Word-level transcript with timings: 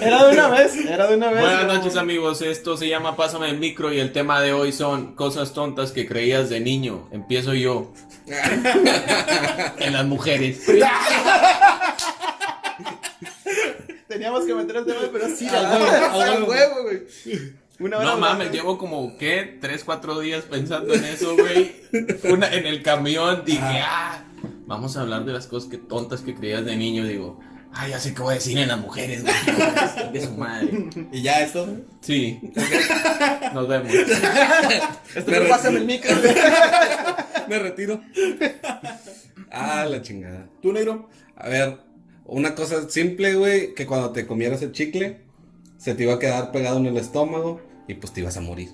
Era 0.00 0.26
de 0.26 0.32
una 0.32 0.48
vez, 0.48 0.76
era 0.76 1.06
de 1.06 1.16
una 1.16 1.30
vez. 1.30 1.40
Buenas 1.40 1.66
no. 1.66 1.74
noches 1.74 1.96
amigos, 1.96 2.42
esto 2.42 2.76
se 2.76 2.88
llama 2.88 3.16
Pásame 3.16 3.50
el 3.50 3.58
micro 3.58 3.92
y 3.92 3.98
el 4.00 4.12
tema 4.12 4.40
de 4.40 4.52
hoy 4.52 4.72
son 4.72 5.14
cosas 5.14 5.52
tontas 5.52 5.92
que 5.92 6.06
creías 6.06 6.48
de 6.48 6.60
niño. 6.60 7.08
Empiezo 7.10 7.54
yo. 7.54 7.92
en 9.78 9.92
las 9.92 10.06
mujeres. 10.06 10.64
Teníamos 14.08 14.44
que 14.44 14.54
meter 14.54 14.76
el 14.76 14.84
tema, 14.86 15.00
pero 15.12 15.28
sí, 15.34 15.46
al 15.48 16.44
huevo, 16.44 16.82
güey. 16.84 17.02
Una 17.80 17.98
hora 17.98 18.06
No 18.06 18.18
mames, 18.18 18.52
llevo 18.52 18.78
como, 18.78 19.16
¿qué? 19.18 19.58
Tres, 19.60 19.82
cuatro 19.84 20.20
días 20.20 20.44
pensando 20.44 20.94
en 20.94 21.04
eso, 21.04 21.36
güey. 21.36 21.74
Una, 22.24 22.52
en 22.54 22.66
el 22.66 22.82
camión 22.82 23.42
dije, 23.44 23.82
ah, 23.82 24.22
vamos 24.66 24.96
a 24.96 25.00
hablar 25.00 25.24
de 25.24 25.32
las 25.32 25.48
cosas 25.48 25.68
que 25.68 25.78
tontas 25.78 26.20
que 26.20 26.34
creías 26.34 26.64
de 26.64 26.76
niño. 26.76 27.04
Digo, 27.04 27.40
ah, 27.74 27.88
ya 27.88 27.98
sé 28.00 28.14
qué 28.14 28.22
voy 28.22 28.32
a 28.32 28.34
decir 28.36 28.56
en 28.58 28.68
las 28.68 28.78
mujeres, 28.80 29.22
güey. 29.22 30.12
De 30.12 30.20
su 30.24 30.32
madre. 30.32 30.68
¿Y 31.12 31.22
ya 31.22 31.40
esto? 31.42 31.66
Sí. 32.00 32.40
Nos 33.52 33.68
vemos. 33.68 33.92
Esto 33.94 35.22
Pero- 35.26 35.44
me 35.44 35.48
pásame 35.48 35.78
el 35.78 35.86
micro. 35.86 36.10
Me 37.48 37.58
retiro. 37.58 38.00
Ah, 39.50 39.86
la 39.88 40.02
chingada. 40.02 40.48
¿Tú, 40.62 40.72
negro? 40.72 41.08
A 41.36 41.48
ver, 41.48 41.78
una 42.24 42.54
cosa 42.54 42.88
simple, 42.88 43.34
güey, 43.34 43.74
que 43.74 43.86
cuando 43.86 44.10
te 44.10 44.26
comieras 44.26 44.62
el 44.62 44.72
chicle, 44.72 45.20
se 45.78 45.94
te 45.94 46.04
iba 46.04 46.14
a 46.14 46.18
quedar 46.18 46.52
pegado 46.52 46.78
en 46.78 46.86
el 46.86 46.96
estómago 46.96 47.60
y 47.86 47.94
pues 47.94 48.12
te 48.12 48.20
ibas 48.20 48.36
a 48.36 48.40
morir. 48.40 48.70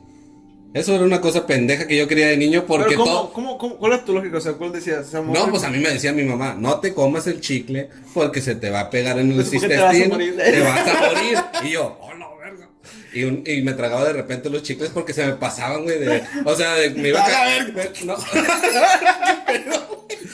Eso 0.72 0.94
era 0.94 1.02
una 1.04 1.20
cosa 1.20 1.46
pendeja 1.48 1.86
que 1.88 1.96
yo 1.96 2.06
quería 2.06 2.28
de 2.28 2.36
niño 2.36 2.64
porque 2.64 2.94
todo... 2.94 3.32
¿cómo, 3.32 3.58
cómo, 3.58 3.76
¿cuál 3.76 3.94
es 3.94 4.04
tu 4.04 4.12
lógica? 4.12 4.38
O 4.38 4.40
sea, 4.40 4.52
¿cuál 4.52 4.70
decías? 4.70 5.06
O 5.08 5.10
sea, 5.10 5.20
No, 5.20 5.50
pues 5.50 5.64
a 5.64 5.70
mí 5.70 5.78
me 5.78 5.90
decía 5.90 6.12
mi 6.12 6.22
mamá, 6.22 6.54
no 6.56 6.78
te 6.78 6.94
comas 6.94 7.26
el 7.26 7.40
chicle 7.40 7.90
porque 8.14 8.40
se 8.40 8.54
te 8.54 8.70
va 8.70 8.80
a 8.80 8.90
pegar 8.90 9.18
en 9.18 9.30
el 9.30 9.34
Pues, 9.34 9.48
¿por 9.50 9.60
qué 9.62 9.68
te 9.68 9.76
vas 9.78 9.82
a 9.92 9.96
intestino, 9.96 10.14
morir? 10.14 10.36
te 10.36 10.60
vas 10.60 10.88
a 10.88 11.08
morir. 11.08 11.38
Y 11.64 11.70
yo, 11.72 11.98
oh, 12.00 12.14
no, 12.14 12.36
verga. 12.36 12.68
Y, 13.12 13.24
un- 13.24 13.42
y 13.44 13.62
me 13.62 13.72
tragaba 13.72 14.04
de 14.04 14.12
repente 14.12 14.48
los 14.48 14.62
chicles 14.62 14.90
porque 14.94 15.12
se 15.12 15.26
me 15.26 15.32
pasaban, 15.32 15.82
güey, 15.82 15.98
de... 15.98 16.22
O 16.44 16.54
sea, 16.54 16.74
de- 16.74 16.90
me 16.90 17.08
iba 17.08 17.20
a 17.20 17.26
caer... 17.28 17.74
No, 18.04 18.14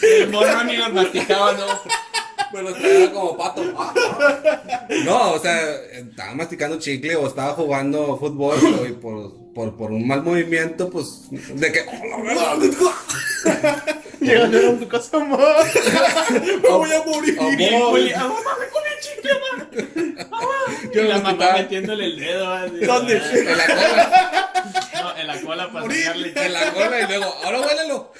El 0.02 0.28
morro 0.30 0.64
ni 0.64 0.76
los 0.76 0.92
masticaba, 0.92 1.52
¿no? 1.52 1.66
me 2.52 2.62
los 2.62 3.10
como 3.12 3.36
pato. 3.36 3.64
No, 5.04 5.32
o 5.32 5.38
sea, 5.38 5.58
estaba 5.92 6.34
masticando 6.34 6.78
chicle 6.78 7.16
o 7.16 7.26
estaba 7.26 7.52
jugando 7.54 8.16
fútbol 8.18 8.56
y 8.88 8.92
por, 8.92 9.32
por, 9.56 9.74
por 9.74 9.90
un 9.90 10.06
mal 10.06 10.22
movimiento, 10.22 10.90
pues, 10.90 11.22
de 11.30 11.72
que... 11.72 11.80
Llegando 14.20 14.58
a 14.58 14.78
tu 14.78 14.86
casa, 14.88 15.16
amor. 15.16 15.40
Me 16.62 16.68
voy 16.68 16.92
a 16.92 17.02
morir. 17.04 17.38
Y 17.58 17.64
el 17.64 17.82
Willy, 17.84 18.12
"Ah, 18.12 18.28
mamá, 18.28 18.50
me 18.60 18.68
comí 18.68 18.86
el 18.94 19.00
chicle, 19.02 19.30
mamá. 20.30 20.46
Yo 20.92 21.02
y 21.02 21.08
la 21.08 21.18
mamá 21.20 21.52
metiéndole 21.54 22.04
el 22.04 22.18
dedo. 22.20 22.52
así, 22.52 22.76
¿Dónde? 22.84 23.18
ah, 23.18 23.32
En 23.32 23.56
la 23.56 23.66
cola, 23.66 25.02
No, 25.02 25.16
en 25.20 25.26
la 25.26 25.40
cola 25.40 25.72
para 25.72 25.94
sacarle 25.94 26.32
en 26.36 26.52
la 26.52 26.72
cola 26.74 27.00
y 27.00 27.06
luego, 27.06 27.34
ahora 27.44 27.60
huélelo. 27.60 28.12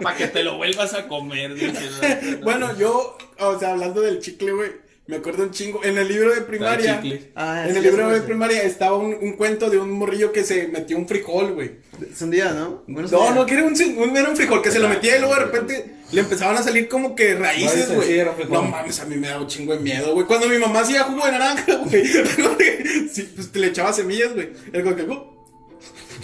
Para 0.00 0.16
que 0.16 0.28
te 0.28 0.42
lo 0.44 0.56
vuelvas 0.56 0.94
a 0.94 1.08
comer, 1.08 1.54
dices. 1.54 2.40
Bueno, 2.42 2.74
yo, 2.78 3.18
o 3.38 3.58
sea, 3.58 3.72
hablando 3.72 4.00
del 4.00 4.20
chicle, 4.20 4.52
güey, 4.52 4.70
me 5.08 5.16
acuerdo 5.16 5.42
un 5.42 5.50
chingo. 5.50 5.82
En 5.82 5.98
el 5.98 6.06
libro 6.06 6.32
de 6.34 6.42
primaria. 6.42 7.02
Ah, 7.34 7.64
en 7.68 7.76
el 7.76 7.82
libro 7.82 8.08
de 8.10 8.20
primaria 8.20 8.62
estaba 8.62 8.96
un, 8.96 9.16
un 9.20 9.32
cuento 9.32 9.68
de 9.70 9.78
un 9.78 9.90
morrillo 9.90 10.30
que 10.32 10.44
se 10.44 10.68
metió 10.68 10.96
un 10.96 11.08
frijol, 11.08 11.54
güey. 11.54 11.72
Sandía, 12.14 12.52
¿no? 12.52 12.84
Bueno, 12.86 13.08
No, 13.10 13.34
no, 13.34 13.46
que 13.46 13.54
era 13.54 13.64
un, 13.64 13.72
un- 13.72 14.16
era 14.16 14.28
un 14.28 14.36
frijol 14.36 14.62
que 14.62 14.70
se 14.70 14.78
lo 14.78 14.88
metía 14.88 15.16
y 15.16 15.20
luego 15.20 15.34
de 15.34 15.40
repente 15.40 15.94
le 16.12 16.20
empezaban 16.20 16.56
a 16.56 16.62
salir 16.62 16.88
como 16.88 17.14
que 17.16 17.34
raíces, 17.34 17.88
güey. 17.96 18.08
no 18.44 18.62
mames, 18.70 19.00
a 19.00 19.04
mí 19.06 19.16
me 19.16 19.28
daba 19.28 19.40
un 19.42 19.48
chingo 19.48 19.72
de 19.74 19.80
miedo, 19.80 20.12
güey. 20.14 20.26
Cuando 20.26 20.48
mi 20.48 20.58
mamá 20.58 20.80
hacía 20.80 21.02
jugo 21.04 21.24
de 21.26 21.32
naranja, 21.32 21.74
güey, 21.86 22.06
sí, 23.12 23.32
pues 23.34 23.50
te 23.50 23.58
le 23.58 23.68
echaba 23.68 23.92
semillas, 23.92 24.34
güey. 24.34 24.50
Era 24.72 24.84
como 24.84 24.94
que, 24.96 25.02
uh, 25.02 25.37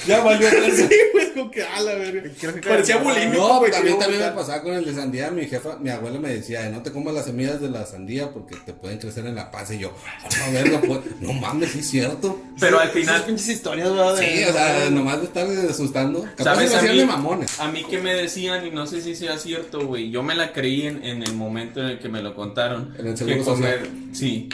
ya 0.07 0.21
valió. 0.23 0.49
sí, 0.77 0.89
güey, 1.13 1.33
como 1.35 1.51
que, 1.51 1.63
a 1.63 1.81
la 1.81 1.95
verga. 1.95 2.31
Parecía 2.67 2.97
bulímico, 2.99 3.37
No, 3.49 3.59
güey. 3.61 3.71
también, 3.71 3.99
también 3.99 4.21
me 4.21 4.27
a 4.29 4.35
pasaba 4.35 4.63
con 4.63 4.75
el 4.75 4.85
de 4.85 4.95
sandía. 4.95 5.31
Mi 5.31 5.47
jefa, 5.47 5.77
mi 5.79 5.91
abuela 5.91 6.19
me 6.19 6.31
decía, 6.31 6.69
no 6.71 6.83
te 6.83 6.93
comas 6.93 7.15
las 7.15 7.25
semillas 7.27 7.61
de 7.61 7.71
la 7.71 7.87
sandía 7.87 8.31
porque 8.33 8.57
te 8.65 8.73
pueden 8.73 8.99
crecer 8.99 9.27
en 9.27 9.35
la 9.35 9.51
panza. 9.51 9.75
Y 9.75 9.79
yo, 9.81 9.93
"A 10.25 10.29
la 10.39 10.51
verga, 10.63 10.81
pues, 10.87 11.01
no 11.21 11.33
mames, 11.33 11.73
sí 11.73 11.79
es 11.81 11.91
cierto. 11.91 12.41
Pero 12.61 12.79
al 12.79 12.89
Esas 12.89 13.01
final, 13.01 13.25
pinches 13.25 13.49
historias, 13.49 13.91
¿verdad? 13.91 14.17
Sí, 14.19 14.45
o 14.45 14.53
sea, 14.53 14.91
nomás 14.91 15.19
de 15.21 15.25
estar 15.27 15.47
asustando. 15.71 16.23
Capaz 16.37 16.45
¿Sabes? 16.55 16.75
A 16.75 16.83
mí, 16.83 16.99
de 16.99 17.07
mamones. 17.07 17.61
a 17.61 17.69
mí 17.69 17.85
que 17.85 17.99
me 17.99 18.15
decían, 18.15 18.67
y 18.67 18.71
no 18.71 18.87
sé 18.87 19.01
si 19.01 19.15
sea 19.15 19.39
cierto, 19.39 19.87
güey. 19.87 20.11
Yo 20.11 20.23
me 20.23 20.35
la 20.35 20.53
creí 20.53 20.87
en, 20.87 21.05
en 21.05 21.23
el 21.23 21.35
momento 21.35 21.81
en 21.81 21.87
el 21.87 21.99
que 21.99 22.09
me 22.09 22.23
lo 22.23 22.35
contaron. 22.35 22.95
En 22.99 23.07
el 23.09 23.13
que 23.15 23.19
seguro 23.19 23.45
comer, 23.45 23.89
sí. 24.13 24.49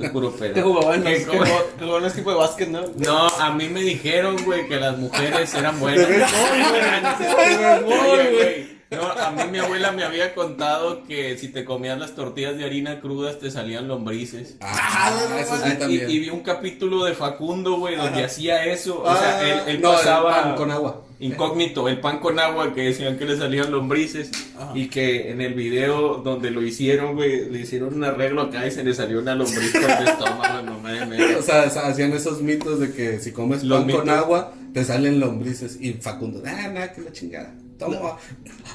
Es 0.00 0.10
puro 0.12 0.30
pedo. 0.32 0.54
Que 0.54 0.62
jugaban 0.62 1.04
los, 1.04 1.12
que 1.12 1.24
jugaban- 1.26 2.02
los 2.02 2.16
de 2.16 2.22
básquet, 2.22 2.68
¿no? 2.68 2.82
No, 2.96 3.26
a 3.28 3.52
mí 3.54 3.68
me 3.68 3.80
dijeron, 3.82 4.29
güey, 4.44 4.68
que 4.68 4.76
las 4.76 4.96
mujeres 4.98 5.54
eran 5.54 5.78
buenas. 5.80 6.08
béisbol, 6.08 7.84
Oye, 7.86 8.30
güey, 8.32 8.80
No, 8.90 9.06
a 9.08 9.30
mí 9.30 9.42
mi 9.50 9.58
abuela 9.58 9.92
me 9.92 10.02
había 10.04 10.34
contado 10.34 11.04
que 11.04 11.38
si 11.38 11.48
te 11.48 11.64
comías 11.64 11.98
las 11.98 12.14
tortillas 12.14 12.56
de 12.56 12.64
harina 12.64 13.00
crudas 13.00 13.38
te 13.38 13.50
salían 13.50 13.86
lombrices. 13.88 14.56
Ah, 14.60 15.12
eso 15.38 15.56
sí 15.56 15.62
Ah, 15.64 15.72
y, 15.74 15.78
también. 15.78 16.10
y 16.10 16.18
vi 16.18 16.30
un 16.30 16.40
capítulo 16.40 17.04
de 17.04 17.14
Facundo, 17.14 17.76
güey, 17.78 17.94
donde 17.96 18.24
hacía 18.24 18.64
eso. 18.64 19.02
O 19.02 19.08
Ah, 19.08 19.16
sea, 19.16 19.42
él, 19.48 19.60
él 19.68 19.80
no, 19.80 19.90
el 19.92 19.96
pasaba 19.96 20.42
pan 20.42 20.54
con 20.56 20.70
agua. 20.72 21.02
Incógnito, 21.20 21.88
el 21.88 22.00
pan 22.00 22.18
con 22.18 22.38
agua 22.38 22.74
que 22.74 22.82
decían 22.82 23.18
que 23.18 23.26
le 23.26 23.36
salían 23.36 23.70
lombrices. 23.70 24.30
Y 24.74 24.88
que 24.88 25.30
en 25.30 25.40
el 25.40 25.54
video 25.54 26.18
donde 26.18 26.50
lo 26.50 26.62
hicieron, 26.62 27.14
güey, 27.14 27.48
le 27.48 27.60
hicieron 27.60 27.94
un 27.94 28.04
arreglo 28.04 28.42
acá 28.42 28.66
y 28.66 28.70
se 28.70 28.82
le 28.82 28.92
salió 28.94 29.20
una 29.20 29.34
lombriz 29.34 29.72
por 29.72 29.90
el 29.90 30.08
estómago, 30.08 30.62
no 30.62 30.78
mames. 30.78 31.36
O 31.38 31.42
sea, 31.42 31.64
o 31.66 31.70
sea, 31.70 31.86
hacían 31.86 32.12
esos 32.12 32.42
mitos 32.42 32.80
de 32.80 32.92
que 32.92 33.18
si 33.20 33.32
comes 33.32 33.62
Los 33.62 33.84
pan 33.84 33.90
con 33.90 34.10
agua, 34.10 34.52
te 34.72 34.84
salen 34.84 35.20
lombrices. 35.20 35.78
Y 35.80 35.92
Facundo, 35.94 36.42
ah, 36.44 36.68
nada, 36.68 36.92
que 36.92 37.00
la 37.02 37.12
chingada. 37.12 37.54
Toma. 37.78 38.16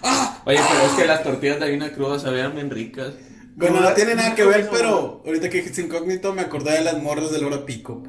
¡Ah! 0.01 0.41
Oye, 0.45 0.59
pero 0.67 0.85
es 0.85 0.91
que 0.93 1.05
las 1.05 1.23
tortillas 1.23 1.59
de 1.59 1.65
harina 1.65 1.91
cruda 1.91 2.19
sabían 2.19 2.55
bien 2.55 2.71
ricas. 2.71 3.13
Bueno, 3.55 3.79
no 3.79 3.93
tiene 3.93 4.15
nada 4.15 4.35
que 4.35 4.43
¿Cómo 4.43 4.53
ver, 4.53 4.69
pero 4.69 5.21
ahorita 5.25 5.49
que 5.49 5.57
dijiste 5.57 5.81
incógnito 5.81 6.33
me 6.33 6.41
acordé 6.41 6.73
de 6.73 6.83
las 6.83 7.01
morras 7.01 7.31
del 7.31 7.45
hora 7.45 7.65
pico. 7.65 8.03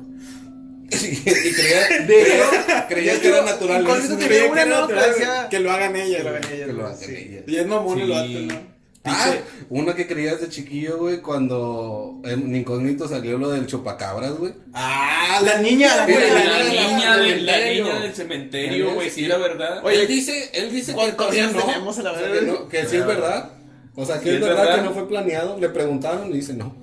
Y 0.90 1.52
creía, 1.52 1.88
creía, 2.06 2.86
creía 2.88 3.20
que 3.20 3.28
era 3.28 3.42
natural. 3.42 3.84
Que 3.84 4.26
Creía 4.26 4.42
había 4.44 4.52
una 4.52 4.62
que 4.64 4.68
era 4.68 4.80
nota, 4.80 4.94
natural, 4.94 5.10
decía- 5.14 5.48
que 5.50 5.60
lo 5.60 5.72
hagan 5.72 5.96
ellas. 5.96 6.16
Que 6.18 6.22
lo 6.24 6.30
hagan 6.30 6.44
ellas, 6.52 6.66
Que 6.66 6.72
lo 6.72 6.82
güey, 6.82 6.92
hacen 6.94 7.08
sí. 7.08 7.16
ellas. 7.16 7.44
Y 7.46 7.56
es 7.56 7.66
mamón 7.66 7.98
el 8.00 8.06
Sí. 8.06 8.12
vato, 8.12 8.54
¿no? 8.54 8.76
Ah, 9.08 9.32
una 9.70 9.94
que 9.94 10.08
creías 10.08 10.40
de 10.40 10.48
chiquillo, 10.48 10.98
güey, 10.98 11.20
cuando 11.20 12.20
en 12.24 12.56
incógnito 12.56 13.06
salió 13.06 13.38
lo 13.38 13.50
del 13.50 13.66
chupacabras, 13.66 14.32
güey. 14.32 14.52
Ah, 14.74 15.40
la 15.44 15.58
niña, 15.58 15.94
la, 15.94 16.06
Mira, 16.08 16.18
güey, 16.18 16.30
La, 16.34 16.44
la 16.44 16.64
niña, 16.64 16.88
niña 16.88 17.16
de- 17.16 17.22
del 17.22 17.46
la 17.46 17.52
cementerio. 17.52 17.84
niña 17.84 18.00
del 18.00 18.14
cementerio, 18.14 18.94
güey, 18.94 19.10
sí, 19.10 19.26
la 19.26 19.36
verdad. 19.38 19.80
Oye, 19.84 20.00
él 20.02 20.08
dice, 20.08 20.50
él 20.54 20.72
dice 20.72 20.90
que 20.90 20.96
¿Cuántos 20.96 21.16
todavía 21.18 21.44
años 21.44 21.54
no. 21.54 21.66
tenemos 21.66 21.98
a 21.98 22.02
la 22.02 22.10
O 22.12 22.14
sea, 22.18 22.22
verga? 22.28 22.40
que, 22.40 22.46
no, 22.46 22.68
que 22.68 22.86
sí 22.86 22.96
es 22.96 23.06
verdad. 23.06 23.50
O 23.94 24.04
sea, 24.04 24.16
que 24.18 24.22
Sí 24.24 24.28
es 24.30 24.34
es 24.34 24.40
verdad, 24.40 24.62
verdad. 24.64 24.76
que 24.78 24.82
no 24.82 24.90
fue 24.92 25.08
planeado. 25.08 25.56
Le 25.60 25.68
preguntaron 25.68 26.28
y 26.30 26.34
dice 26.34 26.52
no. 26.54 26.74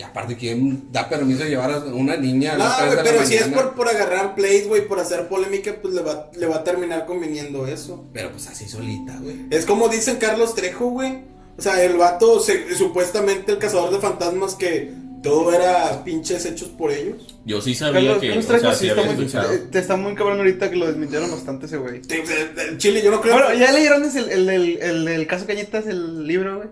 Que 0.00 0.06
aparte, 0.06 0.34
¿quién 0.34 0.90
da 0.90 1.10
permiso 1.10 1.44
de 1.44 1.50
llevar 1.50 1.70
a 1.72 1.78
una 1.80 2.16
niña 2.16 2.54
a 2.54 2.56
No, 2.56 2.64
las 2.64 2.76
tres 2.78 2.86
güey, 2.86 2.96
de 2.96 3.04
la 3.04 3.10
pero 3.18 3.26
si 3.26 3.34
es 3.34 3.48
por, 3.48 3.74
por 3.74 3.86
agarrar 3.86 4.34
plays, 4.34 4.66
güey, 4.66 4.88
por 4.88 4.98
hacer 4.98 5.28
polémica, 5.28 5.74
pues 5.82 5.92
le 5.92 6.00
va, 6.00 6.30
le 6.34 6.46
va 6.46 6.56
a 6.56 6.64
terminar 6.64 7.04
conveniendo 7.04 7.66
eso. 7.66 8.06
Pero 8.14 8.30
pues 8.30 8.46
así 8.46 8.66
solita, 8.66 9.18
güey. 9.20 9.36
Es 9.50 9.66
como 9.66 9.90
dicen 9.90 10.16
Carlos 10.16 10.54
Trejo, 10.54 10.86
güey. 10.88 11.18
O 11.58 11.60
sea, 11.60 11.84
el 11.84 11.98
vato, 11.98 12.40
se- 12.40 12.74
supuestamente 12.74 13.52
el 13.52 13.58
cazador 13.58 13.92
de 13.92 13.98
fantasmas, 13.98 14.54
que 14.54 14.90
todo 15.22 15.52
era 15.52 16.02
pinches 16.02 16.46
hechos 16.46 16.68
por 16.70 16.90
ellos. 16.92 17.36
Yo 17.44 17.60
sí 17.60 17.74
sabía 17.74 18.00
Carlos, 18.00 18.18
que, 18.22 18.28
Carlos 18.28 18.44
o 18.46 18.48
Trejo 18.48 18.62
sea, 18.64 18.74
sí 18.74 18.88
está 18.88 19.02
muy, 19.02 19.24
eh, 19.56 19.62
te 19.70 19.78
está 19.80 19.96
muy 19.96 20.14
cabrón 20.14 20.38
ahorita 20.38 20.70
que 20.70 20.76
lo 20.76 20.86
desmintieron 20.86 21.30
bastante 21.30 21.66
ese 21.66 21.76
güey. 21.76 22.00
De- 22.00 22.22
de- 22.22 22.70
de- 22.70 22.78
Chile, 22.78 23.02
yo 23.04 23.10
no 23.10 23.20
creo. 23.20 23.34
Bueno, 23.34 23.52
¿ya 23.52 23.70
leyeron 23.70 24.02
el, 24.04 24.30
el, 24.30 24.48
el, 24.48 25.08
el 25.08 25.26
caso 25.26 25.44
Cañitas, 25.46 25.86
el 25.86 26.26
libro, 26.26 26.56
güey? 26.56 26.68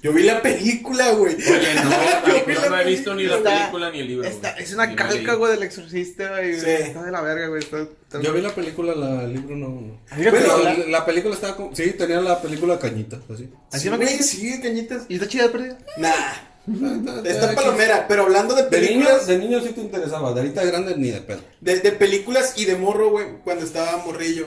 Yo 0.00 0.12
vi 0.12 0.22
la 0.22 0.40
película, 0.40 1.10
güey. 1.12 1.34
Oye, 1.34 1.74
no, 1.74 1.90
Yo 2.54 2.70
no, 2.70 2.78
he 2.78 2.84
visto 2.84 3.14
ni 3.14 3.24
la 3.24 3.36
Está- 3.38 3.58
película 3.58 3.90
ni 3.90 3.98
el 4.00 4.06
libro. 4.08 4.28
Está- 4.28 4.52
güey. 4.52 4.62
es 4.64 4.72
una 4.72 4.94
calca, 4.94 5.34
güey, 5.34 5.52
del 5.52 5.62
exorcista, 5.64 6.28
güey. 6.30 6.54
Sí. 6.60 6.70
Está 6.70 7.02
de 7.02 7.10
la 7.10 7.20
verga, 7.20 7.48
güey. 7.48 7.62
está- 7.62 7.82
está- 7.82 8.20
Yo 8.22 8.32
vi 8.32 8.40
la 8.40 8.54
película, 8.54 8.94
la, 8.94 9.24
el 9.24 9.32
libro 9.34 9.56
no. 9.56 9.68
no. 9.68 10.00
Pero 10.16 10.62
la- 10.62 10.74
la, 10.74 10.86
la 10.86 11.04
película 11.06 11.34
estaba 11.34 11.56
como. 11.56 11.74
Sí, 11.74 11.90
tenía 11.92 12.20
la 12.20 12.40
película 12.40 12.78
Cañita, 12.78 13.18
así. 13.32 13.48
¿Así 13.72 13.88
güey, 13.88 14.00
cañitas? 14.00 14.26
sí, 14.26 14.60
cañitas. 14.60 15.02
¿Y 15.08 15.14
está 15.14 15.26
chida 15.26 15.42
de 15.44 15.48
perdida? 15.48 15.78
Nah, 15.96 16.12
Está 17.24 17.54
palomera, 17.54 18.06
pero 18.06 18.24
hablando 18.24 18.54
de 18.54 18.64
De 18.68 18.80
niño, 18.80 18.88
películas, 19.00 19.26
de 19.26 19.38
niño 19.38 19.60
sí 19.62 19.70
te 19.70 19.80
interesaba, 19.80 20.32
de 20.34 20.40
ahorita 20.42 20.64
grande 20.64 20.94
ni 20.96 21.10
de 21.10 21.22
pedo. 21.22 21.40
de, 21.62 21.80
de 21.80 21.92
películas 21.92 22.54
y 22.56 22.66
de 22.66 22.76
morro, 22.76 23.10
güey, 23.10 23.26
cuando 23.42 23.64
estaba 23.64 23.96
morrillo. 24.04 24.46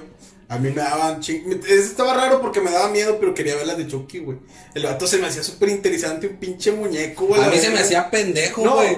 A 0.51 0.57
mí 0.57 0.69
me 0.69 0.81
daban 0.81 1.21
ching... 1.21 1.61
estaba 1.65 2.13
raro 2.13 2.41
porque 2.41 2.59
me 2.59 2.71
daba 2.71 2.89
miedo, 2.89 3.17
pero 3.21 3.33
quería 3.33 3.55
ver 3.55 3.65
las 3.65 3.77
de 3.77 3.87
Chucky, 3.87 4.19
güey. 4.19 4.37
El 4.75 4.83
vato 4.83 5.07
se 5.07 5.17
me 5.17 5.27
hacía 5.27 5.43
súper 5.43 5.69
interesante, 5.69 6.27
un 6.27 6.35
pinche 6.35 6.73
muñeco, 6.73 7.25
güey. 7.27 7.41
A 7.41 7.47
mí 7.47 7.57
se 7.57 7.69
me 7.69 7.79
hacía 7.79 8.11
pendejo, 8.11 8.69
güey. 8.69 8.97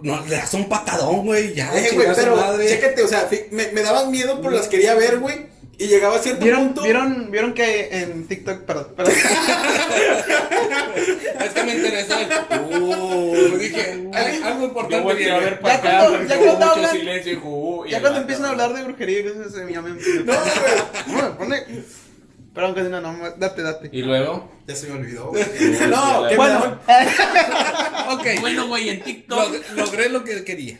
No, 0.00 0.24
le 0.24 0.36
das 0.36 0.54
un 0.54 0.68
patadón, 0.68 1.26
güey, 1.26 1.54
ya, 1.54 1.76
Eh, 1.76 1.90
güey, 1.92 2.06
pero 2.14 2.36
madre. 2.36 2.68
chécate, 2.68 3.02
o 3.02 3.08
sea, 3.08 3.28
me, 3.50 3.72
me 3.72 3.82
daban 3.82 4.12
miedo, 4.12 4.38
pero 4.40 4.50
las 4.52 4.68
quería 4.68 4.94
ver, 4.94 5.18
güey. 5.18 5.51
Y 5.82 5.88
llegaba 5.88 6.16
a 6.16 6.18
cierto 6.20 6.44
¿Vieron, 6.44 6.64
punto. 6.66 6.82
¿vieron, 6.82 7.30
¿Vieron 7.30 7.54
que 7.54 7.88
en 7.90 8.26
TikTok, 8.28 8.60
perdón, 8.62 8.88
perdón. 8.96 9.14
Es 11.44 11.50
que 11.50 11.64
me 11.64 11.74
interesó. 11.74 12.14
Uh, 12.70 13.56
dije, 13.58 14.08
"Ay, 14.14 14.40
algo 14.44 14.60
Yo 14.60 14.66
importante 14.66 15.00
volteé 15.04 15.30
a 15.30 15.38
viene". 15.38 15.50
ver 15.50 15.60
para 15.60 15.74
Ya 15.74 15.80
acá 15.80 15.98
cuando- 16.08 16.28
ya 16.28 16.36
cuando 16.36 16.54
mucho 16.66 16.72
hablan- 16.72 16.90
silencio 16.92 17.32
y 17.32 17.36
jugó. 17.36 17.86
y 17.86 17.90
Ya 17.90 17.96
el 17.96 18.02
cuando 18.02 18.20
vato, 18.20 18.20
empiezan 18.22 18.44
a 18.46 18.48
hablar 18.50 18.72
de 18.74 18.82
brujería 18.84 19.18
y 19.20 19.26
así, 19.26 19.72
ya 19.72 19.82
me... 19.82 19.90
No, 19.90 19.96
güey. 19.96 21.22
No, 21.22 21.38
pone... 21.38 21.62
Perdón, 22.54 22.74
que 22.74 22.82
no, 22.82 23.00
no, 23.00 23.30
date, 23.38 23.62
date. 23.62 23.88
Y 23.92 24.02
luego, 24.02 24.50
Ya 24.66 24.76
se 24.76 24.86
me 24.88 24.94
olvidó, 25.00 25.28
güey. 25.28 25.42
No, 25.88 26.26
Bueno, 26.36 26.78
Ok, 28.10 28.26
bueno, 28.40 28.66
güey, 28.68 28.90
en 28.90 29.00
TikTok. 29.02 29.38
log- 29.38 29.70
logré 29.74 30.08
lo 30.10 30.22
que 30.22 30.44
quería. 30.44 30.78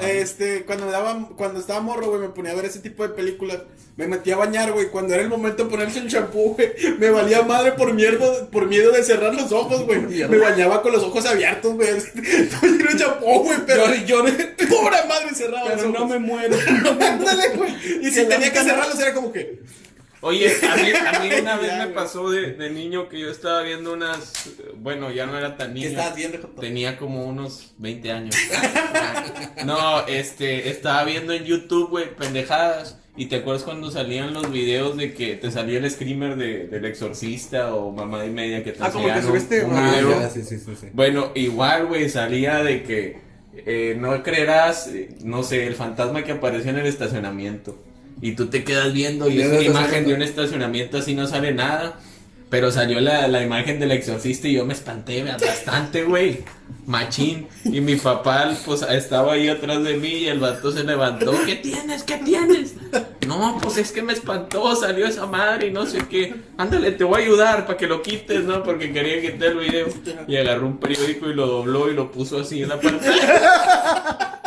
Este, 0.00 0.64
cuando 0.64 0.86
me 0.86 0.92
daban, 0.92 1.26
cuando 1.36 1.60
estaba 1.60 1.80
morro, 1.80 2.08
güey, 2.08 2.20
me 2.20 2.28
ponía 2.28 2.52
a 2.52 2.54
ver 2.54 2.64
ese 2.66 2.80
tipo 2.80 3.02
de 3.02 3.10
películas. 3.14 3.58
Me 3.96 4.06
metía 4.06 4.34
a 4.34 4.38
bañar, 4.38 4.72
güey. 4.72 4.88
Cuando 4.90 5.14
era 5.14 5.22
el 5.22 5.28
momento 5.30 5.64
de 5.64 5.70
ponerse 5.70 6.00
el 6.00 6.08
champú, 6.08 6.54
güey, 6.56 6.70
me 6.98 7.10
valía 7.10 7.42
madre 7.42 7.72
por 7.72 7.94
miedo, 7.94 8.48
por 8.50 8.66
miedo 8.66 8.92
de 8.92 9.02
cerrar 9.02 9.34
los 9.34 9.50
ojos, 9.52 9.84
güey. 9.86 10.00
Me 10.02 10.36
bañaba 10.38 10.82
con 10.82 10.92
los 10.92 11.02
ojos 11.02 11.24
abiertos, 11.24 11.74
güey. 11.74 11.88
No 12.62 12.76
quiero 12.76 12.98
champú, 12.98 13.44
güey, 13.44 13.58
pero 13.66 13.86
Lloré, 13.86 14.04
lloré, 14.04 14.32
pura 14.68 15.04
madre 15.06 15.34
cerraba 15.34 15.70
los 15.70 15.78
pero 15.78 15.88
no 15.90 15.98
ojos. 15.98 16.10
me 16.10 16.18
muero. 16.18 16.56
Ándale, 17.00 17.48
güey. 17.56 17.74
Y 18.02 18.10
si 18.10 18.24
tenía 18.26 18.52
que 18.52 18.60
cerrarlos 18.60 18.98
era 19.00 19.14
como 19.14 19.32
que. 19.32 19.60
Oye, 20.26 20.48
a 20.68 20.76
mí, 20.76 20.90
a 20.92 21.20
mí 21.20 21.28
una 21.40 21.56
vez 21.56 21.70
Ya, 21.70 21.86
me 21.86 21.92
pasó 21.92 22.30
de, 22.30 22.52
de 22.54 22.70
niño 22.70 23.08
que 23.08 23.20
yo 23.20 23.30
estaba 23.30 23.62
viendo 23.62 23.92
unas. 23.92 24.50
Bueno, 24.76 25.10
ya 25.12 25.26
no 25.26 25.38
era 25.38 25.56
tan 25.56 25.68
¿Qué 25.68 25.74
niño. 25.74 25.88
estabas 25.88 26.16
viendo, 26.16 26.38
Joto? 26.38 26.60
Tenía 26.60 26.98
como 26.98 27.24
unos 27.26 27.72
20 27.78 28.12
años. 28.12 28.36
No, 29.64 30.06
este, 30.06 30.68
estaba 30.70 31.02
viendo 31.04 31.32
en 31.32 31.44
YouTube, 31.44 31.88
güey, 31.90 32.14
pendejadas. 32.14 32.98
¿Y 33.16 33.26
te 33.26 33.36
acuerdas 33.36 33.62
cuando 33.64 33.90
salían 33.90 34.34
los 34.34 34.50
videos 34.52 34.96
de 34.96 35.14
que 35.14 35.36
te 35.36 35.50
salía 35.50 35.78
el 35.78 35.90
screamer 35.90 36.36
de, 36.36 36.66
del 36.66 36.84
exorcista 36.84 37.74
o 37.74 37.90
mamá 37.90 38.24
y 38.26 38.30
media 38.30 38.62
que 38.62 38.72
te 38.72 38.84
Ah, 38.84 38.90
como 38.90 39.06
que 39.12 39.22
subiste 39.22 39.64
un 39.64 39.74
Ah, 39.74 39.92
video? 39.96 40.20
ya, 40.20 40.28
sí, 40.30 40.42
sí, 40.42 40.58
sí, 40.58 40.72
sí. 40.78 40.88
Bueno, 40.92 41.32
igual, 41.34 41.86
güey, 41.86 42.08
salía 42.10 42.62
de 42.62 42.82
que 42.82 43.16
eh, 43.56 43.96
no 43.98 44.22
creerás, 44.22 44.88
eh, 44.88 45.08
no 45.24 45.42
sé, 45.42 45.66
el 45.66 45.74
fantasma 45.74 46.22
que 46.24 46.32
apareció 46.32 46.70
en 46.70 46.78
el 46.78 46.86
estacionamiento. 46.86 47.78
Y 48.20 48.32
tú 48.32 48.46
te 48.46 48.64
quedas 48.64 48.92
viendo 48.92 49.28
y 49.28 49.36
Ya 49.36 49.46
es 49.46 49.52
una 49.52 49.62
imagen 49.62 50.06
de 50.06 50.14
un 50.14 50.22
estacionamiento 50.22 50.98
así 50.98 51.14
no 51.14 51.26
sale 51.26 51.52
nada. 51.52 51.98
Pero 52.48 52.70
salió 52.70 53.00
la, 53.00 53.26
la 53.26 53.42
imagen 53.42 53.80
del 53.80 53.90
exorcista 53.90 54.46
y 54.46 54.52
yo 54.52 54.64
me 54.64 54.72
espanté 54.72 55.24
bastante, 55.24 56.04
güey. 56.04 56.44
Machín. 56.86 57.48
Y 57.64 57.80
mi 57.80 57.96
papá, 57.96 58.54
pues, 58.64 58.82
estaba 58.82 59.32
ahí 59.32 59.48
atrás 59.48 59.82
de 59.82 59.96
mí 59.96 60.08
y 60.08 60.28
el 60.28 60.38
vato 60.38 60.70
se 60.70 60.84
levantó. 60.84 61.32
¿Qué 61.44 61.56
tienes? 61.56 62.04
¿Qué 62.04 62.18
tienes? 62.18 62.74
No, 63.26 63.58
pues 63.60 63.78
es 63.78 63.90
que 63.90 64.02
me 64.02 64.12
espantó, 64.12 64.76
salió 64.76 65.06
esa 65.06 65.26
madre 65.26 65.66
y 65.66 65.72
no 65.72 65.86
sé 65.86 65.98
qué. 66.08 66.36
Ándale, 66.56 66.92
te 66.92 67.02
voy 67.02 67.20
a 67.20 67.24
ayudar 67.24 67.66
para 67.66 67.76
que 67.76 67.88
lo 67.88 68.00
quites, 68.02 68.44
¿no? 68.44 68.62
Porque 68.62 68.92
quería 68.92 69.20
quitar 69.20 69.48
el 69.48 69.58
video. 69.58 69.88
Y 70.28 70.36
agarró 70.36 70.68
un 70.68 70.78
periódico 70.78 71.28
y 71.28 71.34
lo 71.34 71.48
dobló 71.48 71.90
y 71.90 71.94
lo 71.94 72.12
puso 72.12 72.38
así 72.38 72.62
en 72.62 72.68
la 72.68 72.80
pantalla. 72.80 74.40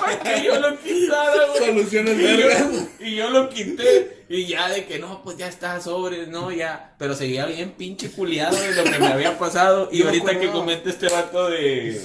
para 0.00 0.18
que 0.22 0.44
yo 0.44 0.58
lo 0.58 0.71
quitara, 1.20 1.46
güey. 1.48 1.66
Soluciones 1.66 2.18
Y 2.18 2.22
yo, 2.22 2.28
vergas. 2.46 2.64
y 3.00 3.14
yo 3.16 3.30
lo 3.30 3.48
quité. 3.48 4.24
Y 4.28 4.46
ya 4.46 4.68
de 4.68 4.84
que 4.86 4.98
no, 4.98 5.22
pues 5.22 5.36
ya 5.36 5.48
está 5.48 5.80
sobre, 5.80 6.26
no, 6.26 6.50
ya. 6.50 6.94
Pero 6.98 7.14
seguía 7.14 7.46
bien 7.46 7.72
pinche 7.72 8.10
culiado 8.10 8.56
de 8.58 8.74
lo 8.74 8.84
que 8.84 8.98
me 8.98 9.06
había 9.08 9.38
pasado. 9.38 9.88
Y 9.92 9.98
Yo 9.98 10.06
ahorita 10.06 10.38
que 10.40 10.48
comenta 10.50 10.88
este 10.90 11.08
vato 11.08 11.50
de. 11.50 12.00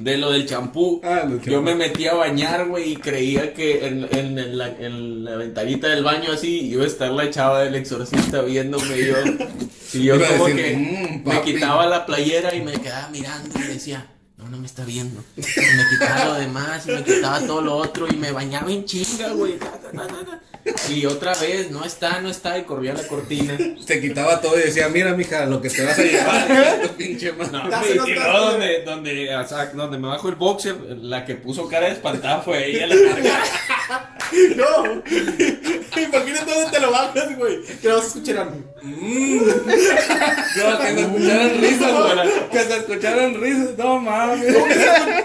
De 0.00 0.16
lo 0.18 0.30
del 0.30 0.46
champú. 0.46 1.00
Ah, 1.02 1.28
Yo 1.44 1.60
me 1.62 1.74
metí 1.74 2.06
a 2.06 2.14
bañar, 2.14 2.68
güey, 2.68 2.92
y 2.92 2.96
creía 2.96 3.52
que 3.54 3.84
en, 3.88 4.08
en- 4.12 4.38
en 4.38 4.56
la, 4.56 4.68
en 4.68 5.24
la 5.24 5.34
ventanita 5.34 5.88
del 5.88 6.04
baño 6.04 6.30
así 6.30 6.60
iba 6.70 6.84
a 6.84 6.86
estar 6.86 7.10
la 7.10 7.28
chava 7.28 7.62
del 7.64 7.74
exorcista 7.74 8.42
viéndome 8.42 8.96
y 8.98 9.06
yo. 9.06 9.14
Y 9.94 10.02
yo 10.04 10.14
como 10.20 10.46
decir, 10.48 10.56
que 10.62 10.76
"Mm, 10.76 11.26
me 11.28 11.34
papi". 11.34 11.52
quitaba 11.54 11.86
la 11.86 12.04
playera 12.06 12.54
y 12.54 12.60
me 12.60 12.72
quedaba 12.72 13.08
mirando 13.08 13.58
y 13.58 13.62
decía, 13.72 14.06
no, 14.48 14.56
no 14.56 14.58
me 14.58 14.66
está 14.66 14.84
viendo. 14.84 15.22
Y 15.36 15.40
me 15.40 15.88
quitaba 15.90 16.24
lo 16.26 16.34
demás 16.34 16.86
y 16.86 16.92
me 16.92 17.04
quitaba 17.04 17.40
todo 17.40 17.60
lo 17.60 17.76
otro 17.76 18.06
y 18.08 18.16
me 18.16 18.32
bañaba 18.32 18.70
en 18.70 18.84
chinga, 18.84 19.28
güey. 19.32 19.58
ta, 19.58 19.72
ta, 19.72 19.90
ta, 19.90 20.06
ta, 20.06 20.24
ta. 20.24 20.40
Y 20.90 21.06
otra 21.06 21.34
vez, 21.34 21.70
no 21.70 21.84
está, 21.84 22.20
no 22.20 22.28
está, 22.28 22.58
y 22.58 22.64
corría 22.64 22.92
la 22.92 23.06
cortina. 23.06 23.56
Se 23.84 24.00
quitaba 24.00 24.40
todo 24.40 24.58
y 24.58 24.62
decía, 24.62 24.88
mira, 24.88 25.14
mija, 25.14 25.46
lo 25.46 25.60
que 25.60 25.70
te 25.70 25.84
vas 25.84 25.98
a 25.98 26.02
llevar. 26.02 26.80
tu 26.82 26.88
pinche. 26.94 27.32
No, 27.32 27.86
y 27.86 27.94
luego 27.94 28.38
donde, 28.38 28.82
donde, 28.82 29.36
o 29.36 29.48
sea, 29.48 29.66
donde 29.66 29.98
me 29.98 30.08
bajo 30.08 30.28
el 30.28 30.34
boxer, 30.34 30.76
la 31.00 31.24
que 31.24 31.36
puso 31.36 31.68
cara 31.68 31.86
de 31.86 31.92
espantada 31.92 32.40
fue 32.40 32.70
ella 32.70 32.86
la 32.86 32.96
carga. 32.96 33.42
No. 34.56 34.84
Imagínate 36.00 36.54
dónde 36.54 36.70
te 36.70 36.80
lo 36.80 36.90
bajas, 36.90 37.36
güey. 37.36 37.62
Que 37.80 37.88
vas 37.88 38.04
a 38.04 38.06
escuchar. 38.06 38.46
No, 38.46 38.52
que 40.78 40.94
se 40.94 41.00
escucharan 41.00 41.60
risas, 41.60 41.92
güey. 41.92 42.48
Que 42.50 42.60
se 42.60 42.76
escucharan 42.76 43.40
risas. 43.40 43.78
No 43.78 43.98
mames. 44.00 44.54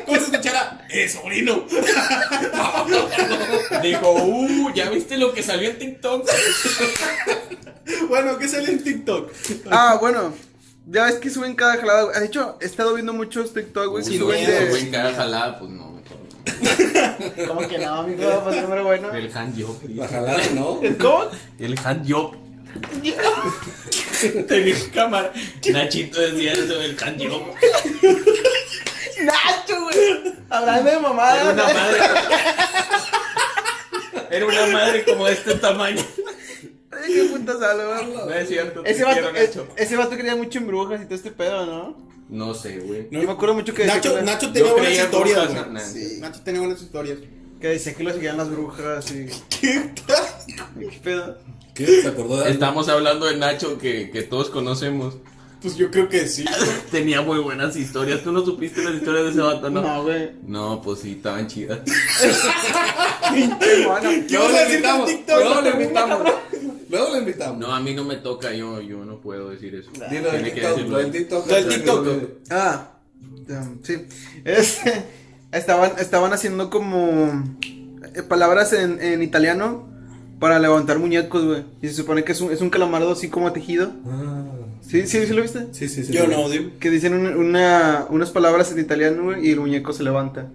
¿Cómo 0.06 0.18
se 0.18 0.24
escuchará? 0.26 0.86
¡Eh, 0.90 1.10
sobrino! 1.10 1.66
Dijo, 3.82 4.14
uh, 4.14 4.72
¿ya 4.74 4.90
viste 4.90 5.18
lo 5.18 5.34
que 5.34 5.44
salió 5.44 5.70
en 5.70 5.78
TikTok? 5.78 6.30
Bueno, 8.08 8.38
¿qué 8.38 8.48
sale 8.48 8.72
en 8.72 8.84
TikTok? 8.84 9.32
Ah, 9.70 9.98
bueno. 10.00 10.34
Ya 10.86 11.06
ves 11.06 11.16
que 11.16 11.30
suben 11.30 11.56
cada 11.56 11.78
jalada. 11.78 12.04
güey. 12.04 12.20
De 12.20 12.26
hecho, 12.26 12.58
he 12.60 12.66
estado 12.66 12.94
viendo 12.94 13.14
muchos 13.14 13.54
TikTok, 13.54 13.88
güey. 13.88 14.04
No, 14.04 14.12
suben 14.12 14.46
de. 14.46 14.90
cada 14.92 15.14
jalada, 15.14 15.60
pues 15.60 15.72
no, 15.72 15.93
¿Cómo 17.48 17.68
que 17.68 17.78
no, 17.78 17.94
amigo? 17.96 18.42
Pues 18.44 18.62
número 18.62 18.84
bueno. 18.84 19.08
no. 19.12 19.14
El 19.18 19.36
hand 19.36 19.62
job. 19.62 19.80
Jalada, 20.10 20.44
¿no? 20.54 20.80
¿Cómo? 21.00 21.26
El 21.60 21.78
hand 21.84 22.12
job. 22.12 22.36
Tenía 24.48 24.76
cámara. 24.94 25.32
Nachito 25.72 26.20
decía 26.20 26.54
eso 26.54 26.78
del 26.80 26.98
hand 27.02 27.22
job. 27.22 27.44
Nacho, 29.24 29.82
güey. 29.84 30.34
Hablando 30.50 30.84
de 30.84 30.92
Era 30.92 31.02
mamadas. 31.02 31.54
una 31.54 31.64
madre. 31.64 32.00
Era 34.32 34.46
una 34.46 34.68
madre 34.68 35.04
como 35.06 35.26
de 35.28 35.34
este 35.34 35.56
tamaño. 35.56 36.04
Ay, 36.92 37.14
qué 37.14 37.24
puta 37.26 37.54
salva. 37.60 38.02
No 38.04 38.34
es 38.34 38.48
cierto. 38.48 38.82
te 38.82 38.92
Ese 38.92 39.04
vato, 39.04 39.20
quiero, 39.20 39.34
Nacho. 39.34 39.68
ese 39.78 39.96
vato 39.96 40.12
creía 40.18 40.36
mucho 40.36 40.60
en 40.60 40.68
brujas 40.68 41.02
y 41.02 41.06
todo 41.06 41.16
este 41.16 41.32
pedo, 41.32 41.66
¿no? 41.66 41.96
No 42.34 42.54
sé, 42.56 42.80
güey. 42.80 43.08
Yo 43.12 43.22
me 43.22 43.32
acuerdo 43.32 43.54
mucho 43.54 43.74
que 43.74 43.84
decía 43.84 43.96
Nacho, 43.98 44.10
que, 44.10 44.16
la- 44.16 44.22
Nacho 44.24 44.52
tenía 44.52 44.68
Yo 44.70 44.74
buenas 44.74 44.90
creía 44.90 45.04
historias, 45.06 45.48
brujas, 45.54 45.72
güey. 45.72 45.84
Sí, 46.10 46.20
Nacho 46.20 46.42
tenía 46.44 46.62
buenas 46.62 46.82
historias. 46.82 47.18
que 47.62 47.68
decía 47.70 47.94
que 47.94 48.04
lo 48.04 48.12
seguían 48.14 48.38
las 48.38 48.50
brujas 48.50 49.12
y. 49.12 49.28
¿Qué 49.62 49.92
pedo? 51.04 51.38
¿Qué? 51.74 52.02
¿Se 52.02 52.08
acordó 52.08 52.36
de 52.38 52.42
algo? 52.42 52.54
Estamos 52.54 52.90
hablando 52.90 53.26
de 53.28 53.38
Nacho 53.38 53.78
que, 53.78 54.10
que 54.12 54.24
todos 54.24 54.50
conocemos. 54.50 55.16
Pues 55.64 55.78
yo 55.78 55.90
creo 55.90 56.10
que 56.10 56.28
sí. 56.28 56.44
Tenía 56.92 57.22
muy 57.22 57.40
buenas 57.40 57.78
historias. 57.78 58.22
¿Tú 58.22 58.34
no 58.34 58.44
supiste 58.44 58.84
las 58.84 58.96
historias 58.96 59.24
de 59.24 59.32
ese 59.32 59.40
vato, 59.40 59.70
no? 59.70 59.82
No, 59.82 60.04
güey. 60.04 60.32
No, 60.46 60.82
pues 60.82 61.00
sí, 61.00 61.14
estaban 61.14 61.48
chidas. 61.48 61.80
Pinche 63.34 63.84
mono. 63.88 64.10
¿Qué 64.28 64.28
Luego 64.30 64.46
vas 64.46 64.56
a 64.56 64.66
le 64.66 64.66
decir 64.66 64.84
con. 64.84 65.06
TikTok? 65.06 65.38
Luego 65.40 65.62
le 65.62 65.70
invitamos. 65.70 66.20
Luego 66.90 67.14
le 67.14 67.20
invitamos. 67.20 67.58
No, 67.60 67.74
a 67.74 67.80
mí 67.80 67.94
no 67.94 68.04
me 68.04 68.18
toca, 68.18 68.52
yo, 68.54 68.82
yo 68.82 69.06
no 69.06 69.22
puedo 69.22 69.50
decir 69.52 69.74
eso. 69.74 69.90
Dilo 70.12 70.32
del 70.32 70.44
TikTok. 70.44 70.78
Lo 70.80 70.98
del 70.98 71.12
TikTok. 71.12 71.48
Lo 71.48 71.56
del 71.56 71.68
TikTok. 71.70 72.08
Ah, 72.50 72.92
um, 73.50 73.80
sí. 73.84 74.06
Este, 74.44 75.06
estaban, 75.54 75.94
estaban 75.98 76.34
haciendo 76.34 76.70
como 76.70 77.42
eh, 78.14 78.22
palabras 78.24 78.74
en, 78.74 79.02
en 79.02 79.24
italiano 79.24 79.90
para 80.40 80.60
levantar 80.60 81.00
muñecos, 81.00 81.46
güey. 81.46 81.64
Y 81.82 81.88
se 81.88 81.94
supone 81.94 82.26
que 82.26 82.34
es 82.34 82.42
un, 82.42 82.52
es 82.52 82.60
un 82.60 82.70
calamardo 82.70 83.14
así 83.14 83.30
como 83.30 83.54
tejido. 83.54 83.94
Ah, 84.06 84.44
¿Sí, 85.02 85.08
sí, 85.08 85.26
sí 85.26 85.34
lo 85.34 85.42
viste? 85.42 85.68
sí, 85.72 85.90
sí, 85.90 86.04
sí. 86.04 86.14
Yo 86.14 86.28
no. 86.28 86.46
Que 86.80 86.90
dicen 86.90 87.14
un- 87.16 87.36
una, 87.36 88.06
unas 88.10 88.30
palabras 88.32 88.72
en 88.72 88.80
italiano, 88.80 89.24
güey, 89.24 89.48
y 89.48 89.52
el 89.52 89.60
muñeco 89.60 89.92
se 89.92 90.04
levanta. 90.04 90.50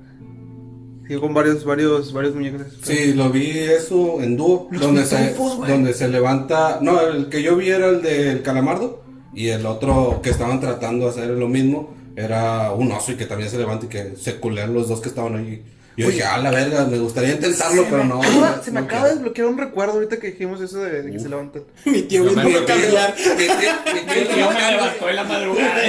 Sí, 1.08 1.14
con 1.16 1.34
varios, 1.34 1.64
varios, 1.64 2.12
varios 2.12 2.34
muñecos. 2.34 2.62
Sí, 2.82 3.14
lo 3.14 3.30
vi 3.30 3.48
eso 3.50 4.20
en 4.22 4.36
dúo, 4.36 4.68
donde 4.70 5.04
se, 5.06 5.16
pitufos, 5.16 5.56
güey. 5.56 5.70
donde 5.70 5.92
se 5.94 6.06
levanta, 6.08 6.78
no, 6.82 7.00
el 7.00 7.28
que 7.30 7.42
yo 7.42 7.56
vi 7.56 7.70
era 7.70 7.88
el 7.88 8.02
del 8.02 8.42
calamardo 8.42 9.02
y 9.34 9.48
el 9.48 9.64
otro 9.66 10.20
que 10.22 10.30
estaban 10.30 10.60
tratando 10.60 11.06
de 11.06 11.10
hacer 11.10 11.30
lo 11.30 11.48
mismo 11.48 11.94
era 12.14 12.72
un 12.72 12.92
oso 12.92 13.12
y 13.12 13.16
que 13.16 13.24
también 13.26 13.48
se 13.50 13.58
levanta 13.58 13.86
y 13.86 13.88
que 13.88 14.14
se 14.16 14.36
culean 14.36 14.74
los 14.74 14.88
dos 14.88 15.00
que 15.00 15.08
estaban 15.08 15.34
allí. 15.36 15.62
Yo 15.98 16.06
Oye. 16.06 16.14
dije, 16.14 16.28
ah, 16.28 16.38
la 16.38 16.50
verga, 16.52 16.84
me 16.84 16.96
gustaría 16.98 17.32
intentarlo, 17.32 17.84
pero 17.90 18.04
no. 18.04 18.22
acaba- 18.22 18.54
no, 18.56 18.62
se 18.62 18.70
me 18.70 18.80
no 18.80 18.86
acaba 18.86 19.08
de 19.08 19.14
desbloquear 19.14 19.48
un 19.48 19.58
recuerdo 19.58 19.94
ahorita 19.94 20.18
que 20.20 20.28
dijimos 20.28 20.60
eso 20.60 20.78
de, 20.78 21.02
de 21.02 21.10
que 21.10 21.18
se 21.18 21.28
levantan. 21.28 21.64
Mi 21.86 22.02
tío 22.02 22.22
No 22.22 22.30
muy 22.34 22.40
acuerdo. 22.54 22.66
cambiar. 22.66 23.14
Mi 23.18 23.24
tío- 23.24 23.36
tío 23.58 23.72
El 23.84 24.06
le 24.06 24.24
tío 24.34 24.50
me 24.52 24.70
levantó 24.70 25.08
en 25.08 25.16
la 25.16 25.24
madrugada. 25.34 25.80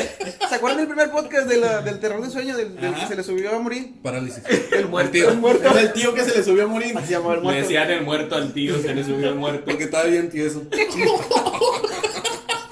¿Se 0.50 0.56
acuerdan 0.56 0.78
del 0.80 0.88
primer 0.88 1.12
podcast 1.12 1.48
de 1.48 1.58
la- 1.58 1.82
del 1.82 2.00
terror 2.00 2.22
de 2.24 2.30
sueño? 2.32 2.58
Del, 2.58 2.75
del 2.75 2.96
que 2.96 3.06
se 3.08 3.16
le 3.18 3.24
subió 3.24 3.56
a 3.56 3.60
morir. 3.60 3.94
Parálisis. 4.01 4.42
El 4.72 4.88
muerto. 4.88 5.12
tío. 5.12 5.30
Es 5.30 5.75
el 5.78 5.94
tío 5.94 6.13
que 6.16 6.25
se 6.25 6.36
le 6.36 6.44
subió 6.44 6.63
a 6.63 6.68
morir. 6.68 6.98
Así 6.98 7.06
se 7.06 7.13
llamaba 7.13 7.34
el 7.36 7.39
Le 7.42 7.44
muerto. 7.44 7.62
decían 7.62 7.92
el 7.92 8.01
muerto 8.01 8.36
al 8.36 8.51
tío, 8.51 8.82
se 8.82 8.96
le 8.96 9.04
subió 9.04 9.30
el 9.30 9.36
muerto. 9.36 9.62
Porque 9.66 9.84
estaba 9.84 10.06
bien 10.06 10.28
tieso. 10.32 10.63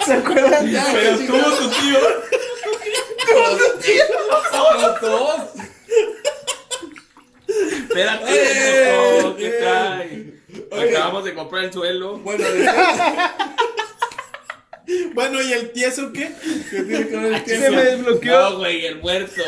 ¿Se 0.08 0.13
acuerdan? 0.13 0.65
Pero 0.65 1.17
tuvo 1.20 1.38
tu 1.38 1.70
tío. 1.70 2.00
Los 3.36 5.01
dos. 5.01 5.39
Espérate, 7.88 8.26
¡Eh! 8.30 9.22
no, 9.24 9.36
¿qué 9.36 9.50
trae? 9.50 10.34
Oigan, 10.72 10.90
acabamos 10.90 11.26
de 11.26 11.34
comprar 11.34 11.64
el 11.66 11.74
suelo. 11.74 12.18
Bueno, 12.20 12.44
Bueno, 15.14 15.42
¿y 15.42 15.52
el 15.52 15.72
tieso 15.74 16.14
qué? 16.14 16.32
¿qué 16.72 16.82
tiene 16.84 17.08
que 17.10 17.18
ver 17.18 17.34
el 17.34 17.46
Se 17.46 17.72
me 17.72 17.84
desbloqueó. 17.84 18.50
No, 18.52 18.58
güey, 18.60 18.86
el 18.86 19.00
muerto. 19.00 19.42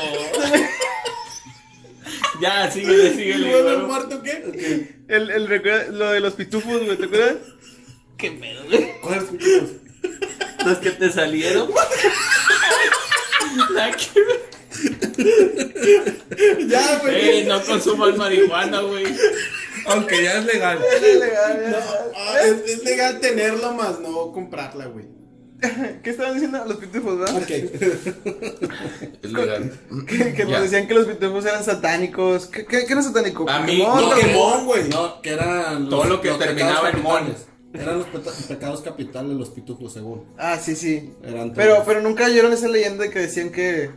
ya, 2.41 2.69
síguele, 2.71 3.05
¿Y 3.09 3.13
síguele. 3.15 3.37
luego 3.51 3.69
el 3.69 3.83
muerto 3.83 4.21
qué? 4.21 4.95
El, 5.07 5.29
el 5.29 5.97
lo 5.97 6.11
de 6.11 6.19
los 6.19 6.33
pitufos, 6.33 6.83
güey, 6.83 6.97
¿te 6.97 7.05
acuerdas? 7.05 7.35
¿Qué 8.17 8.31
pedo, 8.31 8.65
güey? 8.65 8.99
¿Cuáles 9.01 9.23
pitufos? 9.25 9.69
Los 10.65 10.77
que 10.79 10.91
te 10.91 11.09
salieron. 11.11 11.69
La 13.71 13.91
que- 13.91 14.58
Ya, 16.67 16.99
güey. 17.01 17.15
Ey, 17.29 17.45
no 17.45 17.63
consumas 17.63 18.15
marihuana, 18.17 18.81
güey. 18.81 19.05
Aunque 19.87 20.23
ya 20.23 20.39
es 20.39 20.45
legal. 20.45 20.79
Ah, 22.15 22.35
es, 22.45 22.69
es 22.71 22.83
legal 22.83 23.19
tenerla 23.19 23.71
más, 23.71 23.99
no 23.99 24.31
comprarla, 24.31 24.85
güey. 24.87 25.05
¿Qué 26.03 26.11
estaban 26.11 26.33
diciendo 26.35 26.63
los 26.65 26.77
pitufos, 26.77 27.17
verdad? 27.19 27.35
Ok. 27.37 27.49
Es 29.23 29.31
legal. 29.31 29.71
Que, 30.07 30.33
que 30.33 30.43
nos 30.43 30.51
Ya. 30.53 30.61
decían 30.61 30.87
que 30.87 30.93
los 30.93 31.05
pitufos 31.07 31.45
eran 31.45 31.63
satánicos. 31.63 32.45
¿Qué, 32.47 32.65
qué, 32.65 32.85
qué 32.85 32.93
era 32.93 33.01
satánico? 33.01 33.49
A 33.49 33.59
mí, 33.61 33.81
Pokémon, 33.83 34.59
no, 34.59 34.65
güey. 34.65 34.89
No, 34.89 35.21
que 35.21 35.31
eran 35.31 35.89
Todo 35.89 36.05
lo 36.05 36.21
que 36.21 36.31
terminaba 36.31 36.89
en 36.91 37.01
mon. 37.01 37.15
capitales. 37.17 37.45
Eran 37.73 37.97
los 37.99 38.07
pecados 38.47 38.81
capitales 38.81 39.35
los 39.37 39.49
pitufos, 39.49 39.93
según. 39.93 40.25
Ah, 40.37 40.57
sí, 40.57 40.75
sí. 40.75 41.13
Eran 41.23 41.53
Pero, 41.53 41.83
pero 41.85 42.01
nunca 42.01 42.25
oyeron 42.25 42.53
esa 42.53 42.67
leyenda 42.67 43.03
de 43.03 43.09
que 43.11 43.19
decían 43.19 43.49
que, 43.51 43.89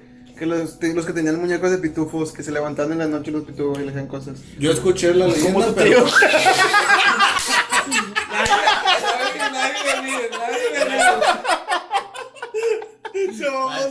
que 0.42 0.46
los, 0.46 0.78
te- 0.80 0.92
los 0.92 1.06
que 1.06 1.12
tenían 1.12 1.40
muñecos 1.40 1.70
de 1.70 1.78
pitufos, 1.78 2.32
que 2.32 2.42
se 2.42 2.50
levantaban 2.50 2.90
en 2.90 2.98
la 2.98 3.06
noche 3.06 3.30
los 3.30 3.44
pitufos 3.44 3.78
y 3.78 3.82
le 3.84 3.90
hacían 3.90 4.08
cosas. 4.08 4.38
Yo 4.58 4.72
escuché 4.72 5.14
la 5.14 5.28
leyenda, 5.28 5.66
tu 5.68 5.74
pero. 5.76 6.04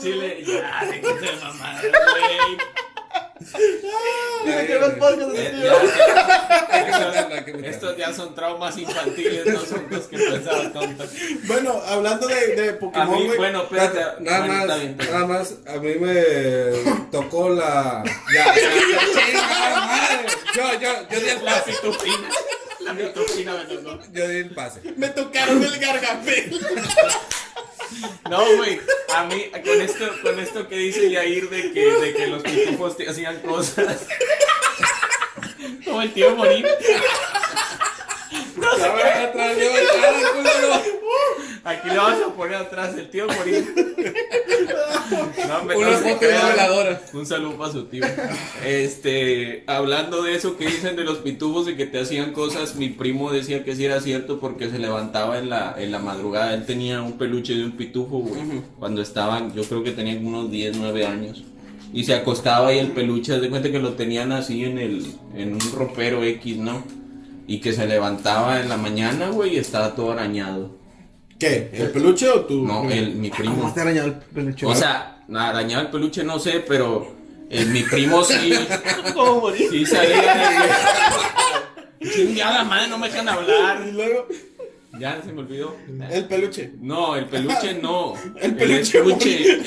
Chile, 0.01 0.43
ya, 0.45 0.85
de 0.85 1.01
mamaron, 1.41 1.91
güey. 1.91 2.70
Dice 3.41 4.67
que 4.67 4.75
los 4.79 4.93
podcasts 4.93 5.33
de 5.33 5.61
ya. 5.61 5.73
Estos 7.69 7.97
ya 7.97 8.13
son 8.13 8.33
traumas 8.35 8.77
infantiles, 8.77 9.45
no 9.45 9.59
son 9.61 9.81
cosas 9.87 10.07
que 10.07 10.17
pensaba 10.17 10.71
tontas. 10.73 11.09
Bueno, 11.43 11.81
hablando 11.87 12.27
de, 12.27 12.55
de 12.55 12.69
A 12.69 12.79
Pokémon, 12.79 13.17
mí, 13.17 13.25
güey. 13.27 13.37
bueno, 13.37 13.63
espérate. 13.63 13.99
Nada 14.23 14.39
bueno, 14.45 14.65
más, 14.67 14.79
bien, 14.79 14.97
nada 14.97 15.25
más, 15.27 15.53
a 15.67 15.73
mí 15.77 15.95
me 15.95 16.23
tocó 17.11 17.49
la. 17.49 18.03
Ya, 18.33 18.55
ya, 18.55 18.69
madre. 19.75 20.25
Yo, 20.55 20.79
yo, 20.79 20.89
yo 21.09 21.19
di 21.19 21.29
el 21.29 21.45
La 21.45 21.53
pase. 21.55 21.71
pitufina. 21.71 22.29
La 22.81 22.93
pitufina 22.93 23.53
me 23.53 23.63
tocó. 23.75 23.99
Yo 24.11 24.27
di 24.27 24.37
el 24.37 24.49
pase. 24.51 24.81
Me 24.97 25.07
tocaron 25.09 25.63
el 25.63 25.79
gargapel. 25.79 26.59
No, 28.29 28.43
güey, 28.57 28.79
a 29.13 29.23
mí, 29.25 29.45
con 29.51 29.81
esto, 29.81 30.05
con 30.21 30.39
esto 30.39 30.67
que 30.67 30.75
dice 30.75 31.09
Yair 31.09 31.49
de 31.49 31.71
que, 31.73 31.91
de 31.91 32.13
que 32.13 32.27
los 32.27 32.43
pitufos 32.43 32.97
te 32.97 33.09
hacían 33.09 33.39
cosas. 33.39 34.07
Como 35.85 36.01
el 36.01 36.13
tío 36.13 36.35
Morín. 36.35 36.65
Atrás. 38.63 39.57
Aquí 41.63 41.89
le 41.89 41.97
vamos 41.97 42.21
a 42.27 42.33
poner 42.35 42.55
atrás 42.55 42.95
el 42.97 43.09
tío 43.09 43.27
Morín. 43.27 43.67
No, 45.47 45.77
Una 45.77 45.91
foto 45.91 46.17
crean. 46.17 46.41
reveladora. 46.47 47.01
Un 47.13 47.25
saludo 47.25 47.57
para 47.57 47.71
su 47.71 47.83
tío. 47.85 48.03
Este, 48.65 49.63
hablando 49.67 50.23
de 50.23 50.35
eso 50.35 50.57
que 50.57 50.65
dicen 50.65 50.95
de 50.95 51.03
los 51.03 51.19
pitufos 51.19 51.67
y 51.67 51.75
que 51.75 51.85
te 51.85 51.99
hacían 51.99 52.33
cosas, 52.33 52.75
mi 52.75 52.89
primo 52.89 53.31
decía 53.31 53.63
que 53.63 53.75
sí 53.75 53.85
era 53.85 53.99
cierto 54.01 54.39
porque 54.39 54.69
se 54.69 54.79
levantaba 54.79 55.37
en 55.37 55.49
la, 55.49 55.75
en 55.77 55.91
la 55.91 55.99
madrugada. 55.99 56.53
Él 56.55 56.65
tenía 56.65 57.01
un 57.01 57.17
peluche 57.17 57.53
de 57.53 57.63
un 57.65 57.73
pitufo, 57.73 58.19
güey. 58.19 58.41
Cuando 58.79 59.01
estaban, 59.01 59.53
yo 59.53 59.63
creo 59.63 59.83
que 59.83 59.91
tenían 59.91 60.25
unos 60.25 60.49
10, 60.49 60.77
9 60.77 61.05
años. 61.05 61.43
Y 61.93 62.05
se 62.05 62.15
acostaba 62.15 62.73
y 62.73 62.79
el 62.79 62.87
peluche, 62.91 63.39
de 63.39 63.49
cuenta 63.49 63.69
que 63.71 63.79
lo 63.79 63.93
tenían 63.93 64.31
así 64.31 64.63
en 64.63 64.77
el, 64.79 65.05
en 65.35 65.53
un 65.53 65.71
ropero 65.73 66.23
X, 66.23 66.57
¿no? 66.57 66.83
Y 67.47 67.59
que 67.59 67.73
se 67.73 67.85
levantaba 67.87 68.59
en 68.61 68.69
la 68.69 68.77
mañana, 68.77 69.29
güey, 69.29 69.55
y 69.55 69.57
estaba 69.57 69.93
todo 69.95 70.11
arañado. 70.11 70.77
¿Qué? 71.39 71.69
¿El 71.73 71.89
peluche 71.91 72.29
o 72.29 72.41
tu? 72.45 72.63
No, 72.65 72.89
el, 72.89 73.15
mi 73.15 73.29
primo. 73.31 73.55
¿Cómo 73.55 73.73
te 73.73 73.81
arañado 73.81 74.07
el 74.07 74.13
peluche? 74.13 74.65
O 74.65 74.75
sea, 74.75 75.23
arañaba 75.35 75.81
el 75.83 75.89
peluche, 75.89 76.23
no 76.23 76.39
sé, 76.39 76.63
pero 76.67 77.15
eh, 77.49 77.65
mi 77.65 77.81
primo 77.83 78.23
sí, 78.23 78.53
¿cómo 79.15 79.41
morir? 79.41 79.67
sí 79.71 79.85
salía. 79.85 80.67
Chingada 82.13 82.63
madre, 82.63 82.87
no 82.87 82.97
me 82.97 83.09
dejan 83.09 83.27
hablar. 83.29 83.85
Y 83.87 83.91
luego, 83.91 84.27
Ya 84.99 85.21
se 85.23 85.31
me 85.33 85.41
olvidó. 85.41 85.75
el 86.11 86.25
peluche. 86.25 86.71
No, 86.79 87.15
el 87.15 87.25
peluche 87.25 87.73
no. 87.81 88.13
El 88.41 88.55
peluche. 88.55 88.99
El 88.99 89.11
estuche. 89.11 89.61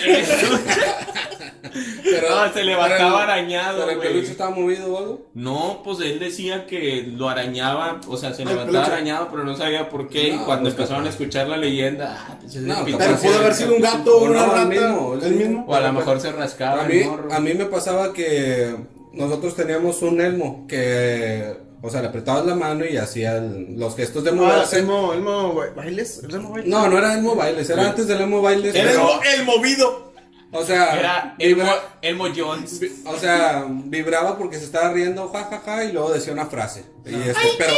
Pero, 2.02 2.28
No, 2.30 2.52
se 2.52 2.62
levantaba 2.64 2.98
pero 2.98 3.16
el- 3.16 3.22
arañado, 3.30 3.78
¿Pero 3.78 3.90
el 3.90 3.96
güey. 3.96 4.08
peluche 4.08 4.30
estaba 4.32 4.50
movido 4.50 4.92
o 4.94 4.98
algo? 4.98 5.26
No, 5.34 5.80
pues 5.84 6.00
él 6.00 6.18
decía 6.18 6.66
que 6.66 7.04
lo 7.16 7.28
arañaba, 7.28 8.00
o 8.06 8.16
sea, 8.16 8.32
se 8.34 8.44
levantaba 8.44 8.70
peluche. 8.72 8.92
arañado, 8.92 9.28
pero 9.30 9.44
no 9.44 9.56
sabía 9.56 9.88
por 9.88 10.08
qué. 10.08 10.28
y 10.28 10.32
No, 10.32 10.44
cuando 10.44 10.64
pues, 10.64 10.74
empezaron 10.74 11.06
a 11.06 11.10
escuchar 11.10 11.48
la 11.48 11.56
leyenda, 11.56 12.16
ah, 12.28 12.36
pues 12.40 12.54
es 12.56 12.62
No, 12.62 12.84
Pero 12.84 12.98
pudo 13.16 13.38
haber 13.38 13.54
sido 13.54 13.74
un 13.76 13.82
gato 13.82 14.16
o 14.18 14.24
una 14.24 14.46
rata. 14.46 14.64
mismo, 14.66 15.18
El 15.22 15.32
mismo. 15.34 15.64
O 15.66 15.74
a 15.74 15.80
lo 15.80 15.92
mejor 15.92 16.20
se 16.20 16.32
rascaba 16.32 16.82
A 16.82 16.86
mí, 16.86 16.98
el 16.98 17.08
morro. 17.08 17.32
a 17.32 17.40
mí 17.40 17.54
me 17.54 17.64
pasaba 17.66 18.12
que 18.12 18.74
nosotros 19.12 19.54
teníamos 19.56 20.02
un 20.02 20.20
elmo 20.20 20.66
que, 20.68 21.56
o 21.82 21.88
sea, 21.90 22.02
le 22.02 22.08
apretabas 22.08 22.44
la 22.46 22.54
mano 22.54 22.84
y 22.84 22.96
hacía 22.96 23.36
el- 23.36 23.76
los 23.78 23.94
gestos 23.96 24.24
de 24.24 24.30
Ah, 24.30 24.34
moverse. 24.34 24.78
Elmo, 24.80 25.12
Elmo, 25.12 25.54
ba- 25.54 25.66
¿bailes? 25.76 26.20
¿El 26.24 26.34
Elmo 26.34 26.50
bailes? 26.50 26.70
No, 26.70 26.88
no 26.88 26.98
era 26.98 27.14
Elmo 27.14 27.34
Bailes, 27.36 27.68
era 27.70 27.86
antes 27.88 28.06
del 28.08 28.20
Elmo 28.22 28.42
Bailes. 28.42 28.74
Era 28.74 28.90
el, 28.90 28.96
pero- 28.96 29.20
el 29.36 29.44
movido. 29.44 30.13
O 30.54 30.64
sea, 30.64 30.98
Era 30.98 31.34
Elmo, 31.38 31.62
vibra- 31.64 31.82
Elmo 32.00 32.24
Jones. 32.34 32.80
o 33.04 33.18
sea, 33.18 33.66
vibraba 33.68 34.38
porque 34.38 34.58
se 34.58 34.64
estaba 34.64 34.92
riendo, 34.92 35.28
ja, 35.28 35.44
ja, 35.44 35.62
ja, 35.64 35.84
y 35.84 35.92
luego 35.92 36.12
decía 36.12 36.32
una 36.32 36.46
frase. 36.46 36.84
Y 37.06 37.14
este, 37.14 37.34
pero, 37.58 37.72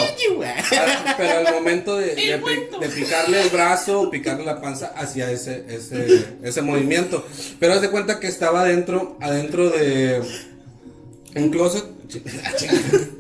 pero 1.17 1.49
al 1.49 1.55
momento 1.55 1.97
de, 1.97 2.15
de 2.15 2.39
pi- 2.39 2.79
de 2.81 2.89
picarle 2.89 3.43
el 3.43 3.49
brazo, 3.49 4.09
picarle 4.11 4.45
la 4.45 4.61
panza, 4.61 4.93
hacía 4.97 5.31
ese, 5.33 5.65
ese, 5.69 6.25
ese 6.43 6.63
movimiento. 6.63 7.27
Pero 7.59 7.73
haz 7.75 7.81
de 7.81 7.91
cuenta 7.91 8.21
que 8.21 8.29
estaba 8.29 8.61
adentro, 8.61 9.17
adentro 9.21 9.71
de 9.71 10.23
un 11.35 11.51
closet. 11.51 11.85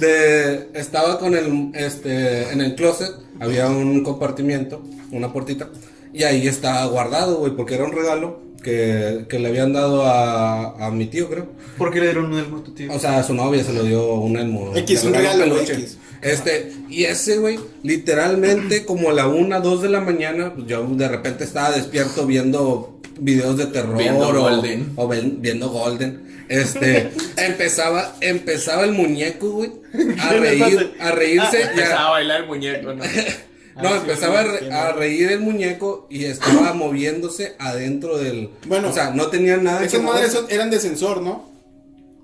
De, 0.00 0.70
estaba 0.74 1.18
con 1.18 1.34
el, 1.34 1.70
este, 1.74 2.50
en 2.50 2.60
el 2.60 2.74
closet, 2.74 3.12
había 3.38 3.68
un 3.68 4.02
compartimiento, 4.02 4.82
una 5.12 5.32
puertita, 5.32 5.68
y 6.12 6.22
ahí 6.24 6.48
estaba 6.48 6.84
guardado, 6.86 7.36
güey, 7.36 7.54
porque 7.54 7.74
era 7.74 7.84
un 7.84 7.92
regalo 7.92 8.40
que, 8.64 9.26
que 9.28 9.38
le 9.38 9.48
habían 9.48 9.72
dado 9.72 10.04
a, 10.04 10.86
a 10.86 10.90
mi 10.90 11.06
tío, 11.06 11.28
creo. 11.30 11.46
¿Por 11.78 11.92
qué 11.92 12.00
le 12.00 12.06
dieron 12.06 12.32
un 12.32 12.38
Elmo 12.40 12.56
a 12.58 12.64
tu 12.64 12.72
tío? 12.72 12.92
O 12.92 12.98
sea, 12.98 13.18
a 13.18 13.22
su 13.22 13.34
novia 13.34 13.62
se 13.62 13.72
lo 13.72 13.84
dio 13.84 14.14
un 14.14 14.36
elmo. 14.36 14.72
X, 14.74 15.04
un 15.04 15.14
regalo, 15.14 15.44
peluche. 15.44 15.74
X. 15.74 15.98
Este, 16.22 16.72
y 16.88 17.04
ese, 17.04 17.36
güey, 17.38 17.60
literalmente 17.82 18.84
como 18.86 19.10
a 19.10 19.12
la 19.12 19.28
una, 19.28 19.60
dos 19.60 19.82
de 19.82 19.88
la 19.90 20.00
mañana, 20.00 20.54
pues 20.54 20.66
yo 20.66 20.84
de 20.84 21.06
repente 21.08 21.44
estaba 21.44 21.70
despierto 21.70 22.26
viendo 22.26 22.98
videos 23.20 23.56
de 23.58 23.66
terror. 23.66 23.96
Viendo 23.98 24.28
o, 24.28 24.32
Golden. 24.32 24.92
o 24.96 25.06
ven- 25.06 25.36
viendo 25.40 25.68
Golden. 25.68 26.24
Este, 26.48 27.10
empezaba, 27.36 28.16
empezaba 28.20 28.84
el 28.84 28.92
muñeco, 28.92 29.50
güey, 29.50 29.72
a 30.20 30.32
reír, 30.34 30.92
a 31.00 31.10
reírse. 31.12 31.58
y 31.58 31.62
a- 31.62 31.70
Empezaba 31.70 32.06
a 32.06 32.10
bailar 32.10 32.40
el 32.42 32.46
muñeco, 32.46 32.92
¿no? 32.94 33.04
no, 33.76 33.88
Ah, 33.88 33.92
sí, 33.92 33.98
empezaba 34.00 34.40
a, 34.40 34.42
re- 34.44 34.92
reír 34.92 35.30
el 35.32 35.40
muñeco 35.40 36.06
y 36.10 36.24
estaba 36.26 36.72
moviéndose 36.74 37.54
adentro 37.58 38.18
del. 38.18 38.50
Bueno, 38.66 38.88
o 38.90 38.92
sea, 38.92 39.10
no 39.10 39.26
tenía 39.28 39.56
nada 39.56 39.84
Esas 39.84 40.00
que 40.00 40.06
madres 40.06 40.38
eran 40.48 40.70
de 40.70 40.78
sensor, 40.80 41.20
¿no? 41.22 41.48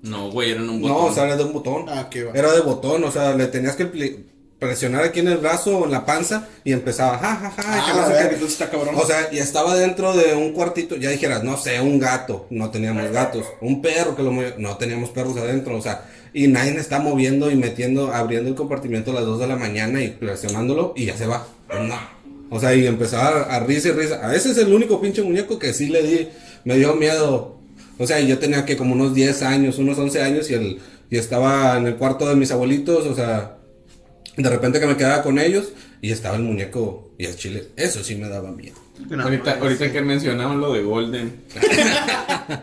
No, 0.01 0.31
güey, 0.31 0.51
eran 0.51 0.69
un 0.69 0.81
botón. 0.81 0.97
No, 0.97 1.05
o 1.05 1.13
sea, 1.13 1.25
era 1.25 1.37
de 1.37 1.43
un 1.43 1.53
botón. 1.53 1.85
Ah, 1.87 2.07
qué 2.09 2.23
va. 2.23 2.31
Era 2.33 2.51
de 2.53 2.61
botón, 2.61 3.03
o 3.03 3.11
sea, 3.11 3.35
le 3.35 3.47
tenías 3.47 3.75
que 3.75 3.85
presionar 4.61 5.03
aquí 5.03 5.21
en 5.21 5.27
el 5.27 5.39
brazo 5.39 5.79
o 5.79 5.85
en 5.85 5.91
la 5.91 6.05
panza 6.05 6.47
y 6.63 6.71
empezaba, 6.71 7.17
ja, 7.17 7.35
ja, 7.35 7.49
ja, 7.49 7.63
Ah, 7.65 7.83
que 7.87 7.99
no 7.99 8.07
sé 8.07 8.39
qué. 8.39 8.45
está 8.45 8.69
cabrón. 8.69 8.93
O 8.95 9.03
sea, 9.07 9.27
y 9.31 9.39
estaba 9.39 9.75
dentro 9.75 10.13
de 10.15 10.35
un 10.35 10.53
cuartito, 10.53 10.97
ya 10.97 11.09
dijeras, 11.09 11.43
no 11.43 11.57
sé, 11.57 11.81
un 11.81 11.97
gato, 11.97 12.45
no 12.51 12.69
teníamos 12.69 13.09
gatos, 13.11 13.43
un 13.59 13.81
perro 13.81 14.15
que 14.15 14.21
lo 14.21 14.31
movía, 14.31 14.53
no 14.59 14.77
teníamos 14.77 15.09
perros 15.09 15.35
adentro, 15.37 15.75
o 15.75 15.81
sea, 15.81 16.05
y 16.31 16.47
nadie 16.47 16.77
está 16.77 16.99
moviendo 16.99 17.49
y 17.49 17.55
metiendo, 17.55 18.13
abriendo 18.13 18.49
el 18.49 18.55
compartimiento 18.55 19.09
a 19.09 19.15
las 19.15 19.25
2 19.25 19.39
de 19.39 19.47
la 19.47 19.55
mañana 19.55 19.99
y 20.03 20.09
presionándolo 20.09 20.93
y 20.95 21.07
ya 21.07 21.17
se 21.17 21.25
va. 21.25 21.47
No. 21.67 21.95
O 22.51 22.59
sea, 22.59 22.75
y 22.75 22.85
empezaba 22.85 23.41
a 23.43 23.61
risa 23.61 23.87
y 23.87 23.91
risa. 23.93 24.19
A 24.23 24.27
veces 24.27 24.51
es 24.51 24.57
el 24.59 24.71
único 24.71 25.01
pinche 25.01 25.23
muñeco 25.23 25.57
que 25.57 25.73
sí 25.73 25.87
le 25.87 26.03
di, 26.03 26.27
me 26.65 26.77
dio 26.77 26.93
miedo. 26.95 27.57
O 27.97 28.05
sea, 28.05 28.19
y 28.19 28.27
yo 28.27 28.37
tenía 28.37 28.63
que 28.63 28.77
como 28.77 28.93
unos 28.93 29.15
10 29.15 29.41
años, 29.41 29.79
unos 29.79 29.97
11 29.97 30.21
años 30.21 30.51
y, 30.51 30.53
el, 30.53 30.79
y 31.09 31.17
estaba 31.17 31.77
en 31.77 31.87
el 31.87 31.95
cuarto 31.95 32.29
de 32.29 32.35
mis 32.35 32.51
abuelitos, 32.51 33.07
o 33.07 33.15
sea, 33.15 33.57
de 34.37 34.49
repente 34.49 34.79
que 34.79 34.87
me 34.87 34.97
quedaba 34.97 35.23
con 35.23 35.39
ellos 35.39 35.73
y 36.01 36.11
estaba 36.11 36.35
el 36.35 36.43
muñeco 36.43 37.11
y 37.17 37.25
el 37.25 37.35
chile. 37.35 37.69
Eso 37.75 38.03
sí 38.03 38.15
me 38.15 38.29
daba 38.29 38.51
miedo. 38.51 38.90
No, 39.09 39.23
ahorita, 39.23 39.57
ahorita 39.61 39.91
que 39.91 40.01
mencionamos 40.01 40.57
lo 40.57 40.73
de 40.73 40.81
Golden, 40.83 41.43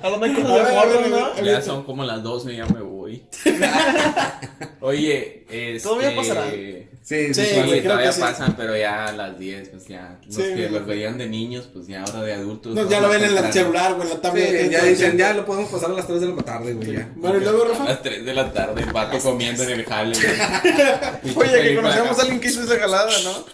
A 0.02 0.09
de 0.11 0.14
a 0.14 0.18
ver, 0.18 0.30
morro, 0.42 0.78
a 0.80 0.87
ver. 0.87 1.11
¿no? 1.11 1.45
ya 1.45 1.62
son 1.62 1.85
como 1.85 2.04
las 2.04 2.23
12, 2.23 2.54
ya 2.57 2.66
me 2.66 2.80
voy. 2.83 3.23
Oye, 4.80 5.45
este... 5.50 5.80
Todavía 5.88 6.14
pasará. 6.16 6.50
Sí, 6.50 7.33
sí, 7.33 7.35
Sí, 7.35 7.42
creo 7.54 7.83
todavía 7.85 8.07
que 8.09 8.12
sí. 8.12 8.21
pasan, 8.21 8.54
pero 8.57 8.76
ya 8.76 9.07
a 9.07 9.12
las 9.12 9.38
10, 9.38 9.68
pues 9.71 9.87
ya. 9.87 10.18
Los 10.26 10.35
Sí, 10.35 10.42
que 10.42 10.68
los 10.71 10.87
veían 10.87 11.16
de 11.16 11.26
niños, 11.26 11.68
pues 11.73 11.87
ya 11.87 12.02
ahora 12.04 12.21
de 12.23 12.35
adultos. 12.35 12.75
No, 12.75 12.88
ya 12.88 13.00
lo 13.00 13.09
ven 13.09 13.25
en 13.25 13.37
el 13.37 13.52
celular, 13.52 13.95
güey, 13.95 14.09
la 14.09 14.14
Sí, 14.16 14.21
tablet. 14.21 14.71
ya 14.71 14.85
dicen, 14.85 15.16
ya 15.16 15.33
lo 15.33 15.47
podemos 15.47 15.71
pasar 15.71 15.90
a 15.90 15.95
las 15.95 16.07
3 16.07 16.21
de 16.21 16.28
la 16.28 16.42
tarde, 16.42 16.75
güey, 16.75 16.92
ya. 16.92 17.09
Bueno, 17.16 17.38
y 17.38 17.40
luego, 17.40 17.64
A 17.64 17.68
Rafa. 17.68 17.85
las 17.85 18.02
3 18.02 18.25
de 18.26 18.35
la 18.35 18.52
tarde, 18.52 18.83
el 18.83 18.92
vato 18.92 19.18
comiendo 19.21 19.62
en 19.62 19.71
el 19.71 19.85
jale. 19.87 20.14
güey. 20.14 21.35
Oye, 21.49 21.62
que 21.62 21.76
conocemos 21.76 22.18
a 22.18 22.23
alguien 22.23 22.40
que 22.40 22.49
hizo 22.49 22.62
esa 22.62 22.78
jalada, 22.78 23.11
¿no? 23.25 23.45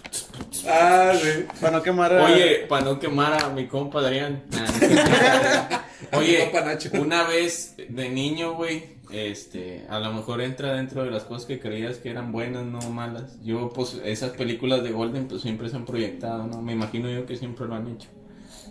Ah, 0.67 1.13
sí. 1.15 1.45
Para 1.61 1.79
no 1.79 1.83
quemar 1.83 2.13
a... 2.13 2.25
Oye, 2.25 2.67
para 2.69 2.85
no 2.85 2.99
quemar 2.99 3.45
a 3.45 3.49
mi 3.51 3.67
compa 3.67 4.01
Adrián. 4.01 4.43
Oye, 6.13 6.51
una 6.99 7.25
vez 7.25 7.75
de 7.89 8.09
niño, 8.09 8.55
güey, 8.55 8.85
este, 9.11 9.85
a 9.89 9.99
lo 9.99 10.13
mejor 10.13 10.41
entra 10.41 10.75
dentro 10.75 11.05
de 11.05 11.11
las 11.11 11.25
cosas 11.25 11.47
que 11.47 11.61
creías 11.61 11.99
que 11.99 12.11
eran 12.11 12.33
buenas, 12.33 12.65
no 12.65 12.81
malas. 12.91 13.39
Yo, 13.43 13.71
pues, 13.71 14.01
esas 14.05 14.31
películas 14.31 14.83
de 14.83 14.93
Golden, 14.93 15.29
pues 15.29 15.43
siempre 15.43 15.69
se 15.69 15.77
han 15.77 15.85
proyectado, 15.85 16.47
¿no? 16.47 16.63
Me 16.63 16.73
imagino 16.73 17.11
yo 17.11 17.27
que 17.27 17.37
siempre 17.37 17.67
lo 17.67 17.75
han 17.75 17.89
hecho. 17.89 18.09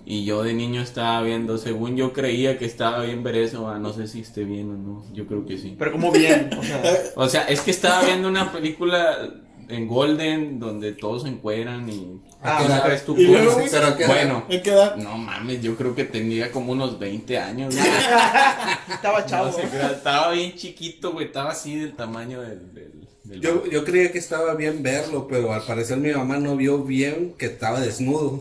Y 0.05 0.25
yo 0.25 0.43
de 0.43 0.53
niño 0.53 0.81
estaba 0.81 1.21
viendo, 1.21 1.57
según 1.57 1.95
yo 1.95 2.11
creía 2.11 2.57
que 2.57 2.65
estaba 2.65 3.03
bien 3.03 3.23
ver 3.23 3.37
eso, 3.37 3.69
ah, 3.69 3.79
no 3.79 3.93
sé 3.93 4.07
si 4.07 4.19
esté 4.19 4.43
bien 4.43 4.69
o 4.69 4.77
no, 4.77 5.05
yo 5.13 5.25
creo 5.27 5.45
que 5.45 5.57
sí. 5.57 5.75
Pero 5.79 5.93
como 5.93 6.11
bien, 6.11 6.49
o 6.57 6.63
sea... 6.63 6.81
O 7.15 7.29
sea, 7.29 7.43
es 7.43 7.61
que 7.61 7.71
estaba 7.71 8.03
viendo 8.03 8.27
una 8.27 8.51
película 8.51 9.29
en 9.69 9.87
Golden 9.87 10.59
donde 10.59 10.93
todos 10.93 11.23
se 11.23 11.29
encueran 11.29 11.89
y... 11.89 12.19
Ah, 12.41 12.59
¿Qué 12.61 12.67
sabes 12.67 13.05
tú? 13.05 13.15
y 13.17 13.27
luego, 13.27 13.45
cómo? 13.51 13.57
güey, 13.59 13.69
pero 13.71 13.97
¿qué? 13.97 14.05
Bueno, 14.07 14.43
¿En 14.49 14.61
qué 14.61 14.69
edad? 14.71 14.95
no 14.97 15.17
mames, 15.17 15.61
yo 15.61 15.75
creo 15.75 15.95
que 15.95 16.03
tenía 16.03 16.51
como 16.51 16.73
unos 16.73 16.99
20 16.99 17.37
años. 17.39 17.73
güey. 17.75 17.87
Estaba 18.93 19.25
chavo. 19.25 19.45
No 19.47 19.53
sé, 19.53 19.63
estaba 19.93 20.31
bien 20.31 20.53
chiquito, 20.55 21.13
güey, 21.13 21.27
estaba 21.27 21.51
así 21.51 21.75
del 21.79 21.93
tamaño 21.93 22.41
del... 22.41 22.73
del, 22.73 22.91
del- 23.23 23.39
Yo, 23.41 23.65
yo 23.67 23.83
creía 23.85 24.11
que 24.11 24.17
estaba 24.19 24.53
bien 24.55 24.83
verlo, 24.83 25.27
pero 25.27 25.53
al 25.53 25.63
parecer 25.63 25.97
mi 25.97 26.11
mamá 26.11 26.37
no 26.37 26.55
vio 26.57 26.83
bien 26.83 27.33
que 27.37 27.45
estaba 27.45 27.79
desnudo 27.79 28.39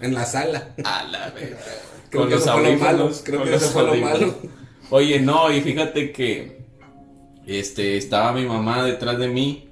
en 0.00 0.14
la 0.14 0.24
sala. 0.24 0.74
A 0.84 1.04
la 1.04 1.30
verga. 1.30 1.58
Creo 2.10 2.22
Con 2.22 2.28
que 2.30 2.34
los 2.36 2.44
eso 2.44 2.52
fue 2.52 2.62
lo 2.62 2.68
audífonos, 2.68 2.98
malo, 2.98 3.10
creo 3.24 3.44
que 3.44 3.50
los 3.50 3.62
eso 3.62 3.72
fue 3.72 3.82
lo 3.84 3.94
malo. 3.96 4.34
Oye, 4.90 5.20
no, 5.20 5.50
y 5.50 5.62
fíjate 5.62 6.12
que 6.12 6.60
este 7.46 7.96
estaba 7.96 8.32
mi 8.32 8.44
mamá 8.46 8.84
detrás 8.84 9.18
de 9.18 9.28
mí. 9.28 9.68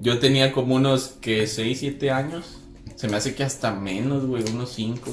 Yo 0.00 0.18
tenía 0.18 0.52
como 0.52 0.76
unos 0.76 1.16
que 1.20 1.46
6, 1.46 1.78
7 1.78 2.10
años. 2.10 2.58
Se 2.96 3.06
me 3.08 3.16
hace 3.16 3.34
que 3.34 3.44
hasta 3.44 3.72
menos, 3.72 4.26
güey, 4.26 4.42
unos 4.50 4.72
5. 4.72 5.10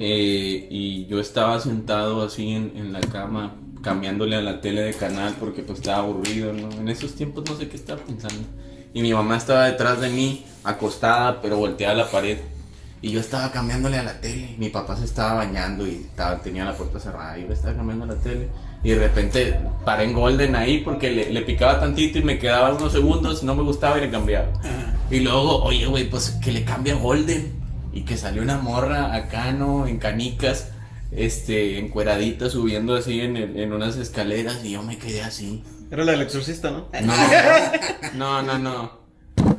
y 0.00 1.06
yo 1.06 1.20
estaba 1.20 1.60
sentado 1.60 2.22
así 2.22 2.50
en, 2.50 2.72
en 2.76 2.92
la 2.92 3.00
cama, 3.00 3.56
cambiándole 3.82 4.36
a 4.36 4.42
la 4.42 4.60
tele 4.60 4.82
de 4.82 4.94
canal 4.94 5.34
porque 5.38 5.62
pues 5.62 5.78
estaba 5.78 5.98
aburrido, 5.98 6.52
¿no? 6.52 6.70
En 6.72 6.88
esos 6.88 7.14
tiempos 7.14 7.44
no 7.48 7.56
sé 7.56 7.68
qué 7.68 7.76
estaba 7.76 8.00
pensando. 8.02 8.42
Y 8.92 9.02
mi 9.02 9.12
mamá 9.12 9.36
estaba 9.36 9.66
detrás 9.66 10.00
de 10.00 10.08
mí, 10.08 10.44
acostada, 10.64 11.40
pero 11.40 11.58
volteada 11.58 11.94
a 11.94 11.96
la 11.98 12.10
pared. 12.10 12.38
Y 13.00 13.10
yo 13.10 13.20
estaba 13.20 13.52
cambiándole 13.52 13.96
a 13.98 14.02
la 14.02 14.20
tele. 14.20 14.56
Mi 14.58 14.70
papá 14.70 14.96
se 14.96 15.04
estaba 15.04 15.34
bañando 15.34 15.86
y 15.86 16.06
estaba, 16.10 16.40
tenía 16.42 16.64
la 16.64 16.76
puerta 16.76 16.98
cerrada. 16.98 17.38
Y 17.38 17.46
yo 17.46 17.52
estaba 17.52 17.76
cambiando 17.76 18.04
a 18.04 18.08
la 18.08 18.16
tele. 18.16 18.48
Y 18.84 18.90
de 18.90 18.98
repente 18.98 19.58
paré 19.84 20.04
en 20.04 20.12
Golden 20.12 20.54
ahí 20.54 20.78
porque 20.78 21.10
le, 21.10 21.30
le 21.32 21.42
picaba 21.42 21.80
tantito 21.80 22.18
y 22.18 22.22
me 22.22 22.38
quedaba 22.38 22.72
unos 22.74 22.92
segundos. 22.92 23.42
No 23.42 23.54
me 23.56 23.62
gustaba 23.62 23.98
y 23.98 24.02
le 24.02 24.10
cambiaba. 24.10 24.48
Y 25.10 25.20
luego, 25.20 25.62
oye, 25.64 25.86
güey, 25.86 26.08
pues 26.08 26.30
que 26.42 26.52
le 26.52 26.64
cambia 26.64 26.94
Golden. 26.94 27.52
Y 27.92 28.02
que 28.02 28.16
salió 28.16 28.42
una 28.42 28.58
morra 28.58 29.14
acá, 29.14 29.50
¿no? 29.52 29.86
En 29.88 29.98
canicas, 29.98 30.68
este, 31.10 31.78
encueradita, 31.78 32.48
subiendo 32.50 32.94
así 32.94 33.20
en, 33.20 33.36
el- 33.36 33.58
en 33.58 33.72
unas 33.72 33.96
escaleras. 33.96 34.64
Y 34.64 34.72
yo 34.72 34.82
me 34.82 34.98
quedé 34.98 35.22
así. 35.22 35.64
Era 35.90 36.04
la 36.04 36.12
del 36.12 36.20
exorcista, 36.22 36.70
¿no? 36.70 36.88
No, 38.14 38.42
no, 38.42 38.42
no, 38.42 38.58
no. 38.58 38.98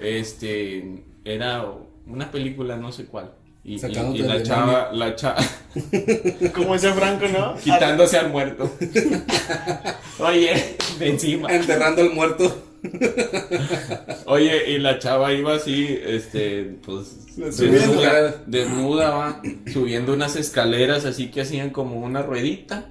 Este, 0.02 1.04
era 1.26 1.66
una 2.08 2.32
película, 2.32 2.78
no 2.78 2.92
sé 2.92 3.06
cuál. 3.06 3.32
Y, 3.64 3.76
y- 3.76 3.80
Sacándote 3.80 4.20
y 4.20 4.22
la 4.24 4.42
chava, 4.44 4.90
la 4.94 5.16
chava, 5.16 5.38
Como 6.56 6.74
decía 6.74 6.94
Franco, 6.94 7.26
¿no? 7.28 7.56
quitándose 7.64 8.18
al 8.18 8.30
muerto. 8.30 8.72
Oye, 10.20 10.76
de 10.98 11.10
encima. 11.10 11.54
Enterrando 11.54 12.02
al 12.02 12.12
muerto. 12.12 12.66
Oye, 14.26 14.72
y 14.72 14.80
la 14.80 15.00
chava 15.00 15.34
iba 15.34 15.56
así, 15.56 16.00
este, 16.06 16.78
pues, 16.86 17.36
desnuda, 17.36 18.44
desnuda, 18.48 19.10
va, 19.12 19.42
subiendo 19.72 20.14
unas 20.14 20.36
escaleras 20.36 21.06
así 21.06 21.30
que 21.30 21.42
hacían 21.42 21.70
como 21.72 22.00
una 22.00 22.22
ruedita. 22.22 22.86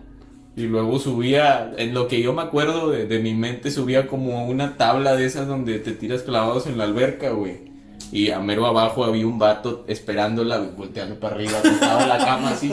Y 0.56 0.62
luego 0.62 0.98
subía, 0.98 1.72
en 1.76 1.94
lo 1.94 2.08
que 2.08 2.20
yo 2.20 2.32
me 2.32 2.42
acuerdo 2.42 2.90
de, 2.90 3.06
de 3.06 3.20
mi 3.20 3.32
mente, 3.32 3.70
subía 3.70 4.08
como 4.08 4.44
una 4.48 4.76
tabla 4.76 5.14
de 5.14 5.24
esas 5.24 5.46
donde 5.46 5.78
te 5.78 5.92
tiras 5.92 6.22
clavados 6.22 6.66
en 6.66 6.76
la 6.78 6.84
alberca, 6.84 7.30
güey. 7.30 7.67
Y 8.12 8.30
a 8.30 8.38
mero 8.40 8.66
abajo 8.66 9.04
había 9.04 9.26
un 9.26 9.38
vato 9.38 9.84
esperándola, 9.88 10.58
volteando 10.58 11.18
para 11.20 11.34
arriba, 11.34 11.58
acostado 11.58 12.00
en 12.00 12.08
la 12.08 12.18
cama 12.18 12.50
así. 12.50 12.72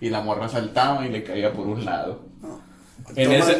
Y 0.00 0.10
la 0.10 0.20
morra 0.20 0.48
saltaba 0.48 1.06
y 1.06 1.10
le 1.10 1.22
caía 1.22 1.52
por 1.52 1.66
un 1.66 1.84
lado. 1.84 2.22
En 3.16 3.32
ese, 3.32 3.58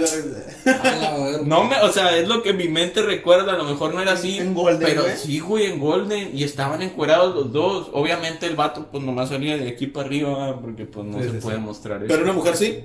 no 1.44 1.64
me, 1.64 1.76
o 1.82 1.92
sea, 1.92 2.16
es 2.16 2.26
lo 2.26 2.42
que 2.42 2.54
mi 2.54 2.66
mente 2.68 3.02
recuerda, 3.02 3.52
a 3.52 3.56
lo 3.56 3.64
mejor 3.64 3.94
no 3.94 4.00
era 4.00 4.12
así. 4.12 4.38
En 4.38 4.54
Golden, 4.54 4.80
Pero 4.80 5.04
sí, 5.16 5.38
güey, 5.38 5.66
en 5.66 5.78
Golden. 5.78 6.36
Y 6.36 6.44
estaban 6.44 6.80
encuerados 6.82 7.34
los 7.34 7.52
dos. 7.52 7.90
Obviamente 7.92 8.46
el 8.46 8.56
vato, 8.56 8.88
pues 8.90 9.04
nomás 9.04 9.28
salía 9.28 9.56
de 9.56 9.68
aquí 9.68 9.86
para 9.86 10.06
arriba, 10.06 10.38
¿verdad? 10.46 10.60
porque 10.60 10.86
pues 10.86 11.06
no 11.06 11.18
Sí, 11.18 11.24
se 11.24 11.30
sí, 11.32 11.36
puede 11.40 11.56
sí. 11.56 11.62
mostrar 11.62 11.98
eso. 11.98 12.08
Pero 12.08 12.22
una 12.24 12.32
mujer 12.32 12.56
sí. 12.56 12.84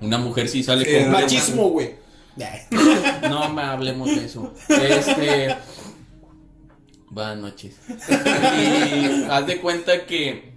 Una 0.00 0.18
mujer 0.18 0.48
sí 0.48 0.62
sale 0.62 0.84
Sí, 0.84 1.02
con 1.02 1.12
Machismo, 1.12 1.68
güey. 1.70 1.94
No 3.28 3.48
me 3.52 3.62
hablemos 3.62 4.08
de 4.08 4.24
eso. 4.26 4.52
Este. 4.68 5.56
Buenas 7.10 7.38
noches. 7.38 7.76
Y 7.88 9.24
haz 9.30 9.46
de 9.46 9.60
cuenta 9.60 10.06
que 10.06 10.52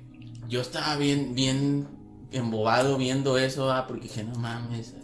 yo 0.48 0.62
estaba 0.62 0.96
bien, 0.96 1.36
bien 1.36 1.88
embobado 2.32 2.98
viendo 2.98 3.38
eso, 3.38 3.72
ah, 3.72 3.86
porque 3.88 4.04
dije, 4.04 4.24
no 4.24 4.36
mames, 4.36 4.96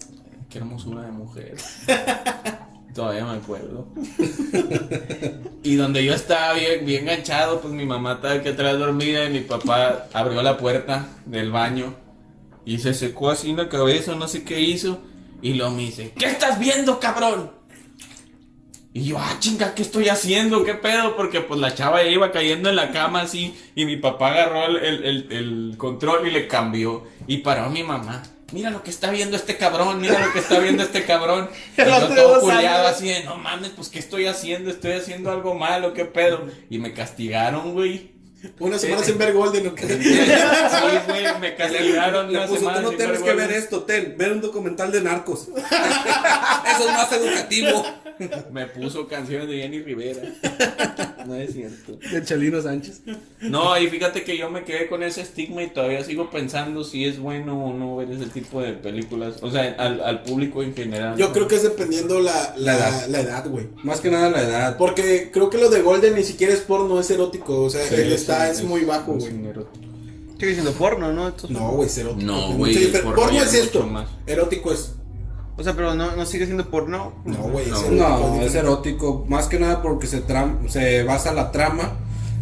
qué 0.49 0.59
hermosura 0.59 1.03
de 1.03 1.11
mujer. 1.11 1.55
Todavía 2.93 3.25
me 3.25 3.37
acuerdo. 3.37 3.87
Y 5.63 5.75
donde 5.75 6.05
yo 6.05 6.13
estaba 6.13 6.53
bien, 6.53 6.85
bien 6.85 7.01
enganchado, 7.01 7.59
pues 7.59 7.73
mi 7.73 7.85
mamá 7.85 8.13
estaba 8.13 8.35
aquí 8.35 8.49
atrás 8.49 8.79
dormida 8.79 9.25
y 9.25 9.33
mi 9.33 9.41
papá 9.41 10.07
abrió 10.13 10.41
la 10.41 10.57
puerta 10.57 11.07
del 11.25 11.51
baño 11.51 11.93
y 12.65 12.79
se 12.79 12.93
secó 12.93 13.29
así 13.29 13.53
la 13.53 13.69
cabeza, 13.69 14.15
no 14.15 14.27
sé 14.27 14.43
qué 14.43 14.61
hizo. 14.61 14.99
Y 15.41 15.53
luego 15.53 15.73
me 15.73 15.83
dice, 15.83 16.13
¿qué 16.17 16.25
estás 16.25 16.57
viendo, 16.57 16.99
cabrón? 16.99 17.51
Y 18.97 19.03
yo, 19.07 19.17
ah, 19.19 19.35
chinga, 19.39 19.75
¿qué 19.75 19.81
estoy 19.81 20.07
haciendo? 20.07 20.63
¿Qué 20.63 20.73
pedo? 20.73 21.17
Porque 21.17 21.41
pues 21.41 21.59
la 21.59 21.75
chava 21.75 22.01
ya 22.01 22.09
iba 22.09 22.31
cayendo 22.31 22.69
en 22.69 22.77
la 22.77 22.91
cama 22.93 23.23
así 23.23 23.53
y 23.75 23.83
mi 23.83 23.97
papá 23.97 24.29
agarró 24.29 24.67
el, 24.67 24.77
el- 24.77 25.03
el- 25.03 25.27
el 25.31 25.77
control 25.77 26.25
y 26.25 26.31
le 26.31 26.47
cambió. 26.47 27.03
Y 27.27 27.39
paró 27.39 27.65
a 27.65 27.69
mi 27.69 27.83
mamá. 27.83 28.23
Mira 28.53 28.69
lo 28.69 28.83
que 28.83 28.91
está 28.91 29.11
viendo 29.11 29.35
este 29.35 29.57
cabrón, 29.57 29.99
mira 29.99 30.17
lo 30.25 30.31
que 30.31 30.39
está 30.39 30.59
viendo 30.59 30.81
este 30.81 31.03
cabrón. 31.03 31.49
Y 31.77 31.81
yo 31.83 32.07
todo 32.07 32.49
años. 32.49 32.71
así 32.87 33.09
de, 33.09 33.25
no 33.25 33.35
mames, 33.35 33.71
pues 33.75 33.89
¿qué 33.89 33.99
estoy 33.99 34.27
haciendo? 34.27 34.69
Estoy 34.71 34.93
haciendo 34.93 35.29
algo 35.29 35.55
malo, 35.55 35.93
¿qué 35.93 36.05
pedo? 36.05 36.47
Y 36.69 36.77
me 36.77 36.93
castigaron, 36.93 37.73
güey. 37.73 38.15
Una 38.59 38.77
semana 38.77 39.03
sin 39.03 39.17
ver 39.17 39.33
Golden, 39.33 39.67
¿o 39.67 39.75
qué? 39.75 39.87
Sí, 39.87 40.97
güey, 41.07 41.25
me 41.41 41.55
castigaron 41.55 42.31
Le 42.31 42.37
una 42.37 42.47
puso, 42.47 42.59
semana 42.59 42.77
tú 42.77 42.83
no 42.83 42.89
sin 42.89 42.97
tienes 42.99 43.17
ver 43.19 43.23
que 43.29 43.35
ver 43.35 43.45
Golden". 43.47 43.61
esto, 43.63 43.81
ten, 43.83 44.15
ver 44.17 44.31
un 44.31 44.41
documental 44.41 44.91
de 44.91 45.01
narcos. 45.01 45.47
Eso 46.75 46.87
es 46.89 46.93
más 46.95 47.11
educativo. 47.11 47.85
Me 48.51 48.65
puso 48.67 49.07
canciones 49.07 49.47
de 49.47 49.57
Jenny 49.57 49.79
Rivera. 49.81 50.21
No 51.25 51.35
es 51.35 51.53
cierto. 51.53 51.97
De 52.11 52.23
Chalino 52.23 52.61
Sánchez. 52.61 53.01
No, 53.41 53.77
y 53.79 53.87
fíjate 53.87 54.23
que 54.23 54.37
yo 54.37 54.49
me 54.49 54.63
quedé 54.63 54.87
con 54.87 55.03
ese 55.03 55.21
estigma 55.21 55.63
y 55.63 55.69
todavía 55.69 56.03
sigo 56.03 56.29
pensando 56.29 56.83
si 56.83 57.05
es 57.05 57.19
bueno 57.19 57.65
o 57.65 57.73
no 57.73 57.95
ver 57.97 58.11
ese 58.11 58.27
tipo 58.27 58.61
de 58.61 58.73
películas. 58.73 59.37
O 59.41 59.49
sea, 59.51 59.75
al, 59.77 60.01
al 60.01 60.23
público 60.23 60.61
en 60.63 60.73
general. 60.75 61.17
Yo 61.17 61.31
creo 61.33 61.47
que 61.47 61.55
es 61.55 61.63
dependiendo 61.63 62.19
la, 62.19 62.53
La 62.57 63.07
la, 63.07 63.19
edad. 63.21 63.47
güey. 63.49 63.67
Más 63.83 64.01
que 64.01 64.09
nada 64.11 64.29
la 64.29 64.41
edad. 64.43 64.77
Porque 64.77 65.29
creo 65.31 65.49
que 65.49 65.57
lo 65.57 65.69
de 65.69 65.81
Golden 65.81 66.15
ni 66.15 66.23
siquiera 66.23 66.53
es 66.53 66.61
porno, 66.61 66.99
es 66.99 67.09
erótico. 67.09 67.63
O 67.63 67.69
sea, 67.69 67.85
Sí, 67.87 67.95
él 67.95 68.11
está, 68.13 68.45
sí, 68.53 68.61
es, 68.61 68.63
muy 68.67 68.81
bajo, 68.85 69.17
es 69.17 69.29
güey. 69.29 69.53
Sigue 70.39 70.53
siendo 70.53 70.73
porno, 70.73 71.13
¿no? 71.13 71.29
Estos- 71.29 71.49
No, 71.49 71.71
güey, 71.71 71.87
es 71.87 71.97
erótico. 71.97 72.25
No, 72.25 72.49
Es 72.51 72.57
güey, 72.57 72.91
porno 72.91 73.15
Porno 73.15 73.41
es 73.41 73.53
es 73.53 73.63
esto. 73.65 73.83
más. 73.87 74.09
Erótico 74.27 74.71
es. 74.73 74.93
O 75.57 75.63
sea, 75.63 75.73
pero 75.73 75.95
no, 75.95 76.15
no 76.15 76.25
sigue 76.25 76.45
siendo 76.45 76.69
porno. 76.69 77.13
No, 77.25 77.37
güey, 77.49 77.65
es 77.65 77.71
No. 77.71 77.77
erótico. 77.79 77.95
No, 77.95 78.17
es 78.17 78.31
diferente. 78.33 78.57
erótico. 78.59 79.25
Más 79.29 79.47
que 79.47 79.59
nada 79.59 79.81
porque 79.81 80.07
se, 80.07 80.25
tram- 80.25 80.67
se 80.67 81.03
basa 81.03 81.33
la 81.33 81.51
trama 81.51 81.93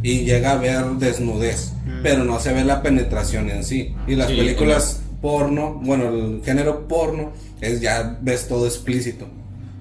y 0.01 0.21
llega 0.25 0.51
a 0.53 0.57
ver 0.57 0.83
desnudez. 0.97 1.73
Pero 2.01 2.23
no 2.23 2.39
se 2.39 2.53
ve 2.53 2.63
la 2.63 2.81
penetración 2.81 3.49
en 3.49 3.63
sí. 3.63 3.95
Y 4.07 4.15
las 4.15 4.29
Sí, 4.29 4.35
películas 4.37 5.01
porno, 5.21 5.79
bueno, 5.83 6.09
el 6.09 6.41
género 6.43 6.87
porno, 6.87 7.31
es 7.61 7.79
ya 7.81 8.17
ves 8.21 8.47
todo 8.47 8.65
explícito. 8.65 9.25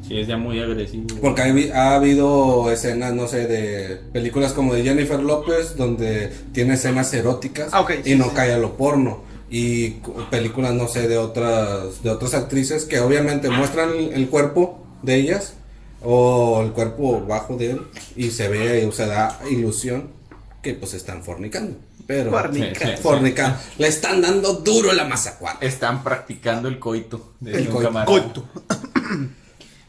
Sí, 0.06 0.18
es 0.18 0.26
ya 0.28 0.36
muy 0.36 0.60
agresivo. 0.60 1.06
Porque 1.20 1.42
ha, 1.42 1.46
habi- 1.46 1.72
ha 1.72 1.94
habido 1.94 2.70
escenas, 2.70 3.14
no 3.14 3.28
sé, 3.28 3.46
de 3.46 3.96
películas 4.12 4.52
como 4.52 4.74
de 4.74 4.82
Jennifer 4.82 5.20
López, 5.20 5.76
donde 5.76 6.30
tiene 6.52 6.74
escenas 6.74 7.12
eróticas 7.14 7.68
Ah, 7.72 7.84
y 8.04 8.10
sí, 8.10 8.14
no 8.16 8.24
sí. 8.26 8.30
cae 8.34 8.52
a 8.52 8.58
lo 8.58 8.76
porno. 8.76 9.20
Y 9.54 9.90
cu- 10.00 10.14
películas, 10.30 10.72
no 10.72 10.88
sé, 10.88 11.06
de 11.08 11.18
otras, 11.18 12.02
de 12.02 12.08
otras 12.08 12.32
actrices 12.32 12.86
que 12.86 13.00
obviamente 13.00 13.50
muestran 13.50 13.90
el, 13.90 14.12
el 14.14 14.28
cuerpo 14.30 14.82
de 15.02 15.16
ellas 15.16 15.52
o 16.02 16.62
el 16.64 16.72
cuerpo 16.72 17.20
bajo 17.26 17.56
de 17.58 17.72
él 17.72 17.82
y 18.16 18.30
se 18.30 18.48
ve, 18.48 18.86
o 18.86 18.92
se 18.92 19.04
da 19.06 19.38
ilusión 19.50 20.08
que 20.62 20.72
pues 20.72 20.94
están 20.94 21.22
fornicando. 21.22 21.76
Pero 22.06 22.30
Fornica. 22.30 22.86
Sí, 22.86 22.92
sí. 22.96 23.02
fornicando. 23.02 23.58
Le 23.78 23.88
están 23.88 24.22
dando 24.22 24.54
duro 24.54 24.92
la 24.94 25.04
masa 25.04 25.38
Están 25.60 26.02
practicando 26.02 26.68
el 26.68 26.78
coito. 26.78 27.34
De 27.38 27.52
El 27.52 27.68
un 27.68 27.74
coito. 27.74 28.04
Coito. 28.06 28.44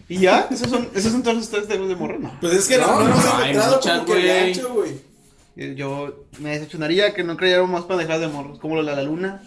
¿Y 0.09 0.19
ya? 0.19 0.47
¿Esos 0.51 0.69
son, 0.69 0.89
esos 0.93 1.11
son 1.11 1.23
todos 1.23 1.37
los 1.37 1.49
tres 1.49 1.67
de 1.87 1.95
morro? 1.95 2.19
No. 2.19 2.37
Pues 2.41 2.53
es 2.53 2.67
que 2.67 2.77
no, 2.77 2.85
No, 2.87 2.99
no, 2.99 3.07
no, 3.07 3.13
hemos 3.15 3.25
hay 3.25 3.51
encontrado 3.51 3.75
muchas, 3.77 3.99
como 3.99 4.13
que 4.13 4.19
le 4.19 4.63
güey. 4.73 5.12
Eh, 5.55 5.73
Yo 5.75 6.25
me 6.39 6.49
decepcionaría 6.51 7.13
que 7.13 7.23
no 7.23 7.37
creyera 7.37 7.63
más 7.65 7.83
pendejadas 7.85 8.21
de 8.21 8.27
morros. 8.27 8.59
Como 8.59 8.75
lo 8.75 8.83
de 8.83 8.95
la 8.95 9.03
luna. 9.03 9.43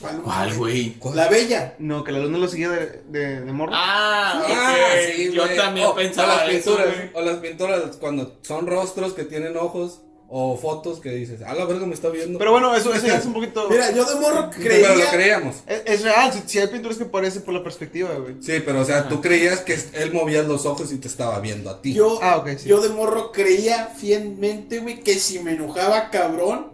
¿Cuál, 0.00 0.20
¿Cuál, 0.22 0.54
güey? 0.54 0.96
La 1.14 1.28
bella. 1.28 1.74
No, 1.78 2.04
que 2.04 2.12
la 2.12 2.18
luna 2.18 2.36
lo 2.38 2.48
seguía 2.48 2.68
de, 2.68 3.02
de, 3.08 3.40
de 3.40 3.52
morro. 3.52 3.72
Ah. 3.74 4.44
Ah, 4.46 4.74
sí, 5.14 5.32
Yo 5.32 5.44
güey. 5.44 5.56
también 5.56 5.86
O- 5.86 5.94
pensaba 5.94 6.34
o 6.34 6.36
las 6.46 6.54
eso, 6.54 6.76
pinturas, 6.76 6.96
o 7.14 7.20
las 7.22 7.36
pinturas 7.38 7.96
cuando 7.98 8.38
son 8.42 8.66
rostros 8.66 9.14
que 9.14 9.24
tienen 9.24 9.56
ojos 9.56 10.02
o 10.28 10.56
fotos 10.56 10.98
que 11.00 11.10
dices, 11.10 11.40
a 11.42 11.54
la 11.54 11.64
verga 11.66 11.86
me 11.86 11.94
está 11.94 12.08
viendo. 12.08 12.38
Pero 12.38 12.50
bueno, 12.50 12.74
eso, 12.74 12.92
eso 12.92 13.06
ya 13.06 13.16
es 13.18 13.24
un 13.26 13.32
poquito. 13.32 13.66
Mira, 13.70 13.92
yo 13.92 14.04
de 14.04 14.16
morro 14.20 14.50
Pero 14.56 14.76
lo 14.88 14.94
creía. 14.94 15.10
creíamos. 15.10 15.56
Es, 15.66 15.82
es 15.86 16.02
real, 16.02 16.32
si, 16.32 16.42
si 16.46 16.58
hay 16.58 16.66
pinturas 16.66 16.98
que 16.98 17.04
parecen 17.04 17.42
por 17.42 17.54
la 17.54 17.62
perspectiva, 17.62 18.10
güey. 18.14 18.34
Sí, 18.40 18.54
pero 18.64 18.80
o 18.80 18.84
sea, 18.84 19.08
tú 19.08 19.20
creías 19.20 19.60
que 19.60 19.78
él 19.94 20.12
movía 20.12 20.42
los 20.42 20.66
ojos 20.66 20.90
y 20.92 20.96
te 20.98 21.06
estaba 21.08 21.38
viendo 21.40 21.70
a 21.70 21.80
ti. 21.80 21.92
Yo, 21.94 22.18
Ah, 22.22 22.44
sí. 22.58 22.68
yo 22.68 22.80
de 22.80 22.88
morro 22.88 23.30
creía 23.30 23.86
fielmente, 23.96 24.80
güey, 24.80 25.00
que 25.00 25.14
si 25.18 25.38
me 25.38 25.52
enojaba 25.52 26.10
cabrón, 26.10 26.72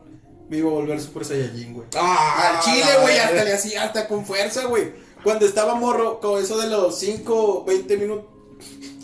me 0.48 0.56
iba 0.58 0.68
a 0.70 0.72
volver 0.72 1.00
Super 1.00 1.24
Saiyajin, 1.24 1.74
güey. 1.74 1.86
Ah, 1.94 2.54
Al 2.58 2.64
chile, 2.64 2.90
güey, 3.02 3.18
hasta 3.18 3.44
le 3.44 3.52
hacía 3.52 3.84
hasta 3.84 4.08
con 4.08 4.24
fuerza, 4.24 4.64
güey. 4.66 4.92
Cuando 5.22 5.46
estaba 5.46 5.74
morro, 5.74 6.20
con 6.20 6.42
eso 6.42 6.58
de 6.58 6.68
los 6.68 6.98
5, 6.98 7.64
20 7.66 7.96
minutos. 7.96 8.26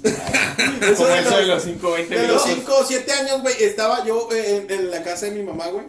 Como 0.03 1.09
eso 1.09 1.37
de 1.39 1.47
los 1.47 1.63
5 1.63 1.91
20 1.93 2.15
De 2.19 2.29
los 2.29 2.47
minutos. 2.47 2.65
5 2.67 2.79
o 2.81 2.85
7 2.85 3.13
años, 3.13 3.43
güey, 3.43 3.55
estaba 3.63 4.05
yo 4.07 4.29
eh, 4.33 4.67
en, 4.69 4.71
en 4.81 4.91
la 4.91 5.03
casa 5.03 5.27
de 5.27 5.33
mi 5.33 5.43
mamá, 5.43 5.67
güey. 5.69 5.85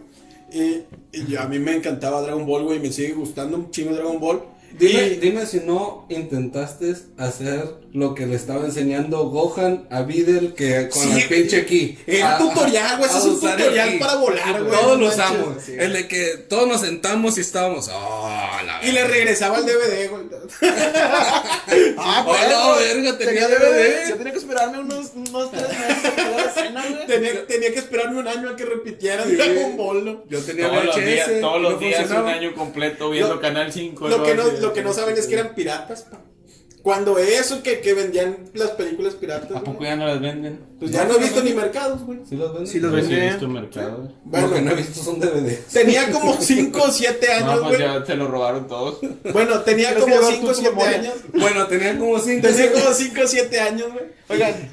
Y, 0.51 0.83
y 1.11 1.27
yo- 1.27 1.41
a 1.41 1.45
mí 1.45 1.59
me 1.59 1.75
encantaba 1.75 2.21
Dragon 2.21 2.45
Ball, 2.45 2.63
güey, 2.63 2.79
me 2.79 2.91
sigue 2.91 3.13
gustando 3.13 3.57
un 3.57 3.71
chingo 3.71 3.93
Dragon 3.93 4.19
Ball. 4.19 4.41
Dime, 4.77 5.03
Y- 5.07 5.15
dime 5.15 5.45
si 5.45 5.59
no 5.61 6.05
intentaste 6.09 6.95
hacer 7.17 7.75
lo 7.91 8.13
que 8.13 8.25
le 8.27 8.35
estaba 8.35 8.65
enseñando 8.65 9.29
Gohan 9.29 9.87
a 9.89 10.03
Videl 10.03 10.53
que 10.53 10.89
con 10.89 11.01
Sí, 11.01 11.21
el 11.21 11.27
pinche 11.27 11.65
ki. 11.65 11.97
era 12.07 12.35
A- 12.35 12.37
tutorial, 12.37 12.97
güey, 12.97 13.09
es 13.09 13.15
un 13.23 13.39
tutorial 13.39 13.97
para 13.99 14.15
volar, 14.15 14.63
güey, 14.63 14.71
Todos 14.79 14.97
no 14.99 15.05
lo 15.05 15.07
manches, 15.07 15.15
usamos. 15.39 15.63
sí. 15.65 15.73
El 15.77 15.93
de 15.93 16.07
que 16.07 16.25
todos 16.47 16.67
nos 16.67 16.81
sentamos 16.81 17.37
y 17.37 17.41
estábamos. 17.41 17.89
Oh, 17.91 18.29
la 18.65 18.79
Y 18.83 18.91
le 18.91 19.01
verga". 19.01 19.15
regresaba 19.15 19.57
el 19.57 19.65
DVD, 19.65 20.07
güey. 20.09 20.23
Ah, 21.97 22.25
Oh, 22.27 22.33
la 22.33 22.75
verga, 22.79 23.17
tenía 23.17 23.47
DVD. 23.47 24.09
Yo 24.09 24.15
tenía 24.17 24.33
que 24.33 24.39
esperarme 24.39 24.79
unos, 24.79 25.11
unos 25.15 25.51
tres 25.51 25.67
meses 25.67 26.13
la 26.17 26.43
escena, 26.43 26.85
güey. 26.89 27.07
Tenía, 27.07 27.47
tenía 27.47 27.73
que 27.73 27.79
esperarme 27.79 28.19
un 28.19 28.27
año 28.27 28.49
a 28.49 28.55
que 28.55 28.65
repitiera 28.65 29.23
Sí. 29.25 29.35
Dragon 29.35 29.77
Ball, 29.77 30.05
¿no? 30.05 30.23
Yo 30.29 30.39
tenía 30.41 30.67
Todos 30.69 30.85
los 30.85 30.95
VHS. 30.95 31.05
días, 31.05 31.29
todos 31.41 31.61
los 31.61 31.73
no 31.73 31.79
días 31.79 32.09
un 32.11 32.27
año 32.27 32.53
completo 32.55 33.09
viendo 33.09 33.35
Lo- 33.35 33.41
Canal 33.41 33.71
5. 33.71 34.07
Lo 34.07 34.23
que, 34.23 34.35
no. 34.35 34.43
Lo 34.61 34.73
que 34.73 34.81
no 34.83 34.93
saben 34.93 35.17
es 35.17 35.27
que 35.27 35.33
eran 35.35 35.53
piratas, 35.55 36.03
pa. 36.03 36.21
Cuando 36.81 37.17
eso 37.19 37.61
que, 37.61 37.81
que 37.81 37.93
vendían 37.93 38.45
las 38.53 38.69
películas 38.71 39.13
piratas, 39.15 39.51
¿A 39.57 39.61
poco 39.61 39.83
ya 39.83 39.97
no 39.97 40.05
las 40.07 40.21
venden? 40.21 40.61
pues 40.79 40.91
ya 40.91 41.03
no 41.03 41.15
he 41.15 41.19
visto 41.19 41.43
ni 41.43 41.51
mercados, 41.53 42.03
güey. 42.05 42.19
¿Sí 42.27 42.37
los 42.37 42.53
venden? 42.53 42.67
Sí 42.71 42.79
los 42.79 42.93
Yo 42.93 42.99
sí 42.99 43.05
he 43.05 43.09
venden. 43.09 43.29
visto 43.31 43.45
en 43.45 43.51
mercado. 43.51 44.13
Lo 44.25 44.31
que 44.31 44.39
no 44.39 44.47
he 44.47 44.49
Bueno, 44.61 44.75
visto 44.77 45.03
son 45.03 45.19
DVD. 45.19 45.57
tenía 45.73 46.09
como 46.09 46.37
5 46.39 46.81
o 46.81 46.89
7 46.89 47.27
No, 47.41 47.51
años, 47.51 47.59
pues 47.65 47.77
güey. 47.77 47.79
ya 47.81 48.03
te 48.05 48.15
lo 48.15 48.27
robaron 48.29 48.67
todos. 48.69 48.99
Bueno, 49.33 49.59
tenía 49.59 49.93
como 49.93 50.07
llevar 50.07 50.31
5 50.33 50.45
tu 50.45 50.51
o 50.51 50.53
7 50.53 50.69
memoria. 50.69 50.97
años. 50.99 51.13
Bueno, 51.33 51.67
tenía 51.67 51.97
como 51.99 52.17
cinco. 52.19 52.47
Tenía 52.47 52.71
como 52.71 52.93
5 52.93 53.21
o 53.23 53.27
7 53.27 53.59
años, 53.59 53.87
güey. 53.91 54.05
Oigan, 54.29 54.69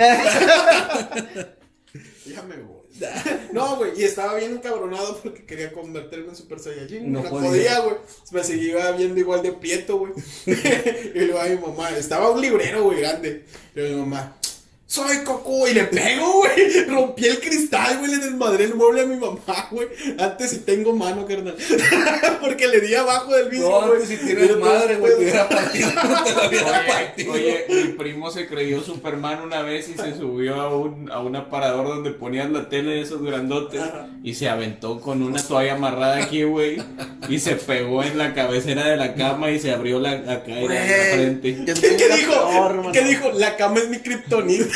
Ya 2.25 2.43
me 2.43 2.57
voy. 2.57 2.76
No, 3.53 3.77
güey, 3.77 3.93
y 4.01 4.05
estaba 4.05 4.35
bien 4.37 4.53
encabronado 4.53 5.19
porque 5.23 5.45
quería 5.45 5.73
convertirme 5.73 6.29
en 6.29 6.37
Super 6.37 6.59
Saiyajin. 6.59 7.13
No 7.13 7.23
No, 7.23 7.31
podía. 7.31 7.81
güey. 7.81 7.97
Me 8.33 8.45
seguía 8.45 8.91
viendo 8.93 9.19
igual 9.19 9.43
de 9.43 9.53
prieto, 9.53 9.99
güey. 9.99 10.13
y 10.47 11.21
luego 11.21 11.41
a 11.41 11.45
mi 11.47 11.57
mamá, 11.57 11.91
estaba 11.91 12.31
un 12.31 12.41
librero, 12.41 12.85
güey, 12.85 13.01
grande. 13.01 13.45
Y 13.75 13.81
mi 13.81 13.95
mamá, 13.97 14.37
soy 14.87 15.19
Coco. 15.25 15.67
Y 15.69 15.75
le 15.75 15.85
pego, 15.85 16.33
güey. 16.35 16.85
Rompí 16.89 17.27
el 17.27 17.41
cristal, 17.41 17.99
güey. 17.99 18.11
Le 18.13 18.19
desmadré 18.19 18.65
el 18.65 18.75
mueble 18.75 19.03
a 19.03 19.07
mi 19.07 19.17
mamá, 19.17 19.69
güey. 19.71 19.89
Antes 20.19 20.51
sí 20.51 20.59
tengo 20.59 20.93
mano, 20.93 21.27
carnal. 21.27 21.57
porque 22.41 22.69
le 22.69 22.81
di 22.81 22.95
abajo 22.95 23.35
del 23.35 23.49
vidrio, 23.49 23.69
No, 23.71 23.87
güey. 23.89 24.03
antes 24.03 24.09
si 24.09 24.25
tienes 24.25 24.57
madre, 24.59 24.97
güey, 24.97 25.13
te 25.15 25.19
hubiera 25.19 25.49
partido. 25.49 25.89
Te 25.91 25.95
la 26.35 26.49
hubiera 26.49 26.81
Oye, 26.81 26.93
partido. 26.93 27.33
oye, 27.33 27.65
mi 27.69 27.83
primo 27.95 28.31
se 28.31 28.47
creyó 28.47 28.81
Superman 28.83 29.43
una 29.43 29.63
vez 29.63 29.89
y 29.89 29.95
se 29.95 30.15
subió 30.17 30.55
a 30.61 30.77
un, 30.77 31.11
a 31.11 31.21
un 31.21 31.35
aparador 31.37 31.89
donde 31.89 32.11
ponían 32.13 32.53
la 32.53 32.69
tele 32.69 32.93
de 32.93 33.01
esos 33.03 33.23
grandotes 33.23 33.81
Ajá. 33.81 34.09
y 34.23 34.35
se 34.35 34.49
aventó 34.49 35.01
con 35.01 35.23
una 35.23 35.43
toalla 35.43 35.75
amarrada 35.75 36.19
aquí, 36.23 36.45
güey, 36.45 36.83
y 37.29 37.39
se 37.41 37.57
pegó 37.57 38.03
en 38.05 38.19
la 38.19 38.35
cabecera 38.35 38.87
de 38.87 38.97
la 38.97 39.15
cama 39.15 39.51
y 39.51 39.59
se 39.59 39.73
abrió 39.73 39.99
la, 39.99 40.15
en 40.15 40.27
la 40.27 40.41
frente. 40.41 41.65
¿Qué, 41.65 41.75
dijo? 42.17 42.33
peor. 42.33 42.93
¿Qué 42.93 43.01
dijo? 43.03 43.31
La 43.35 43.57
cama 43.57 43.81
es 43.81 43.89
mi 43.89 43.99
kriptonita. 43.99 44.76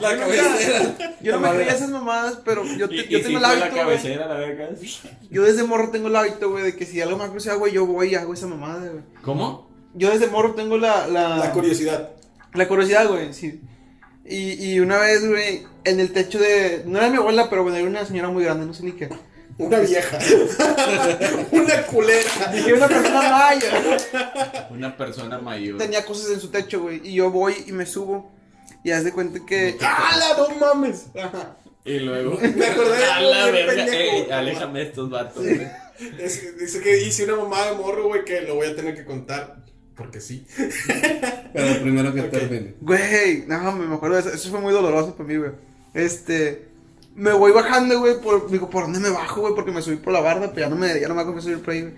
La 0.00 0.16
cabecera. 0.16 1.16
Yo 1.20 1.32
no 1.36 1.40
La 1.42 1.50
me 1.50 1.56
creía 1.56 1.72
esas 1.74 1.90
mamadas, 1.90 2.38
pero 2.44 2.64
yo, 2.64 2.88
te- 2.88 2.94
Y, 2.96 3.08
yo 3.08 3.18
y 3.18 3.22
tengo 3.22 3.36
el 3.38 3.42
la 3.42 3.48
hábito, 3.50 3.66
güey. 3.70 3.78
cabecera, 3.80 4.26
la 4.26 4.34
verga. 4.34 4.68
Yo 5.30 5.42
desde 5.42 5.62
morro 5.64 5.90
tengo 5.90 6.08
el 6.08 6.16
hábito, 6.16 6.50
güey, 6.50 6.64
de 6.64 6.76
que 6.76 6.86
si 6.86 7.00
algo 7.00 7.16
me 7.18 7.28
cruza, 7.28 7.54
güey, 7.54 7.72
yo 7.72 7.86
voy 7.86 8.10
y 8.12 8.14
hago 8.14 8.32
esa 8.34 8.46
mamada, 8.46 8.88
güey. 8.88 9.02
¿Cómo? 9.22 9.68
Yo 9.94 10.10
desde 10.10 10.28
morro 10.28 10.54
tengo 10.54 10.78
la, 10.78 11.06
la, 11.08 11.36
La 11.38 11.52
curiosidad. 11.52 12.10
la 12.54 12.68
curiosidad, 12.68 13.08
güey, 13.08 13.32
sí. 13.32 13.60
Y, 14.24 14.72
y 14.72 14.80
una 14.80 14.98
vez, 14.98 15.26
güey, 15.26 15.66
en 15.84 16.00
el 16.00 16.12
techo 16.12 16.38
de. 16.38 16.82
No 16.86 16.98
era 16.98 17.08
mi 17.10 17.16
abuela, 17.16 17.48
pero 17.50 17.62
bueno, 17.62 17.78
era 17.78 17.88
una 17.88 18.04
señora 18.04 18.28
muy 18.28 18.44
grande, 18.44 18.66
no 18.66 18.74
sé 18.74 18.84
ni 18.84 18.92
qué. 18.92 19.08
Una 19.56 19.78
vieja. 19.80 20.18
una 21.50 21.82
culera. 21.86 22.52
Dije, 22.52 22.74
una 22.74 22.86
persona 22.88 23.22
maya. 23.30 23.96
Una 24.70 24.96
persona 24.96 25.38
mayor. 25.38 25.78
Tenía 25.78 26.04
cosas 26.04 26.30
en 26.30 26.40
su 26.40 26.48
techo, 26.50 26.82
güey. 26.82 27.00
Y 27.08 27.14
yo 27.14 27.30
voy 27.30 27.54
y 27.66 27.72
me 27.72 27.84
subo. 27.86 28.30
Y 28.84 28.90
haz 28.90 29.04
de 29.04 29.12
cuenta 29.12 29.40
que. 29.44 29.76
¡Hala, 29.80 30.36
no 30.38 30.54
mames! 30.56 31.06
Ajá. 31.16 31.56
Y 31.84 31.98
luego. 32.00 32.38
Me 32.56 32.66
acordé 32.66 32.96
de 32.98 33.22
la 33.30 33.46
verga. 33.50 33.84
Ey, 33.86 34.30
aléjame 34.30 34.80
de 34.80 34.84
estos 34.86 35.10
vatos, 35.10 35.42
güey. 35.42 35.66
Es- 36.18 36.56
dice 36.58 36.80
que 36.80 37.02
hice 37.02 37.24
una 37.24 37.36
mamada 37.36 37.72
de 37.72 37.76
morro, 37.78 38.08
güey, 38.08 38.24
que 38.24 38.42
lo 38.42 38.54
voy 38.56 38.68
a 38.68 38.76
tener 38.76 38.94
que 38.94 39.04
contar. 39.04 39.64
Porque 39.96 40.20
sí. 40.20 40.46
Pero 41.52 41.80
primero 41.82 42.14
que 42.14 42.20
Ok. 42.20 42.30
termine. 42.30 42.74
Güey, 42.80 43.44
no, 43.48 43.72
me 43.72 43.94
acuerdo 43.96 44.14
de 44.16 44.20
eso. 44.22 44.30
Eso 44.32 44.50
fue 44.50 44.60
muy 44.60 44.72
doloroso 44.72 45.14
para 45.16 45.28
mí, 45.28 45.36
güey. 45.36 45.50
Este. 45.94 46.68
Me 47.16 47.32
voy 47.32 47.50
bajando, 47.50 47.98
güey. 47.98 48.20
Por, 48.20 48.48
digo, 48.48 48.70
¿por 48.70 48.84
dónde 48.84 49.00
me 49.00 49.10
bajo, 49.10 49.40
güey? 49.40 49.54
Porque 49.56 49.72
me 49.72 49.82
subí 49.82 49.96
por 49.96 50.12
la 50.12 50.20
barda, 50.20 50.52
pero 50.54 50.66
ya 50.66 50.70
no 50.70 50.76
me, 50.76 51.00
ya 51.00 51.08
no 51.08 51.16
me 51.16 51.22
acuerdo 51.22 51.40
subir 51.42 51.60
por 51.62 51.74
ahí, 51.74 51.80
güey. 51.82 51.94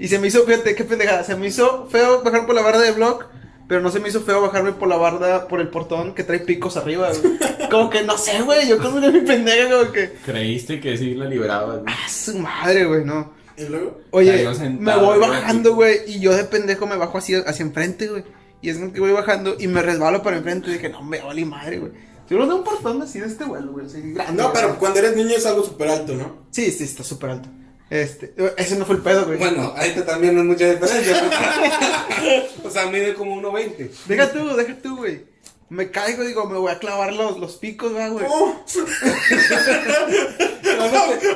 Y 0.00 0.08
se 0.08 0.18
me 0.18 0.26
hizo, 0.26 0.44
fíjate, 0.44 0.74
qué 0.74 0.82
pendejada. 0.82 1.22
Se 1.22 1.36
me 1.36 1.46
hizo 1.46 1.86
feo 1.90 2.22
bajar 2.24 2.44
por 2.44 2.56
la 2.56 2.62
barda 2.62 2.80
de 2.80 2.90
blog. 2.90 3.22
Pero 3.66 3.80
no 3.80 3.90
se 3.90 4.00
me 4.00 4.08
hizo 4.08 4.20
feo 4.20 4.42
bajarme 4.42 4.72
por 4.72 4.88
la 4.88 4.96
barda, 4.96 5.48
por 5.48 5.60
el 5.60 5.68
portón 5.68 6.14
que 6.14 6.22
trae 6.22 6.40
picos 6.40 6.76
arriba, 6.76 7.10
güey. 7.10 7.38
Como 7.70 7.88
que 7.90 8.02
no 8.02 8.18
sé, 8.18 8.42
güey. 8.42 8.68
Yo 8.68 8.78
como 8.78 8.98
era 8.98 9.10
mi 9.10 9.20
pendeja, 9.20 9.70
como 9.70 9.90
que. 9.90 10.12
Creíste 10.24 10.80
que 10.80 10.96
sí 10.96 11.14
la 11.14 11.24
librabas, 11.24 11.80
güey. 11.80 11.94
¡Ah, 11.94 12.08
su 12.08 12.38
madre, 12.38 12.84
güey! 12.84 13.04
No. 13.04 13.32
Y 13.56 13.64
luego. 13.64 14.00
Oye, 14.10 14.46
me 14.78 14.96
voy 14.96 15.18
bajando, 15.18 15.70
así. 15.70 15.76
güey, 15.76 15.98
y 16.06 16.20
yo 16.20 16.36
de 16.36 16.44
pendejo 16.44 16.86
me 16.86 16.96
bajo 16.96 17.18
hacia, 17.18 17.40
hacia 17.40 17.64
enfrente, 17.64 18.08
güey. 18.08 18.24
Y 18.60 18.70
es 18.70 18.78
como 18.78 18.92
que 18.92 19.00
voy 19.00 19.12
bajando 19.12 19.56
y 19.58 19.66
me 19.66 19.82
resbalo 19.82 20.22
para 20.22 20.36
enfrente 20.36 20.70
y 20.70 20.74
dije, 20.74 20.88
no, 20.88 21.02
me 21.02 21.20
vale 21.20 21.44
madre, 21.44 21.78
güey. 21.78 21.92
Seguro 22.28 22.46
de 22.46 22.54
un 22.54 22.64
portón 22.64 23.02
así 23.02 23.20
de 23.20 23.26
este 23.26 23.44
vuelo, 23.44 23.72
güey, 23.72 23.86
así 23.86 24.00
grande. 24.12 24.42
No, 24.42 24.50
güey. 24.50 24.62
pero 24.62 24.78
cuando 24.78 24.98
eres 25.00 25.16
niño 25.16 25.36
es 25.36 25.44
algo 25.46 25.62
súper 25.62 25.88
alto, 25.88 26.14
¿no? 26.14 26.46
Sí, 26.50 26.70
sí, 26.70 26.84
está 26.84 27.04
súper 27.04 27.30
alto. 27.30 27.48
Este, 27.94 28.34
ese 28.56 28.74
no 28.74 28.84
fue 28.86 28.96
el 28.96 29.02
pedo, 29.02 29.24
güey. 29.24 29.38
Bueno, 29.38 29.72
ahí 29.76 29.94
también 30.04 30.34
no 30.34 30.40
es 30.40 30.46
mucha 30.48 30.68
diferencia. 30.68 31.30
o 32.64 32.70
sea, 32.70 32.86
mide 32.86 33.14
como 33.14 33.40
1.20. 33.40 33.88
Deja 34.06 34.32
tú, 34.32 34.56
deja 34.56 34.76
tú, 34.82 34.96
güey. 34.96 35.26
Me 35.68 35.92
caigo, 35.92 36.24
digo, 36.24 36.44
me 36.46 36.58
voy 36.58 36.72
a 36.72 36.80
clavar 36.80 37.12
los, 37.12 37.38
los 37.38 37.54
picos, 37.54 37.92
¿verdad, 37.92 38.10
güey. 38.10 38.26
¡Oh! 38.28 38.64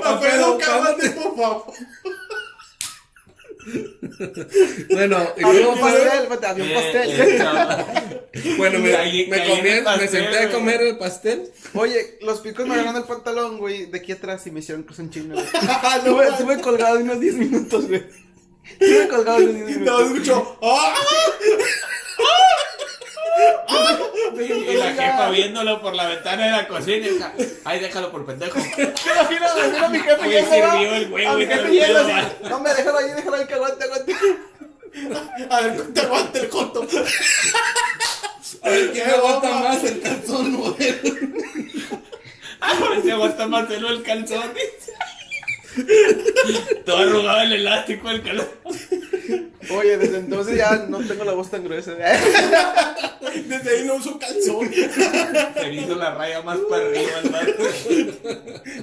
Alfredo, 0.03 0.59
cálmate, 0.59 1.11
por 1.11 1.37
favor. 1.37 1.67
Bueno, 4.91 5.19
y 5.37 5.45
Había 5.45 5.61
luego 5.61 5.73
un 5.75 5.81
pasó- 5.81 5.99
pastel, 5.99 6.29
había 6.51 6.65
un 6.65 6.71
Eh, 6.71 6.75
pastel. 6.75 7.21
eh, 7.21 7.39
no. 7.39 8.09
Bueno, 8.59 8.79
me, 8.79 8.91
me, 8.91 9.47
comí- 9.49 9.67
el 9.67 10.01
me 10.01 10.09
senté 10.09 10.39
a 10.39 10.51
comer 10.51 10.83
el 10.83 10.99
pastel. 10.99 11.51
Oye, 11.75 12.19
los 12.21 12.41
picos 12.41 12.67
me 12.67 12.75
agarraron 12.75 13.01
el 13.03 13.09
pantalón, 13.09 13.59
güey, 13.59 13.87
de 13.87 13.99
aquí 13.99 14.13
atrás 14.13 14.47
y 14.47 14.51
me 14.51 14.61
hicieron 14.61 14.85
cruz 14.85 14.99
en 15.01 15.11
chino, 15.11 15.35
güey. 15.35 15.47
No, 16.05 16.23
Estuve, 16.23 16.61
colgado 16.61 16.99
unos 17.01 17.19
10 17.21 17.35
minutos, 17.35 17.89
güey. 17.89 18.05
Estuve 18.79 19.09
colgado 19.09 19.39
unos 19.39 19.55
10 19.67 19.79
No, 19.79 19.99
minutos. 19.99 20.13
escucho. 20.13 20.59
¡Ah! 20.63 20.95
Y 24.39 24.75
la 24.75 24.93
jefa 24.93 25.31
viéndolo 25.31 25.81
por 25.81 25.95
la 25.95 26.07
ventana 26.09 26.45
de 26.47 26.51
la 26.53 26.69
cocina 26.69 27.07
y 27.07 27.19
ay, 27.65 27.81
déjalo 27.81 28.11
por 28.11 28.25
pendejo. 28.27 28.59
¿Te 28.77 28.83
imaginas? 28.83 29.55
Me 29.57 29.67
imagino 29.67 29.85
a 29.85 29.89
mi 29.89 29.99
jefe 30.01 30.17
Güey, 30.17 30.33
yendo, 30.33 30.51
sirvió 30.51 30.91
¿no? 30.91 30.95
el 30.97 31.27
A 31.27 31.35
mi 31.35 31.47
todo 31.47 31.55
jefe 31.57 31.67
el 31.67 31.71
yendo 31.73 31.87
pedo, 31.87 31.99
así, 32.01 32.13
va. 32.43 32.49
No 32.51 32.61
me 32.61 32.75
déjalo 32.75 32.99
ahí, 32.99 33.11
déjalo 33.11 33.37
ahí, 33.37 33.47
que 33.47 33.55
aguante, 33.55 33.85
aguante. 33.85 34.17
A 35.51 35.61
ver, 35.61 35.95
te 35.95 36.01
aguanta 36.01 36.39
el 36.39 36.51
joto. 36.51 36.87
A 38.63 38.69
ver, 38.71 38.93
¿quién 38.93 39.11
aguanta 39.11 39.51
más 39.61 39.85
el 39.85 40.01
calzón 40.01 40.53
nuevo? 40.53 40.77
Se 43.03 43.13
aguanta 43.13 43.47
más 43.47 43.69
celo 43.69 43.89
el 43.91 44.03
calzón. 44.03 44.53
Todo 46.85 46.97
arrugado 46.99 47.43
el 47.43 47.53
elástico 47.53 48.09
del 48.09 48.23
calzón. 48.23 48.49
Oye, 49.71 49.99
desde 49.99 50.19
entonces 50.19 50.57
ya 50.57 50.87
no 50.89 50.99
tengo 50.99 51.25
la 51.25 51.33
voz 51.33 51.51
tan 51.51 51.63
gruesa. 51.65 51.93
Desde 53.49 53.71
ahí 53.79 53.85
no 53.87 53.95
uso 53.97 54.19
calzón. 54.19 54.71
Se 54.73 55.67
le 55.67 55.75
hizo 55.83 55.95
la 55.95 56.15
raya 56.15 56.43
más 56.43 56.59
para 56.69 56.85
arriba 56.87 57.11
vato. 57.31 57.53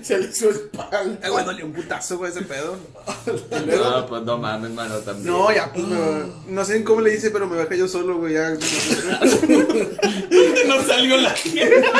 Se 0.01 0.17
le 0.19 0.27
hizo 0.29 0.49
espalda. 0.49 1.17
Ay, 1.21 1.29
güey, 1.29 1.45
dolió 1.45 1.65
un 1.65 1.73
putazo, 1.73 2.17
güey, 2.17 2.31
ese 2.31 2.41
pedo. 2.43 2.77
No, 3.25 4.05
pues 4.07 4.21
no 4.23 4.37
mames, 4.37 4.71
mano, 4.71 4.97
también. 4.99 5.27
No, 5.27 5.53
ya, 5.53 5.71
pues, 5.73 5.85
me- 5.85 6.25
no 6.47 6.65
sé 6.65 6.83
cómo 6.83 7.01
le 7.01 7.13
hice, 7.15 7.31
pero 7.31 7.47
me 7.47 7.57
bajé 7.57 7.77
yo 7.77 7.87
solo, 7.87 8.17
güey, 8.17 8.33
ya. 8.33 8.51
No 10.67 10.83
salió 10.83 11.17
la 11.17 11.29
jefa. 11.31 11.91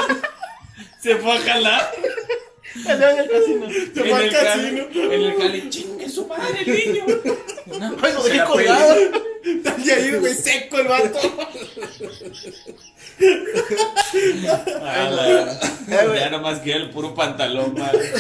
Se 1.02 1.16
fue 1.18 1.34
a 1.34 1.40
jalar. 1.42 1.92
El 2.76 2.98
día 2.98 3.08
del 3.14 3.30
casino. 3.30 3.68
Se 3.70 4.02
fue 4.02 4.14
al 4.14 4.24
el 4.26 4.32
casino. 4.34 4.84
En 4.94 5.12
el 5.22 5.36
jale, 5.38 5.70
chingue 5.70 6.10
su 6.10 6.26
madre 6.28 6.62
el 6.66 6.94
niño. 6.94 7.06
No, 7.80 7.96
Ay, 8.02 8.14
lo 8.14 8.24
dejé 8.24 8.44
colgado. 8.46 8.96
Ahí, 8.96 10.12
güey, 10.20 10.34
seco 10.34 10.80
el 10.80 10.88
vato. 10.88 11.20
A 14.82 15.10
la- 15.10 15.52
Eh, 15.88 16.08
güey. 16.08 16.20
Ya 16.20 16.30
nomás 16.32 16.60
queda 16.60 16.78
el 16.78 16.90
puro 16.90 17.14
pantalón, 17.14 17.74
madre. 17.78 18.12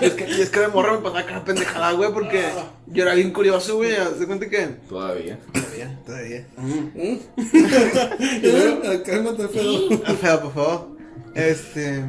Es 0.00 0.12
que, 0.14 0.28
y 0.28 0.40
es 0.40 0.50
que 0.50 0.60
de 0.60 0.68
morro 0.68 0.94
me 1.00 1.02
pasaba 1.04 1.24
cada 1.26 1.44
pendejada, 1.44 1.92
güey, 1.92 2.12
porque 2.12 2.44
yo 2.86 3.02
era 3.04 3.14
bien 3.14 3.32
curioso, 3.32 3.76
güey. 3.76 3.92
¿Se 4.18 4.26
cuenta 4.26 4.48
que? 4.48 4.66
Todavía. 4.88 5.38
Todavía, 5.52 5.98
todavía. 6.04 6.46
Y 8.42 8.46
luego, 8.50 9.02
Cálmate, 9.04 9.48
Fedo. 9.48 10.02
Ah, 10.04 10.14
Feo, 10.20 10.40
por 10.42 10.54
favor. 10.54 10.88
Este. 11.34 12.04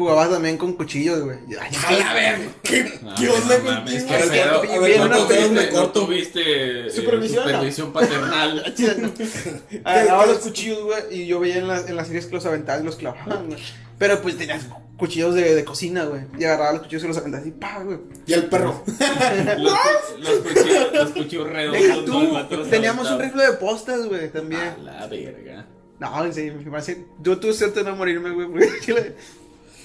Jugabas 0.00 0.30
también 0.30 0.56
con 0.56 0.72
cuchillos, 0.74 1.20
güey. 1.22 1.38
Ay, 1.60 1.76
A 1.86 1.92
la 1.92 2.14
verga. 2.14 2.44
¿Qué, 2.62 2.98
No, 3.02 3.14
qué 3.14 3.24
no 3.26 3.34
onda 3.34 3.58
contigo? 3.60 4.06
qué 4.08 4.14
A 4.14 4.18
ver, 4.18 4.28
pedo. 4.30 4.58
a 4.58 4.78
ver, 4.78 4.80
Bien, 4.90 4.98
¿cuántos 4.98 5.26
una 5.26 5.34
dedos 5.36 5.50
me 5.52 5.66
¿No 5.66 5.70
corto? 5.72 6.06
tuviste 6.06 6.86
eh, 6.86 6.90
¿Supervisión, 6.90 7.44
no? 7.44 7.50
supervisión 7.50 7.92
paternal? 7.92 8.74
Agarraba 9.84 10.26
los 10.26 10.38
cuchillos, 10.38 10.82
güey, 10.82 11.02
y 11.22 11.26
yo 11.26 11.40
veía 11.40 11.58
en, 11.58 11.68
las 11.68 11.88
en 11.88 11.96
las 11.96 12.06
series 12.06 12.26
que 12.26 12.34
los 12.34 12.46
aventaban 12.46 12.82
y 12.82 12.86
los 12.86 12.96
clavaban, 12.96 13.46
güey. 13.46 13.58
Pero 13.98 14.22
pues 14.22 14.38
tenías 14.38 14.62
cuchillos 14.96 15.34
de, 15.34 15.54
de 15.54 15.64
cocina, 15.64 16.04
güey. 16.04 16.22
Y 16.38 16.44
agarraba 16.44 16.72
los 16.72 16.82
cuchillos 16.82 17.04
y 17.04 17.08
los 17.08 17.16
aventaba 17.18 17.42
así, 17.42 17.50
pa, 17.52 17.82
güey. 17.82 17.98
Y 18.26 18.32
el 18.32 18.46
perro. 18.46 18.82
Los, 19.58 19.72
los 20.18 20.38
cuchillos, 20.40 20.92
los 20.92 21.10
cuchillos 21.10 21.48
redondos. 21.50 22.04
tú, 22.04 22.56
¿no? 22.56 22.62
Teníamos 22.64 23.10
un 23.10 23.20
rifle 23.20 23.44
de 23.44 23.52
postas, 23.54 24.06
güey, 24.06 24.26
A 24.26 24.32
también. 24.32 24.84
la 24.84 25.06
verga. 25.06 25.66
No, 25.98 26.24
en 26.24 26.32
serio, 26.32 26.54
me 26.64 26.70
parece. 26.70 27.04
Yo 27.22 27.38
tuve 27.38 27.52
suerte 27.52 27.80
de 27.84 27.90
no 27.90 27.96
morirme, 27.96 28.30
güey, 28.30 28.48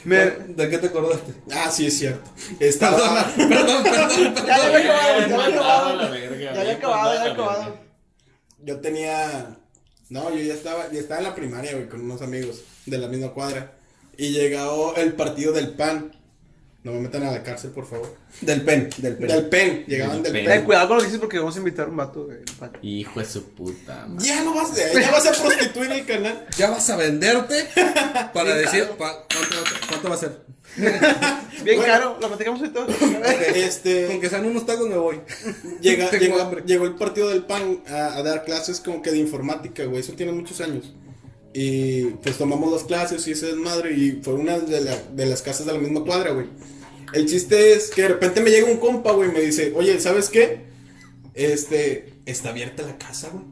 Me. 0.05 0.17
¿De 0.17 0.69
qué 0.69 0.77
te 0.77 0.87
acordaste? 0.87 1.33
Ah, 1.51 1.69
sí, 1.71 1.87
es 1.87 1.97
cierto. 1.97 2.29
Estaba. 2.59 3.25
Perdón, 3.35 3.83
perdón, 3.83 4.35
Ya, 4.35 4.57
ya 4.57 4.65
había 4.65 4.79
acabado, 4.79 5.19
ya 5.19 5.35
había 5.35 5.47
acabado. 5.47 6.15
Ya 6.15 6.61
había 6.61 6.73
acabado, 6.73 7.13
ya 7.13 7.21
había 7.21 7.33
acabado. 7.33 7.79
Yo 8.63 8.79
tenía. 8.79 9.57
No, 10.09 10.29
yo 10.29 10.39
ya 10.43 10.53
estaba, 10.53 10.91
ya 10.91 10.99
estaba 10.99 11.19
en 11.19 11.27
la 11.27 11.35
primaria, 11.35 11.73
güey, 11.73 11.89
con 11.89 12.01
unos 12.01 12.21
amigos 12.21 12.61
de 12.85 12.97
la 12.99 13.07
misma 13.07 13.33
cuadra. 13.33 13.73
Y 14.17 14.29
llegó 14.29 14.95
el 14.95 15.13
partido 15.13 15.51
del 15.51 15.71
PAN. 15.71 16.15
No 16.85 16.91
me 16.91 16.99
metan 16.99 17.23
a 17.23 17.31
la 17.31 17.41
cárcel, 17.41 17.71
por 17.71 17.87
favor. 17.87 18.15
Del 18.41 18.61
pen, 18.61 18.89
del 18.97 19.17
pen. 19.17 19.27
Del 19.27 19.45
PEN, 19.49 19.85
llegaban 19.87 20.21
Del 20.21 20.31
del 20.31 20.33
PEN. 20.33 20.45
Ten 20.45 20.55
PEN. 20.57 20.65
cuidado 20.65 20.87
con 20.87 20.97
lo 20.97 21.01
que 21.01 21.07
dices 21.07 21.19
porque 21.19 21.39
vamos 21.39 21.55
a 21.55 21.57
invitar 21.59 21.87
a 21.87 21.89
un 21.89 21.97
vato, 21.97 22.25
güey. 22.25 22.37
Hijo 22.83 23.19
de 23.19 23.25
su 23.25 23.43
puta 23.55 24.05
madre. 24.07 24.23
Ya 24.27 24.43
no 24.43 24.53
vas, 24.53 24.69
ya 24.75 25.11
vas 25.11 25.25
a 25.25 25.31
prostituir 25.43 25.91
el 25.91 26.05
canal. 26.05 26.45
Ya 26.57 26.69
vas 26.69 26.87
a 26.91 26.95
venderte 26.95 27.65
para 28.33 28.53
Bien 28.53 28.57
decir 28.65 28.83
pa- 28.99 29.25
¿cuánto, 29.27 29.55
cuánto 29.89 30.09
va 30.09 30.15
a 30.15 30.17
ser. 30.19 30.45
Bien 30.77 31.77
Bueno. 31.77 31.83
caro, 31.85 32.17
lo 32.21 32.27
platicamos 32.27 32.61
y 32.63 32.69
todo. 32.69 32.85
Este. 33.55 34.05
Con 34.05 34.21
que 34.21 34.29
sean 34.29 34.45
unos 34.45 34.65
tacos 34.67 34.87
me 34.87 34.97
voy. 34.97 35.21
Llega, 35.81 36.09
Tengo 36.11 36.23
llegó, 36.23 36.39
hambre. 36.41 36.63
llegó 36.67 36.85
el 36.85 36.93
partido 36.95 37.29
del 37.29 37.45
PAN 37.45 37.81
a, 37.87 38.15
a 38.17 38.21
dar 38.23 38.45
clases 38.45 38.79
como 38.79 39.01
que 39.01 39.09
de 39.11 39.17
informática, 39.17 39.85
güey. 39.85 40.01
Eso 40.01 40.13
tiene 40.13 40.31
muchos 40.33 40.61
años. 40.61 40.93
Y 41.57 42.03
pues 42.21 42.37
tomamos 42.37 42.71
las 42.71 42.83
clases 42.83 43.25
y 43.27 43.31
ese 43.31 43.47
desmadre. 43.47 43.93
Y 43.93 44.19
fue 44.21 44.33
una 44.33 44.59
de, 44.59 44.81
la- 44.81 45.01
de 45.13 45.25
las 45.25 45.41
casas 45.41 45.65
de 45.65 45.73
la 45.73 45.79
misma 45.79 46.03
cuadra, 46.03 46.31
güey. 46.31 46.47
El 47.15 47.25
chiste 47.27 47.73
es 47.73 47.89
que 47.91 48.01
de 48.03 48.07
repente 48.09 48.41
me 48.41 48.49
llega 48.49 48.67
un 48.67 48.77
compa, 48.77 49.11
güey, 49.13 49.29
y 49.29 49.31
me 49.31 49.39
dice, 49.41 49.71
oye, 49.75 49.99
¿sabes 50.01 50.29
qué? 50.29 50.65
Este, 51.33 52.13
está 52.25 52.49
abierta 52.49 52.83
la 52.83 52.97
casa, 52.97 53.29
güey. 53.31 53.45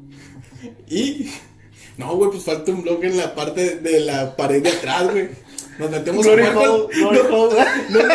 Y, 0.89 1.32
no, 1.97 2.15
güey, 2.15 2.30
pues 2.32 2.43
falta 2.43 2.71
un 2.71 2.84
blog 2.84 3.04
en 3.06 3.17
la 3.17 3.34
parte 3.36 3.78
de 3.78 3.99
la 4.02 4.36
pared 4.36 4.62
de 4.62 4.69
atrás, 4.69 5.10
güey. 5.12 5.30
Nos 5.80 5.89
metemos 5.89 6.26
Glory 6.26 6.43
a 6.43 6.54
jugar 6.54 6.67
hole, 6.69 6.82
con- 6.88 6.89
glory 6.99 7.19
hole, 7.32 7.56
güey. 7.89 8.06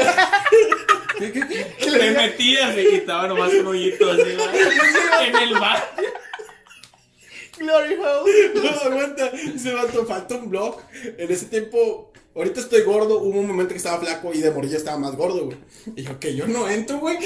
¿Qué, 1.19 1.33
qué, 1.33 1.67
qué? 1.79 1.91
Le 1.91 2.11
metía, 2.13 2.73
se 2.75 2.87
quitaba 2.87 3.27
nomás 3.27 3.53
un 3.55 3.67
hoyito 3.67 4.11
así, 4.13 4.23
¿va? 4.39 5.25
En 5.27 5.35
el 5.37 5.55
bar. 5.55 5.83
Glory 7.59 7.95
hole. 7.95 8.53
No, 8.55 8.69
aguanta. 8.71 9.33
Se 9.59 9.73
vato, 9.73 10.07
falta 10.07 10.37
un 10.37 10.49
blog. 10.49 10.81
En 11.17 11.31
ese 11.33 11.47
tiempo, 11.47 12.13
ahorita 12.39 12.61
estoy 12.61 12.83
gordo. 12.83 13.19
Hubo 13.21 13.39
un 13.41 13.47
momento 13.47 13.73
que 13.73 13.79
estaba 13.79 13.99
flaco 14.01 14.33
y 14.33 14.41
de 14.41 14.51
morilla 14.51 14.77
estaba 14.79 14.97
más 14.99 15.15
gordo, 15.17 15.45
güey. 15.47 15.59
Y 15.97 16.03
yo, 16.05 16.19
que 16.19 16.35
yo 16.35 16.47
no 16.47 16.69
entro, 16.69 16.99
güey. 16.99 17.19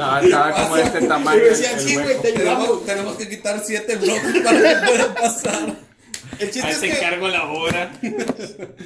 Ah, 0.00 0.20
estaba 0.24 0.52
como 0.52 0.76
de 0.76 0.82
este 0.82 1.04
Y 1.04 1.08
tamaño. 1.08 1.38
me 1.42 1.48
decían, 1.48 1.80
sí, 1.80 1.94
güey, 1.96 2.20
te 2.20 2.28
ayudamos. 2.28 2.64
Tenemos, 2.66 2.86
tenemos 2.86 3.16
que 3.16 3.28
quitar 3.28 3.62
siete 3.64 3.96
bloques 3.96 4.42
para 4.44 4.58
que 4.80 4.86
pueda 4.86 5.14
pasar. 5.14 5.76
El 6.38 6.50
chiste 6.50 6.68
Ahí 6.68 6.72
es 6.74 6.80
te 6.80 6.88
que 6.88 6.96
encargo 6.96 7.28
la 7.28 7.50
hora. 7.52 7.92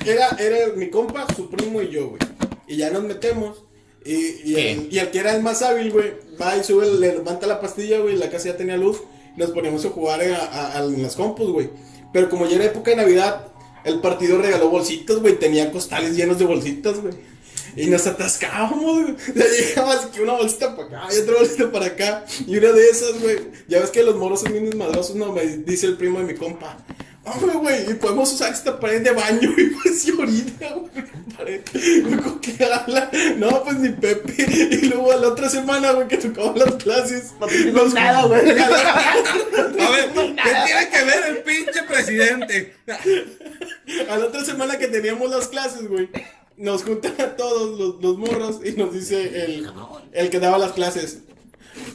era, 0.04 0.28
era 0.38 0.72
mi 0.74 0.90
compa, 0.90 1.26
su 1.34 1.48
primo 1.48 1.80
y 1.82 1.88
yo, 1.90 2.08
güey. 2.08 2.20
Y 2.68 2.76
ya 2.76 2.90
nos 2.90 3.04
metemos. 3.04 3.62
Y, 4.04 4.14
y, 4.52 4.54
el, 4.56 4.88
y 4.90 5.00
que 5.10 5.18
era 5.18 5.34
el 5.34 5.42
más 5.42 5.62
hábil, 5.62 5.90
güey, 5.90 6.12
va 6.40 6.56
y 6.56 6.62
sube, 6.62 6.86
le 6.86 7.12
levanta 7.14 7.46
la 7.46 7.60
pastilla, 7.60 7.98
güey. 7.98 8.16
La 8.16 8.30
casa 8.30 8.46
ya 8.48 8.56
tenía 8.56 8.76
luz. 8.76 8.98
Nos 9.36 9.50
poníamos 9.50 9.84
a 9.84 9.90
jugar 9.90 10.20
a, 10.22 10.36
a- 10.46 10.78
a- 10.78 10.84
en 10.84 11.02
las 11.02 11.16
compus, 11.16 11.50
güey. 11.50 11.70
Pero 12.12 12.28
como 12.28 12.46
ya 12.46 12.56
era 12.56 12.64
época 12.66 12.90
de 12.92 12.96
Navidad, 12.98 13.48
el 13.86 14.00
partido 14.00 14.38
regaló 14.38 14.68
bolsitas, 14.68 15.16
güey. 15.18 15.38
Tenía 15.38 15.70
costales 15.70 16.16
llenos 16.16 16.38
de 16.38 16.44
bolsitas, 16.44 17.00
güey. 17.00 17.14
Y 17.76 17.86
nos 17.86 18.06
atascábamos, 18.06 19.02
güey. 19.02 19.14
O 19.30 19.38
sea, 19.38 19.46
llegaba 19.48 19.92
así 19.94 20.08
que 20.08 20.22
una 20.22 20.32
bolsita 20.32 20.76
para 20.76 20.88
acá 20.88 21.14
y 21.14 21.18
otra 21.20 21.34
bolsita 21.36 21.72
para 21.72 21.86
acá. 21.86 22.24
Y 22.46 22.56
una 22.56 22.72
de 22.72 22.86
esas, 22.88 23.20
güey. 23.20 23.38
Ya 23.68 23.80
ves 23.80 23.90
que 23.90 24.02
los 24.02 24.16
moros 24.16 24.40
son 24.40 24.52
bien 24.52 24.66
desmadrosos, 24.66 25.14
no, 25.14 25.32
me 25.32 25.46
dice 25.46 25.86
el 25.86 25.96
primo 25.96 26.18
de 26.18 26.24
mi 26.24 26.34
compa. 26.34 26.78
Hombre, 27.26 27.56
güey, 27.56 27.90
y 27.90 27.94
podemos 27.94 28.32
usar 28.32 28.52
esta 28.52 28.78
pared 28.78 29.02
de 29.02 29.10
baño, 29.10 29.52
y 29.56 29.64
pues 29.70 30.06
y 30.06 30.12
orina, 30.12 30.74
güey, 30.74 31.04
pared. 31.36 31.60
Güey, 31.72 32.16
¿con 32.18 32.40
qué 32.40 32.64
habla? 32.64 33.10
No, 33.36 33.64
pues 33.64 33.78
ni 33.78 33.88
Pepe. 33.88 34.46
Y 34.70 34.86
luego 34.86 35.10
a 35.10 35.16
la 35.16 35.28
otra 35.28 35.48
semana, 35.48 35.90
güey, 35.90 36.06
que 36.06 36.18
tocaban 36.18 36.56
las 36.56 36.74
clases. 36.74 37.34
No 37.40 37.46
digo 37.48 37.88
nada, 37.88 38.26
güey. 38.26 38.40
A 38.58 39.90
ver, 39.90 40.10
¿qué 40.12 40.52
tiene 40.66 40.88
que 40.88 41.04
ver 41.04 41.24
el 41.28 41.38
pinche 41.38 41.82
presidente? 41.82 42.76
A 44.08 44.16
la 44.16 44.26
otra 44.26 44.44
semana 44.44 44.78
que 44.78 44.86
teníamos 44.86 45.28
las 45.28 45.48
clases, 45.48 45.88
güey, 45.88 46.08
nos 46.56 46.84
juntan 46.84 47.14
a 47.20 47.34
todos 47.36 47.78
los, 47.78 48.02
los 48.02 48.18
morros 48.18 48.60
y 48.64 48.72
nos 48.72 48.92
dice 48.92 49.44
el, 49.44 49.68
el 50.12 50.30
que 50.30 50.38
daba 50.38 50.58
las 50.58 50.72
clases. 50.72 51.18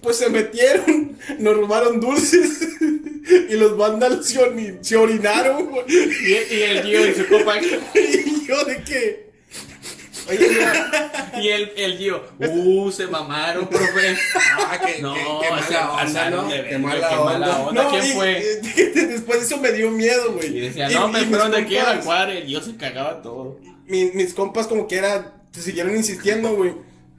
Pues 0.02 0.18
se 0.18 0.30
metieron, 0.30 1.18
nos 1.40 1.56
robaron 1.58 2.00
dulces 2.00 2.68
y 3.50 3.54
los 3.56 3.78
vándalos 3.78 4.26
se, 4.28 4.78
se 4.82 4.96
orinaron. 4.98 5.70
Y, 5.88 6.54
y 6.56 6.62
el 6.64 6.84
Gio 6.84 7.08
y 7.08 7.14
su 7.16 7.28
copa. 7.28 7.56
Y 7.96 8.46
yo 8.48 8.64
de 8.66 8.84
que... 8.84 9.32
Oye, 10.30 10.50
mira, 10.50 11.32
Y 11.42 11.50
el, 11.50 11.72
el 11.76 11.98
Gio. 11.98 12.24
Uh, 12.40 12.92
se 12.92 13.08
mamaron, 13.08 13.68
profe. 13.68 14.16
Ah, 14.58 14.80
que, 14.80 15.02
No, 15.02 15.14
que- 15.14 15.20
que 15.20 15.50
mala 15.52 15.92
onda, 15.92 16.04
pasaron 16.04 16.46
¿no? 16.48 16.52
de 16.54 16.68
Qué 16.70 16.78
mala 16.78 17.10
qué 17.10 17.16
mala 17.16 17.58
onda. 17.60 17.60
onda. 17.84 17.90
¿quién 17.90 18.06
y- 18.06 18.10
fue? 18.14 18.62
después 18.94 19.40
de 19.40 19.46
eso 19.46 19.58
me 19.58 19.72
dio 19.72 19.90
miedo, 19.92 20.34
güey. 20.34 20.58
Y 20.58 20.60
decía, 20.62 20.90
no, 20.90 21.10
y 21.10 21.12
me 21.12 21.20
mis 21.22 21.30
fueron 21.30 21.52
de 21.52 21.58
aquí 21.58 21.78
a 21.78 21.84
la 21.84 21.90
compas- 21.96 22.06
cuadra. 22.06 22.34
El 22.34 22.46
Gio 22.46 22.62
se 22.62 22.76
cagaba 22.78 23.22
todo. 23.22 23.60
mi- 23.88 24.12
mis 24.12 24.34
compas 24.34 24.68
como 24.68 24.88
que 24.88 24.98
era, 24.98 25.34
siguieron 25.52 25.96
insistiendo, 25.96 26.56
güey. 26.56 26.74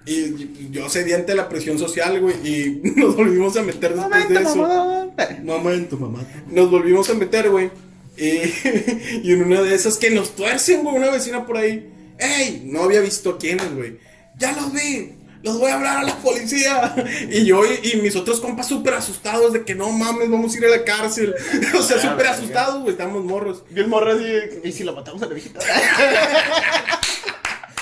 Y 0.04 0.70
yo 0.72 0.88
cedí 0.88 1.12
ante 1.12 1.34
la 1.34 1.48
presión 1.48 1.78
social, 1.78 2.20
güey. 2.20 2.34
Y 2.44 2.80
nos 2.96 3.14
volvimos 3.16 3.56
a 3.56 3.62
meter 3.62 3.94
después 3.94 4.10
momento, 4.10 4.34
de 4.34 4.40
eso. 4.42 4.56
mamá. 4.56 5.06
Momento, 5.42 5.96
mamá. 5.96 6.24
Nos 6.48 6.70
volvimos 6.70 7.08
a 7.10 7.14
meter, 7.14 7.50
güey. 7.50 7.70
Y, 8.16 8.22
y 9.22 9.32
en 9.32 9.44
una 9.44 9.62
de 9.62 9.74
esas 9.74 9.96
que 9.98 10.10
nos 10.10 10.34
tuercen, 10.34 10.82
güey, 10.82 10.96
una 10.96 11.10
vecina 11.10 11.46
por 11.46 11.56
ahí. 11.56 11.88
¡Ey! 12.18 12.62
No 12.66 12.82
había 12.82 13.00
visto 13.00 13.38
quiénes, 13.38 13.74
güey. 13.74 13.98
Ya 14.38 14.52
los 14.52 14.72
vi. 14.72 15.12
los 15.42 15.58
voy 15.58 15.70
a 15.70 15.74
hablar 15.74 15.98
a 15.98 16.02
la 16.02 16.16
policía. 16.18 16.94
Y 17.30 17.44
yo 17.46 17.62
y, 17.64 17.90
y 17.92 17.96
mis 18.02 18.14
otros 18.16 18.40
compas 18.40 18.68
súper 18.68 18.94
asustados 18.94 19.52
de 19.52 19.64
que 19.64 19.74
no 19.74 19.90
mames, 19.92 20.30
vamos 20.30 20.54
a 20.54 20.58
ir 20.58 20.64
a 20.66 20.68
la 20.68 20.84
cárcel. 20.84 21.34
O 21.78 21.82
sea, 21.82 21.96
Ah, 21.98 22.10
súper 22.10 22.26
asustados, 22.26 22.80
güey, 22.80 22.90
estamos 22.92 23.24
morros. 23.24 23.62
Y 23.74 23.78
el 23.78 23.88
morro 23.88 24.12
así, 24.12 24.24
¿y 24.64 24.72
si 24.72 24.82
la 24.84 24.92
matamos 24.92 25.22
a 25.22 25.26
la 25.26 25.34
viejita? 25.34 25.60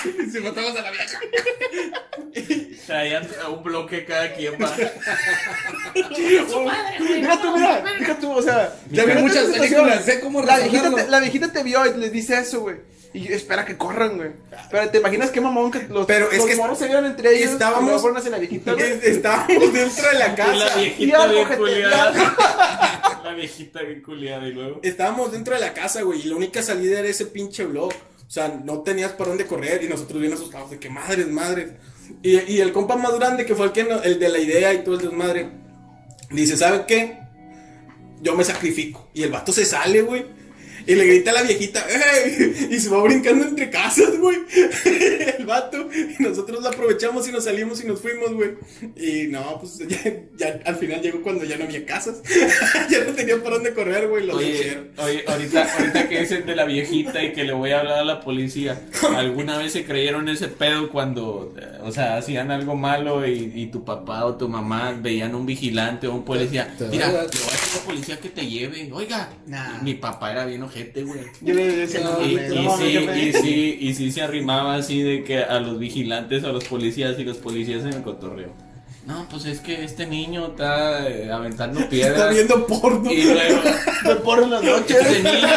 Si 0.31 0.39
matamos 0.39 0.75
a 0.77 0.81
la 0.81 0.91
vieja. 0.91 1.19
Traían 2.87 3.27
un 3.51 3.63
bloque 3.63 4.05
cada 4.05 4.33
quien 4.33 4.53
va. 4.61 4.73
Mira 6.19 7.41
tú, 7.41 7.55
mira, 7.57 7.83
deja 7.99 8.19
tú, 8.19 8.31
o 8.31 8.41
sea. 8.41 8.73
Ya 8.89 9.05
vi 9.05 9.13
muchas 9.13 9.45
películas, 9.45 10.05
sé 10.05 10.19
cómo 10.19 10.41
la 10.41 10.59
viejita, 10.59 10.93
te, 10.95 11.07
la 11.07 11.19
viejita 11.19 11.51
te 11.51 11.63
vio 11.63 11.85
y 11.85 11.97
les 11.99 12.11
dice 12.11 12.39
eso, 12.39 12.61
güey. 12.61 12.77
Y 13.13 13.31
espera 13.33 13.65
que 13.65 13.75
corran, 13.77 14.15
güey. 14.17 14.29
Pero 14.69 14.89
te 14.89 14.99
imaginas 14.99 15.31
qué 15.31 15.41
mamón 15.41 15.69
que 15.69 15.85
los, 15.89 16.05
Pero 16.05 16.31
es 16.31 16.37
los 16.37 16.47
que 16.47 16.55
morros 16.55 16.79
se 16.79 16.85
vieron 16.85 17.05
entre 17.05 17.35
ellos. 17.37 17.51
estábamos- 17.51 18.01
y 18.25 18.29
la 18.29 18.37
viejita, 18.37 18.73
güey. 18.73 18.85
Es- 18.91 19.03
Estábamos 19.17 19.73
dentro 19.73 20.07
de 20.07 20.13
la 20.13 20.25
Y 20.25 20.29
la 20.29 20.35
casa. 20.35 20.75
viejita 20.77 21.27
bien 21.27 21.47
culiada. 21.57 22.37
La 23.23 23.33
viejita 23.37 23.81
bien 23.83 24.01
culiada 24.01 24.47
y 24.47 24.51
luego. 24.51 24.79
Estábamos 24.83 25.31
dentro 25.31 25.53
de 25.53 25.61
la 25.61 25.73
casa, 25.73 26.01
güey, 26.01 26.19
y 26.21 26.23
la 26.23 26.35
única 26.35 26.61
salida 26.63 26.99
era 26.99 27.07
ese 27.07 27.25
pinche 27.27 27.63
blog. 27.65 27.93
O 28.31 28.33
sea, 28.33 28.47
no 28.63 28.79
tenías 28.79 29.11
para 29.11 29.31
dónde 29.31 29.45
correr 29.45 29.83
y 29.83 29.89
nosotros 29.89 30.21
bien 30.21 30.31
asustados 30.31 30.71
de 30.71 30.79
que 30.79 30.89
madres, 30.89 31.27
madres. 31.27 31.71
Y, 32.23 32.59
el 32.61 32.71
compa 32.71 32.95
más 32.95 33.13
grande, 33.19 33.45
que 33.45 33.55
fue 33.55 33.65
el, 33.65 33.71
que 33.73 33.81
el 33.81 34.19
de 34.19 34.29
la 34.29 34.39
idea 34.39 34.73
y 34.73 34.85
todo 34.85 34.95
el 34.95 35.01
desmadre, 35.01 35.49
dice, 36.29 36.55
¿saben 36.55 36.85
qué? 36.87 37.19
Yo 38.21 38.33
me 38.37 38.45
sacrifico. 38.45 39.09
Y 39.13 39.23
el 39.23 39.31
vato 39.31 39.51
se 39.51 39.65
sale, 39.65 40.01
güey. 40.01 40.27
Y 40.87 40.95
le 40.95 41.05
grita 41.05 41.31
a 41.31 41.33
la 41.35 41.41
viejita, 41.43 41.85
¡Ey! 41.89 42.67
Y 42.71 42.79
se 42.79 42.89
va 42.89 43.01
brincando 43.03 43.45
entre 43.47 43.69
casas, 43.69 44.17
güey. 44.17 44.37
El 45.37 45.45
vato. 45.45 45.87
Y 45.93 46.21
nosotros 46.23 46.61
lo 46.61 46.69
aprovechamos 46.69 47.27
y 47.27 47.31
nos 47.31 47.43
salimos 47.45 47.83
y 47.83 47.87
nos 47.87 48.01
fuimos, 48.01 48.33
güey. 48.33 48.51
Y 48.95 49.27
no, 49.27 49.59
pues 49.59 49.77
ya, 49.87 49.97
ya 50.37 50.59
al 50.65 50.75
final 50.77 51.01
llegó 51.01 51.21
cuando 51.21 51.43
ya 51.45 51.57
no 51.57 51.65
había 51.65 51.85
casas. 51.85 52.21
ya 52.89 53.03
no 53.05 53.11
tenía 53.13 53.37
para 53.41 53.55
dónde 53.55 53.73
correr, 53.73 54.07
güey. 54.07 54.25
Lo 54.25 54.35
Oye, 54.37 54.49
hicieron. 54.51 54.89
oye, 54.97 55.23
ahorita, 55.27 55.73
ahorita 55.77 56.09
que 56.09 56.19
dicen 56.21 56.45
de 56.45 56.55
la 56.55 56.65
viejita 56.65 57.23
y 57.23 57.33
que 57.33 57.43
le 57.43 57.53
voy 57.53 57.71
a 57.71 57.79
hablar 57.79 57.99
a 57.99 58.03
la 58.05 58.19
policía, 58.21 58.81
¿alguna 59.15 59.57
vez 59.57 59.73
se 59.73 59.85
creyeron 59.85 60.29
ese 60.29 60.47
pedo 60.47 60.89
cuando, 60.89 61.53
eh, 61.59 61.79
o 61.83 61.91
sea, 61.91 62.17
hacían 62.17 62.51
algo 62.51 62.75
malo 62.75 63.25
y, 63.27 63.51
y 63.55 63.67
tu 63.67 63.83
papá 63.85 64.25
o 64.25 64.35
tu 64.35 64.47
mamá 64.49 64.97
veían 64.99 65.35
un 65.35 65.45
vigilante 65.45 66.07
o 66.07 66.13
un 66.15 66.23
policía? 66.25 66.73
Mira, 66.89 67.07
le 67.07 67.13
voy 67.13 67.21
a- 67.21 67.23
voy 67.23 67.27
a 67.27 67.31
decir 67.31 67.41
a 67.73 67.77
la 67.77 67.83
policía 67.85 68.19
que 68.19 68.29
te 68.29 68.47
lleve, 68.47 68.89
oiga. 68.91 69.29
Nah. 69.47 69.81
Mi 69.81 69.93
papá 69.95 70.31
era 70.31 70.45
bien 70.45 70.63
ojete, 70.63 70.80
güey. 71.03 71.21
Yo 71.41 71.53
le 71.53 71.75
decía, 71.75 72.01
no, 72.01 72.23
Y, 72.25 72.35
no 72.35 72.77
sí, 72.77 72.97
y 72.97 73.33
sí, 73.33 73.77
y 73.79 73.93
sí 73.93 74.11
se 74.11 74.21
arrimaba 74.21 74.75
así 74.75 75.01
de 75.01 75.23
que 75.23 75.39
a 75.39 75.59
los 75.59 75.79
vigilantes, 75.79 76.43
a 76.43 76.51
los 76.51 76.63
policías 76.65 77.17
y 77.19 77.23
los 77.23 77.37
policías 77.37 77.83
en 77.83 77.93
el 77.93 78.03
cotorreo. 78.03 78.53
No, 79.05 79.27
pues 79.29 79.45
es 79.45 79.59
que 79.61 79.83
este 79.83 80.05
niño 80.05 80.47
está 80.47 81.09
eh, 81.09 81.31
aventando 81.31 81.89
piedras. 81.89 82.19
Está 82.19 82.29
viendo 82.29 82.67
porno. 82.67 83.11
Y 83.11 83.23
luego, 83.23 83.61
Me 84.05 84.15
porno 84.17 84.43
en 84.45 84.51
las 84.51 84.63
noches. 84.63 84.97
este 84.97 85.23
niño, 85.23 85.47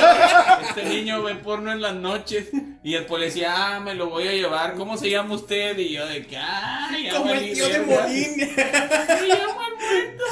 este 0.69 0.85
niño 0.85 1.23
ve 1.23 1.35
porno 1.37 1.71
en 1.71 1.83
las 1.83 1.95
noches. 1.95 2.49
Y 2.83 2.95
el 2.95 3.05
policía, 3.05 3.77
ah, 3.77 3.81
me 3.81 3.95
lo 3.95 4.09
voy 4.09 4.29
a 4.29 4.33
llevar. 4.33 4.75
¿Cómo 4.75 4.97
se 4.97 5.11
llama 5.11 5.35
usted? 5.35 5.77
Y 5.79 5.91
yo 5.91 6.07
de 6.07 6.27
que, 6.27 6.39
ay, 6.39 7.11
Como 7.15 7.31
el 7.33 7.53
tío 7.53 7.69
de 7.69 7.79
verga". 7.81 8.07
Molín. 8.07 8.37
Me 8.39 9.29
llamo 9.29 9.61
el 9.69 9.87
muerto. 9.87 10.25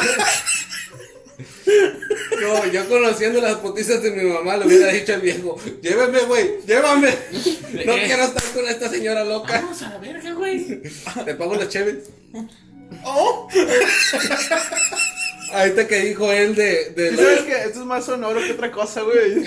No, 2.40 2.66
yo 2.72 2.88
conociendo 2.88 3.40
las 3.40 3.56
putizas 3.56 4.02
de 4.02 4.10
mi 4.10 4.24
mamá 4.24 4.56
le 4.56 4.66
hubiera 4.66 4.88
dicho 4.92 5.12
al 5.14 5.20
viejo, 5.20 5.56
llévame, 5.82 6.20
güey, 6.20 6.50
llévame. 6.66 7.08
No 7.84 7.92
Eh. 7.94 8.02
quiero 8.06 8.24
estar 8.24 8.42
con 8.54 8.66
esta 8.68 8.88
señora 8.88 9.24
loca. 9.24 9.60
Vamos 9.60 9.82
a 9.82 9.90
la 9.90 9.98
verga, 9.98 10.32
güey. 10.32 10.82
Te 11.24 11.34
pago 11.34 11.54
las 11.56 11.68
cheves. 11.68 11.96
Oh, 13.04 13.48
Ahorita 15.52 15.86
que 15.88 16.00
dijo 16.00 16.30
él 16.32 16.54
de, 16.54 16.90
de 16.90 17.10
¿Sí 17.10 17.16
la- 17.16 17.22
¿Sabes 17.22 17.40
que 17.42 17.52
Esto 17.52 17.80
es 17.80 17.86
más 17.86 18.04
sonoro 18.04 18.40
que 18.40 18.52
otra 18.52 18.70
cosa, 18.70 19.02
güey. 19.02 19.44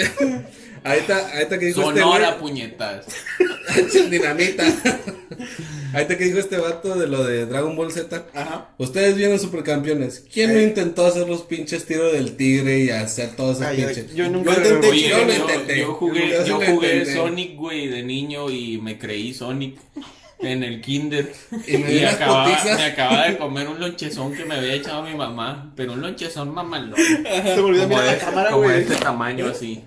Ahorita, 0.84 1.30
ahorita 1.34 1.60
que 1.60 1.66
dijo 1.68 1.82
Sonora, 1.82 2.28
este 2.30 2.40
puñetas. 2.40 3.06
Dinamita. 4.10 4.64
Ahorita 5.94 6.18
que 6.18 6.24
dijo 6.26 6.40
este 6.40 6.58
vato 6.58 6.96
de 6.96 7.08
lo 7.08 7.24
de 7.24 7.46
Dragon 7.46 7.76
Ball 7.76 7.92
Z. 7.92 8.26
Ajá. 8.34 8.70
Ustedes 8.78 9.16
vieron 9.16 9.40
supercampeones. 9.40 10.26
¿Quién 10.34 10.54
no 10.54 10.60
intentó 10.60 11.06
hacer 11.06 11.28
los 11.30 11.44
pinches 11.44 11.86
tiros 11.86 12.12
del 12.14 12.36
tigre 12.36 12.80
y 12.80 12.90
hacer 12.90 13.36
todos 13.36 13.58
esos 13.58 13.68
Ay, 13.68 13.82
yo, 13.82 13.88
pinches? 13.88 14.16
yo 14.16 14.30
nunca 14.30 14.54
Yo 14.56 14.60
intenté- 14.62 14.90
Oye, 14.90 15.10
Yo 15.10 15.22
intenté. 15.22 15.84
jugué, 15.84 16.30
Yo 16.32 16.46
yo 16.46 16.60
lo 16.60 16.66
jugué 16.66 16.88
intenté. 16.98 17.14
Sonic, 17.16 17.56
güey, 17.56 17.88
de 17.88 18.04
niño 18.04 18.50
y 18.50 18.80
me 18.80 18.98
creí 18.98 19.34
Sonic 19.34 19.78
en 20.40 20.64
el 20.64 20.82
kinder. 20.82 21.32
Y 21.68 21.78
me 21.78 21.94
Y 21.94 22.04
acababa, 22.06 22.50
putizas. 22.50 22.78
me 22.78 22.86
acababa 22.86 23.28
de 23.30 23.38
comer 23.38 23.68
un 23.68 23.80
lonchezón 23.80 24.34
que 24.34 24.44
me 24.46 24.56
había 24.56 24.74
echado 24.74 25.04
mi 25.04 25.14
mamá, 25.16 25.72
pero 25.76 25.94
un 25.94 26.02
lonchezón 26.02 26.54
mamalón. 26.54 26.96
Se 26.98 27.20
me 27.22 27.62
olvidó 27.62 27.84
Como, 27.84 27.88
mirar 27.88 28.06
la 28.06 28.18
cámara, 28.18 28.50
como 28.52 28.64
de 28.64 28.68
güey. 28.70 28.82
este 28.82 28.96
tamaño 28.96 29.48
así. 29.48 29.84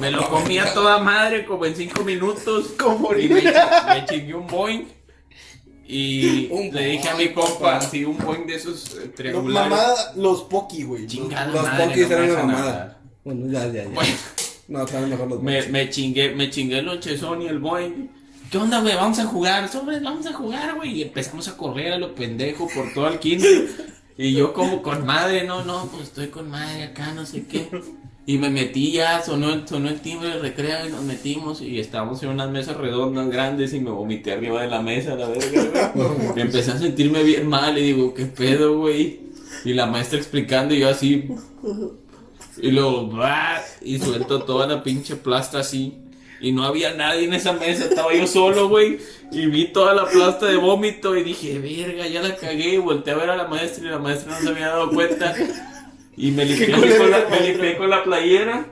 Me 0.00 0.10
lo 0.10 0.26
comía 0.30 0.72
toda 0.72 0.98
madre 0.98 1.44
como 1.44 1.66
en 1.66 1.76
cinco 1.76 2.02
minutos. 2.04 2.68
Como 2.78 3.14
y 3.14 3.28
me, 3.28 3.42
me 3.42 4.04
chingué 4.08 4.34
un 4.34 4.46
boing. 4.46 4.88
Y 5.92 6.48
Un 6.52 6.72
le 6.72 6.84
dije 6.90 7.08
a 7.08 7.14
mi 7.16 7.28
compa, 7.32 7.58
papá. 7.58 7.80
sí, 7.80 8.04
un 8.04 8.16
boing 8.18 8.46
de 8.46 8.54
esos 8.54 8.96
eh, 8.96 9.08
triangulares. 9.08 9.70
mamada, 9.70 10.12
los 10.16 10.42
Poki, 10.44 10.84
güey. 10.84 11.06
Chingada 11.06 11.46
Los 11.48 11.62
madre, 11.62 11.84
pokis 11.86 12.02
no 12.02 12.08
me 12.08 12.14
eran 12.24 12.30
una 12.30 12.42
mamada. 12.44 12.98
Bueno, 13.24 13.52
ya, 13.52 13.66
ya, 13.66 13.72
ya. 13.84 13.88
Bueno. 13.90 14.12
No, 14.68 14.84
estaban 14.84 15.10
mejor 15.10 15.28
los 15.28 15.42
Me, 15.42 15.56
pokis. 15.58 15.72
me 15.72 15.90
chingué, 15.90 16.34
me 16.34 16.48
chingué 16.50 16.78
el 16.78 16.84
lonchezón 16.86 17.42
y 17.42 17.46
el 17.48 17.58
boing. 17.58 18.08
¿Qué 18.50 18.58
onda, 18.58 18.80
güey? 18.80 18.94
Vamos 18.94 19.18
a 19.18 19.24
jugar. 19.26 19.68
Sobre, 19.68 20.00
vamos 20.00 20.26
a 20.26 20.32
jugar, 20.32 20.74
güey. 20.76 20.98
Y 20.98 21.02
empezamos 21.02 21.48
a 21.48 21.56
correr 21.56 21.92
a 21.92 21.98
lo 21.98 22.14
pendejo 22.14 22.68
por 22.74 22.92
todo 22.94 23.08
el 23.08 23.18
kinder. 23.18 23.68
Y 24.16 24.34
yo 24.34 24.52
como 24.52 24.82
con 24.82 25.06
madre, 25.06 25.44
no, 25.44 25.64
no, 25.64 25.86
pues 25.86 26.04
estoy 26.08 26.28
con 26.28 26.50
madre 26.50 26.84
acá, 26.84 27.12
no 27.14 27.24
sé 27.24 27.46
qué. 27.46 27.68
Y 28.30 28.38
me 28.38 28.48
metí 28.48 28.92
ya, 28.92 29.20
sonó, 29.22 29.52
el- 29.52 29.66
sonó 29.66 29.88
el 29.88 30.00
timbre 30.00 30.28
del 30.28 30.40
recreo 30.40 30.86
y 30.86 30.90
nos 30.90 31.02
metimos 31.02 31.60
y 31.60 31.80
estábamos 31.80 32.22
en 32.22 32.28
unas 32.28 32.48
mesas 32.48 32.76
redondas 32.76 33.28
grandes 33.28 33.74
y 33.74 33.80
me 33.80 33.90
vomité 33.90 34.32
arriba 34.34 34.62
de 34.62 34.68
la 34.68 34.80
mesa, 34.80 35.16
la 35.16 35.26
verga, 35.28 35.92
güey. 35.96 36.08
Empecé 36.36 36.70
a 36.70 36.78
sentirme 36.78 37.24
bien 37.24 37.48
mal 37.48 37.76
y 37.76 37.82
digo, 37.82 38.14
¿qué 38.14 38.26
pedo, 38.26 38.78
güey? 38.78 39.20
Y 39.64 39.72
la 39.72 39.86
maestra 39.86 40.16
explicando 40.16 40.72
y 40.74 40.78
yo 40.78 40.88
así, 40.90 41.28
y 42.62 42.70
luego, 42.70 43.08
¡bah! 43.08 43.60
y 43.82 43.98
suelto 43.98 44.42
toda 44.44 44.68
la 44.68 44.82
pinche 44.84 45.16
plasta 45.16 45.58
así. 45.58 45.94
Y 46.42 46.52
no 46.52 46.62
había 46.64 46.94
nadie 46.94 47.24
en 47.24 47.34
esa 47.34 47.52
mesa, 47.52 47.84
estaba 47.84 48.14
yo 48.14 48.26
solo, 48.28 48.68
güey. 48.68 48.98
Y 49.32 49.46
vi 49.46 49.72
toda 49.72 49.92
la 49.92 50.06
plasta 50.06 50.46
de 50.46 50.56
vómito 50.56 51.16
y 51.16 51.22
dije, 51.24 51.58
verga, 51.58 52.06
ya 52.06 52.22
la 52.22 52.36
cagué. 52.36 52.74
Y 52.74 52.78
volteé 52.78 53.12
a 53.12 53.16
ver 53.16 53.30
a 53.30 53.36
la 53.36 53.46
maestra 53.48 53.84
y 53.84 53.90
la 53.90 53.98
maestra 53.98 54.32
no 54.32 54.40
se 54.40 54.48
había 54.48 54.68
dado 54.68 54.90
cuenta. 54.90 55.34
Y 56.22 56.30
me 56.32 56.44
limpié, 56.44 56.70
con 56.70 56.80
la, 56.82 56.86
esa 56.86 57.04
me 57.04 57.10
maestra. 57.10 57.40
limpié 57.40 57.76
con 57.78 57.90
la 57.90 58.04
playera. 58.04 58.66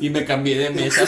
Y 0.00 0.10
me 0.10 0.24
cambié 0.24 0.58
de 0.58 0.70
mesa. 0.70 1.04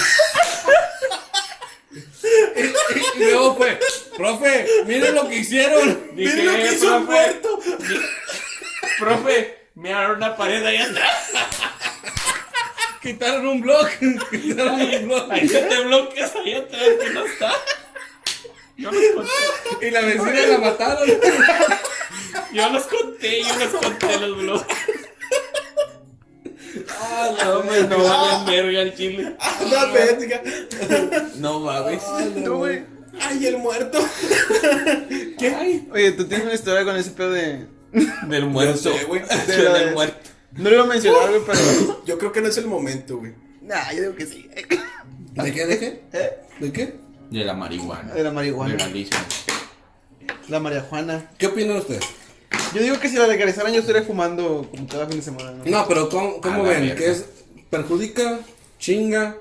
Y 3.17 3.19
luego 3.25 3.57
fue, 3.57 3.79
profe, 4.17 4.67
miren 4.87 5.15
lo 5.17 5.29
que 5.29 5.37
hicieron. 5.39 6.11
Dije, 6.15 6.37
Miren 6.37 6.47
lo 6.47 6.53
que 6.53 6.75
hizo 6.75 6.87
profe, 6.87 7.05
muerto. 7.05 7.61
profe, 9.01 9.59
me 9.75 9.93
agarró 9.93 10.15
una 10.17 10.37
pared 10.37 10.65
ahí 10.65 10.77
atrás. 10.77 11.11
Quitaron 13.03 13.47
un 13.47 13.61
blog. 13.61 13.89
Quitaron 14.31 14.81
un 14.81 15.09
blog. 15.09 15.33
Ahí 15.33 15.49
se 15.49 15.63
te 15.63 15.81
bloqueas 15.81 16.33
ahí 16.37 16.55
atrás 16.55 16.83
que 17.03 17.11
no 17.11 17.25
está. 17.27 17.53
Yo 18.77 18.93
los 18.93 19.03
conté. 19.15 19.89
Y 19.89 19.91
la 19.91 20.01
vecina 20.03 20.47
la 20.47 20.59
mataron. 20.59 21.09
Yo 22.53 22.69
los 22.71 22.83
conté, 22.85 23.43
yo 23.43 23.57
los 23.57 23.69
conté 23.83 24.19
los 24.21 24.39
blogs. 24.39 24.67
Ah, 27.21 27.31
No, 27.45 27.63
me 27.65 27.83
no 27.83 28.05
valen 28.05 28.47
verga 28.47 28.83
el 28.83 28.95
chile. 28.95 29.37
La 29.71 29.87
verga. 29.87 30.43
No 31.37 31.61
mames. 31.61 32.03
Tú, 32.45 32.55
güey. 32.59 32.85
Ay, 33.21 33.47
el 33.47 33.59
muerto. 33.59 33.99
¿Qué? 35.39 35.83
Oye, 35.93 36.13
tú 36.13 36.25
tienes 36.27 36.47
una 36.47 36.55
historia 36.55 36.85
con 36.85 36.97
ese 36.97 37.11
pedo 37.11 37.33
de. 37.33 37.67
Del 38.29 38.47
muerto. 38.47 38.77
sé, 38.93 39.05
güey. 39.05 39.23
Del 39.47 39.93
muerto. 39.95 40.17
No 40.53 40.71
lo 40.71 40.77
iba 40.77 40.85
a 40.85 40.87
mencionar, 40.87 41.29
güey, 41.29 41.43
pero. 41.47 42.05
Yo 42.07 42.19
creo 42.19 42.33
que 42.33 42.41
no 42.41 42.49
es 42.49 42.57
el 42.59 42.67
momento, 42.67 43.19
güey. 43.19 43.35
Nah, 43.63 43.93
yo 43.93 44.03
digo 44.03 44.15
que 44.15 44.27
sí. 44.27 44.49
¿De 44.55 45.53
qué? 45.53 45.67
¿De 45.67 45.79
qué? 45.79 46.03
¿Eh? 46.13 46.31
¿De 46.61 46.73
qué? 46.73 46.95
De 47.31 47.45
la 47.45 47.55
marihuana. 47.55 48.15
De 48.15 48.23
la 48.23 48.31
marihuana. 48.31 48.75
Legalizan. 48.75 49.25
La 50.49 50.61
marihuana. 50.61 51.31
¿Qué 51.37 51.47
opinan 51.49 51.77
ustedes? 51.79 52.05
Yo 52.75 52.83
digo 52.83 52.99
que 52.99 53.09
si 53.09 53.17
la 53.17 53.27
legalizaran 53.27 53.73
yo 53.73 53.81
estaría 53.81 54.03
fumando 54.03 54.67
como 54.71 54.87
cada 54.87 55.07
fin 55.07 55.19
de 55.19 55.23
semana, 55.23 55.53
¿no? 55.53 55.65
No, 55.65 55.89
pero 55.89 56.09
¿cómo, 56.09 56.41
cómo 56.41 56.65
ven? 56.65 56.95
¿Que 56.95 57.11
es 57.11 57.25
perjudica? 57.71 58.41
¿Chinga? 58.79 59.37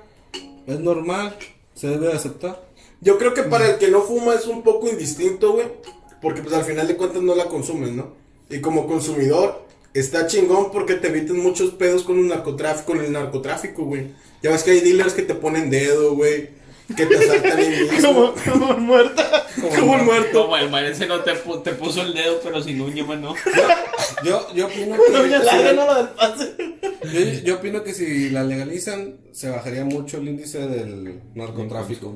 ¿Es 0.66 0.80
normal? 0.80 1.36
¿Se 1.74 1.88
debe 1.88 2.12
aceptar? 2.12 2.62
Yo 3.00 3.18
creo 3.18 3.34
que 3.34 3.42
para 3.44 3.70
el 3.70 3.78
que 3.78 3.88
no 3.88 4.02
fuma 4.02 4.34
es 4.34 4.46
un 4.46 4.62
poco 4.62 4.88
indistinto, 4.88 5.52
güey. 5.52 5.66
Porque 6.20 6.42
pues 6.42 6.54
al 6.54 6.64
final 6.64 6.88
de 6.88 6.96
cuentas 6.96 7.22
no 7.22 7.34
la 7.34 7.46
consumes, 7.46 7.92
¿no? 7.92 8.14
Y 8.50 8.60
como 8.60 8.86
consumidor, 8.86 9.62
está 9.94 10.26
chingón 10.26 10.70
porque 10.72 10.94
te 10.94 11.08
evitas 11.08 11.36
muchos 11.36 11.70
pedos 11.72 12.02
con 12.02 12.18
el 12.18 12.28
narcotráfico, 12.28 12.92
con 12.92 13.04
el 13.04 13.12
narcotráfico, 13.12 13.84
güey. 13.84 14.08
Ya 14.42 14.50
ves 14.50 14.62
que 14.62 14.72
hay 14.72 14.80
dealers 14.80 15.14
que 15.14 15.22
te 15.22 15.34
ponen 15.34 15.70
dedo, 15.70 16.14
güey. 16.14 16.50
Que 16.96 17.04
te 17.06 17.16
asaltan 17.16 17.58
el. 17.58 18.02
Como, 18.02 18.32
como 18.50 18.72
muerta. 18.78 19.46
Como 19.78 19.92
un 19.92 20.04
muerto. 20.06 20.42
Como 20.44 20.56
el 20.56 20.70
man 20.70 20.84
ese 20.86 21.06
no 21.06 21.20
te, 21.20 21.32
te 21.62 21.72
puso 21.72 22.02
el 22.02 22.14
dedo, 22.14 22.40
pero 22.42 22.62
sin 22.62 22.80
uña, 22.80 23.04
mano. 23.04 23.34
Yo, 24.24 24.46
yo 24.54 24.66
opino 24.66 24.96
que. 25.06 25.28
larga, 25.28 25.72
no 25.74 25.86
la 25.86 25.94
del 25.98 26.08
pase. 26.08 26.54
Yo, 27.12 27.20
yo 27.44 27.54
opino 27.56 27.82
que 27.82 27.92
si 27.92 28.30
la 28.30 28.42
legalizan, 28.42 29.16
se 29.32 29.50
bajaría 29.50 29.84
mucho 29.84 30.16
el 30.18 30.28
índice 30.28 30.66
del 30.66 31.20
narcotráfico. 31.34 32.14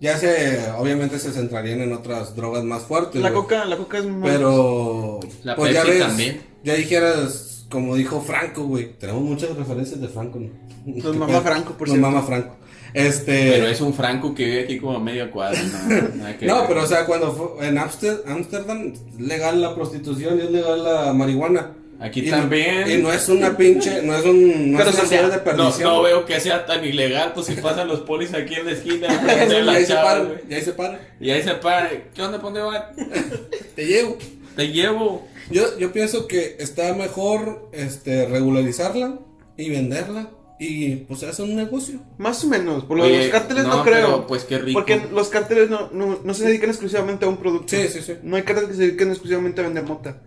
Ya 0.00 0.16
se, 0.16 0.70
obviamente 0.78 1.18
se 1.18 1.30
centrarían 1.32 1.80
en 1.82 1.92
otras 1.92 2.34
drogas 2.36 2.64
más 2.64 2.82
fuertes. 2.82 3.20
La 3.22 3.32
coca, 3.32 3.64
la 3.66 3.76
coca 3.76 3.98
es 3.98 4.04
muy 4.06 4.30
Pero, 4.30 5.20
La 5.44 5.56
pues 5.56 5.74
ya 5.74 5.84
ves, 5.84 5.98
también. 6.00 6.40
ya 6.64 6.74
dijeras, 6.74 7.66
como 7.70 7.96
dijo 7.96 8.20
Franco, 8.22 8.64
güey. 8.64 8.94
Tenemos 8.98 9.22
muchas 9.22 9.54
referencias 9.56 10.00
de 10.00 10.08
Franco, 10.08 10.38
¿no? 10.40 10.48
Nos 10.86 11.14
mama 11.16 11.40
Franco, 11.42 11.74
por 11.74 11.86
Nos 11.88 11.96
cierto. 11.96 12.10
mama 12.10 12.26
Franco. 12.26 12.56
Este. 12.94 13.50
Pero 13.52 13.68
es 13.68 13.80
un 13.80 13.94
Franco 13.94 14.34
que 14.34 14.44
vive 14.44 14.60
aquí 14.64 14.78
como 14.78 14.96
a 14.96 15.00
media 15.00 15.30
cuadra. 15.30 15.60
No, 15.62 16.26
que 16.38 16.46
pero 16.68 16.82
o 16.82 16.86
sea, 16.86 17.06
cuando 17.06 17.32
fue 17.32 17.66
en 17.68 17.78
Ámsterdam 17.78 18.92
es 18.92 19.20
legal 19.20 19.60
la 19.60 19.74
prostitución 19.74 20.38
y 20.38 20.42
es 20.42 20.50
legal 20.50 20.82
la 20.84 21.12
marihuana. 21.12 21.72
Aquí 22.02 22.20
Y 22.20 22.30
también. 22.30 22.80
No, 22.82 22.90
y 22.90 23.02
no 23.02 23.12
es 23.12 23.28
una 23.28 23.56
pinche, 23.58 24.00
no 24.02 24.14
es 24.16 24.24
un, 24.24 24.72
no 24.72 24.78
Pero 24.78 24.88
es 24.88 24.94
una 24.96 25.04
se 25.04 25.08
serie 25.08 25.28
de 25.30 25.36
No, 25.36 25.44
perdición. 25.44 25.82
no 25.90 26.02
veo 26.02 26.24
que 26.24 26.40
sea 26.40 26.64
tan 26.64 26.82
ilegal, 26.82 27.32
pues 27.34 27.46
si 27.46 27.54
pasan 27.56 27.88
los 27.88 28.00
polis 28.00 28.32
aquí 28.32 28.54
en 28.54 28.64
la 28.64 28.72
esquina, 28.72 29.08
y 29.50 29.68
ahí 29.68 29.86
chava, 29.86 30.02
paran, 30.02 30.26
güey. 30.28 30.38
y 30.48 30.54
ahí 30.54 30.62
se 30.62 30.72
paran. 30.72 30.98
y 31.20 31.30
ahí 31.30 31.42
se 31.42 31.54
para, 31.56 31.90
¿qué 32.14 32.22
onda, 32.22 32.38
¿pa' 32.38 32.44
dónde 32.44 32.62
van? 32.62 32.84
Te 33.76 33.84
llevo. 33.84 34.16
Te 34.56 34.68
llevo. 34.68 35.28
Yo, 35.50 35.78
yo 35.78 35.92
pienso 35.92 36.26
que 36.26 36.56
está 36.58 36.94
mejor 36.94 37.68
este, 37.72 38.24
regularizarla 38.26 39.18
y 39.58 39.68
venderla 39.68 40.30
y 40.60 40.96
pues 41.08 41.22
hacer 41.22 41.44
un 41.44 41.56
negocio. 41.56 42.00
Más 42.18 42.44
o 42.44 42.48
menos. 42.48 42.84
Por 42.84 42.98
lo 42.98 43.04
de 43.04 43.16
los 43.16 43.26
cárteles 43.28 43.64
no, 43.64 43.78
no, 43.78 43.82
creo. 43.82 44.06
pero, 44.06 44.26
pues, 44.26 44.44
qué 44.44 44.58
rico. 44.58 44.78
Porque 44.78 45.00
los 45.10 45.28
cárteles 45.28 45.70
no, 45.70 45.90
no, 45.92 46.18
no 46.22 46.34
se 46.34 46.46
dedican 46.46 46.68
exclusivamente 46.68 47.24
a 47.24 47.28
un 47.28 47.38
producto. 47.38 47.68
Sí, 47.74 47.88
sí, 47.88 48.00
sí. 48.02 48.14
No 48.22 48.36
hay 48.36 48.42
cárteles 48.42 48.70
que 48.70 48.76
se 48.76 48.82
dediquen 48.82 49.08
exclusivamente 49.08 49.60
a 49.62 49.64
vender 49.64 49.84
mota. 49.84 50.20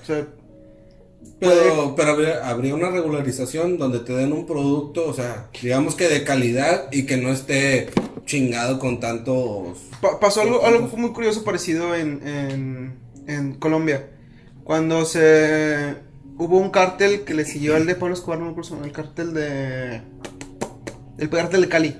O 0.00 0.06
sea, 0.06 0.26
Pero, 1.38 1.94
pero 1.96 2.10
habría, 2.12 2.48
habría 2.48 2.74
una 2.74 2.90
regularización 2.90 3.78
donde 3.78 4.00
te 4.00 4.12
den 4.12 4.32
un 4.32 4.46
producto, 4.46 5.08
o 5.08 5.12
sea, 5.12 5.48
digamos 5.60 5.94
que 5.94 6.08
de 6.08 6.22
calidad 6.24 6.88
y 6.92 7.04
que 7.04 7.16
no 7.16 7.30
esté 7.30 7.88
chingado 8.26 8.78
con 8.78 9.00
tantos... 9.00 9.78
pa- 10.00 10.20
pasó 10.20 10.42
algo, 10.42 10.64
algo 10.64 10.88
muy 10.96 11.10
curioso 11.12 11.42
parecido 11.44 11.94
en, 11.96 12.26
en, 12.26 12.94
en 13.26 13.54
Colombia. 13.54 14.10
Cuando 14.64 15.04
se 15.04 15.94
hubo 16.40 16.56
un 16.56 16.70
cártel 16.70 17.24
que 17.24 17.34
le 17.34 17.44
siguió 17.44 17.76
al 17.76 17.86
de 17.86 17.94
Pablo 17.94 18.14
Escobar, 18.14 18.38
no 18.38 18.54
me 18.54 18.86
el 18.86 18.92
cártel 18.92 19.34
de. 19.34 20.00
El 21.18 21.28
cártel 21.28 21.60
de 21.60 21.68
Cali. 21.68 21.96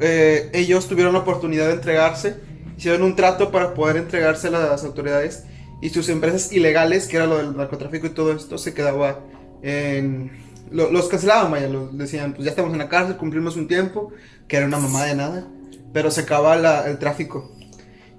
Eh, 0.00 0.50
ellos 0.52 0.88
tuvieron 0.88 1.12
la 1.12 1.20
oportunidad 1.20 1.68
de 1.68 1.74
entregarse, 1.74 2.36
hicieron 2.76 3.02
un 3.02 3.14
trato 3.14 3.52
para 3.52 3.74
poder 3.74 3.96
entregarse 3.96 4.48
a 4.48 4.50
las 4.50 4.84
autoridades 4.84 5.44
y 5.80 5.90
sus 5.90 6.08
empresas 6.08 6.52
ilegales, 6.52 7.06
que 7.06 7.16
era 7.16 7.26
lo 7.26 7.38
del 7.38 7.56
narcotráfico 7.56 8.08
y 8.08 8.10
todo 8.10 8.32
esto, 8.32 8.58
se 8.58 8.74
quedaba 8.74 9.20
en... 9.62 10.32
lo- 10.72 10.90
los 10.90 11.08
cancelaban, 11.08 11.50
vaya, 11.52 11.68
los 11.68 11.96
decían, 11.96 12.32
pues 12.32 12.44
ya 12.44 12.50
estamos 12.50 12.72
en 12.72 12.78
la 12.78 12.88
cárcel, 12.88 13.16
cumplimos 13.16 13.56
un 13.56 13.68
tiempo, 13.68 14.12
que 14.48 14.56
era 14.56 14.66
una 14.66 14.78
mamada 14.78 15.06
de 15.06 15.14
nada, 15.14 15.48
pero 15.92 16.10
se 16.10 16.22
acaba 16.22 16.56
la- 16.56 16.88
el 16.88 16.98
tráfico. 16.98 17.52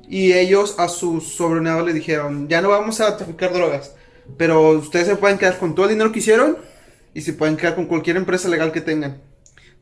Y 0.08 0.32
ellos 0.34 0.76
a 0.80 0.88
sus 0.88 1.36
sobrenados 1.36 1.86
le 1.86 1.94
dijeron, 1.94 2.48
ya 2.48 2.62
no 2.62 2.70
vamos 2.70 3.00
a 3.02 3.16
traficar 3.18 3.54
drogas, 3.54 3.96
pero 4.38 4.72
ustedes 4.72 5.08
se 5.08 5.16
pueden 5.16 5.38
quedar 5.38 5.58
con 5.58 5.76
todo 5.76 5.86
el 5.86 5.92
dinero 5.92 6.12
que 6.12 6.20
hicieron 6.20 6.58
y 7.14 7.22
se 7.22 7.34
pueden 7.34 7.58
quedar 7.58 7.76
con 7.76 7.86
cualquier 7.86 8.18
empresa 8.18 8.50
legal 8.50 8.72
que 8.72 8.82
tengan. 8.82 9.22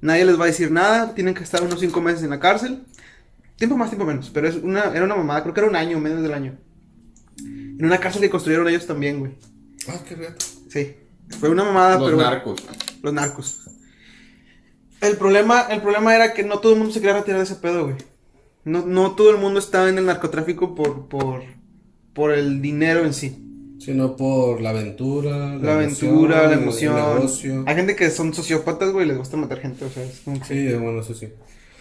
Nadie 0.01 0.25
les 0.25 0.39
va 0.39 0.43
a 0.43 0.47
decir 0.47 0.71
nada, 0.71 1.13
tienen 1.15 1.33
que 1.33 1.43
estar 1.43 1.63
unos 1.63 1.79
5 1.79 2.01
meses 2.01 2.23
en 2.23 2.29
la 2.29 2.39
cárcel. 2.39 2.83
Tiempo 3.55 3.75
más, 3.77 3.89
tiempo 3.89 4.05
menos, 4.05 4.29
pero 4.31 4.47
es 4.47 4.55
una, 4.55 4.91
era 4.93 5.03
una 5.03 5.15
mamada, 5.15 5.41
creo 5.41 5.53
que 5.53 5.59
era 5.61 5.69
un 5.69 5.75
año, 5.75 5.99
menos 5.99 6.21
del 6.21 6.33
año. 6.33 6.57
En 7.39 7.83
una 7.85 7.99
cárcel 7.99 8.21
que 8.21 8.29
construyeron 8.29 8.67
ellos 8.67 8.85
también, 8.85 9.19
güey. 9.19 9.33
Ah, 9.87 9.99
qué 10.07 10.15
reto. 10.15 10.45
Sí, 10.69 10.95
fue 11.39 11.49
una 11.49 11.63
mamada, 11.63 11.95
Los 11.95 12.05
pero... 12.05 12.15
bueno, 12.17 12.31
narcos. 12.31 12.65
los 13.01 13.13
narcos. 13.13 13.69
El 15.01 15.17
problema, 15.17 15.61
el 15.69 15.81
problema 15.81 16.15
era 16.15 16.33
que 16.33 16.43
no 16.43 16.59
todo 16.59 16.73
el 16.73 16.79
mundo 16.79 16.93
se 16.93 16.99
quería 16.99 17.17
retirar 17.17 17.39
de 17.39 17.45
ese 17.45 17.55
pedo, 17.55 17.85
güey. 17.85 17.95
No, 18.63 18.85
no 18.85 19.15
todo 19.15 19.31
el 19.31 19.37
mundo 19.37 19.59
estaba 19.59 19.89
en 19.89 19.97
el 19.97 20.05
narcotráfico 20.05 20.75
por, 20.75 21.07
por, 21.07 21.43
por 22.13 22.31
el 22.31 22.61
dinero 22.61 23.05
en 23.05 23.13
sí. 23.13 23.46
Sino 23.88 24.17
por 24.17 24.59
la 24.59 24.71
aventura, 24.71 25.55
La 25.61 25.75
aventura, 25.75 26.47
la 26.47 26.55
emoción. 26.55 26.97
El 26.97 27.15
negocio. 27.15 27.63
Hay 27.65 27.75
gente 27.75 27.95
que 27.95 28.09
son 28.11 28.33
sociópatas, 28.33 28.91
güey, 28.91 29.05
y 29.05 29.07
les 29.07 29.17
gusta 29.17 29.38
matar 29.38 29.59
gente, 29.61 29.85
o 29.85 29.89
sea, 29.89 30.03
es 30.03 30.19
como 30.25 30.38
que- 30.41 30.45
Sí, 30.45 30.73
bueno, 30.73 30.99
eso 30.99 31.13
sí. 31.13 31.29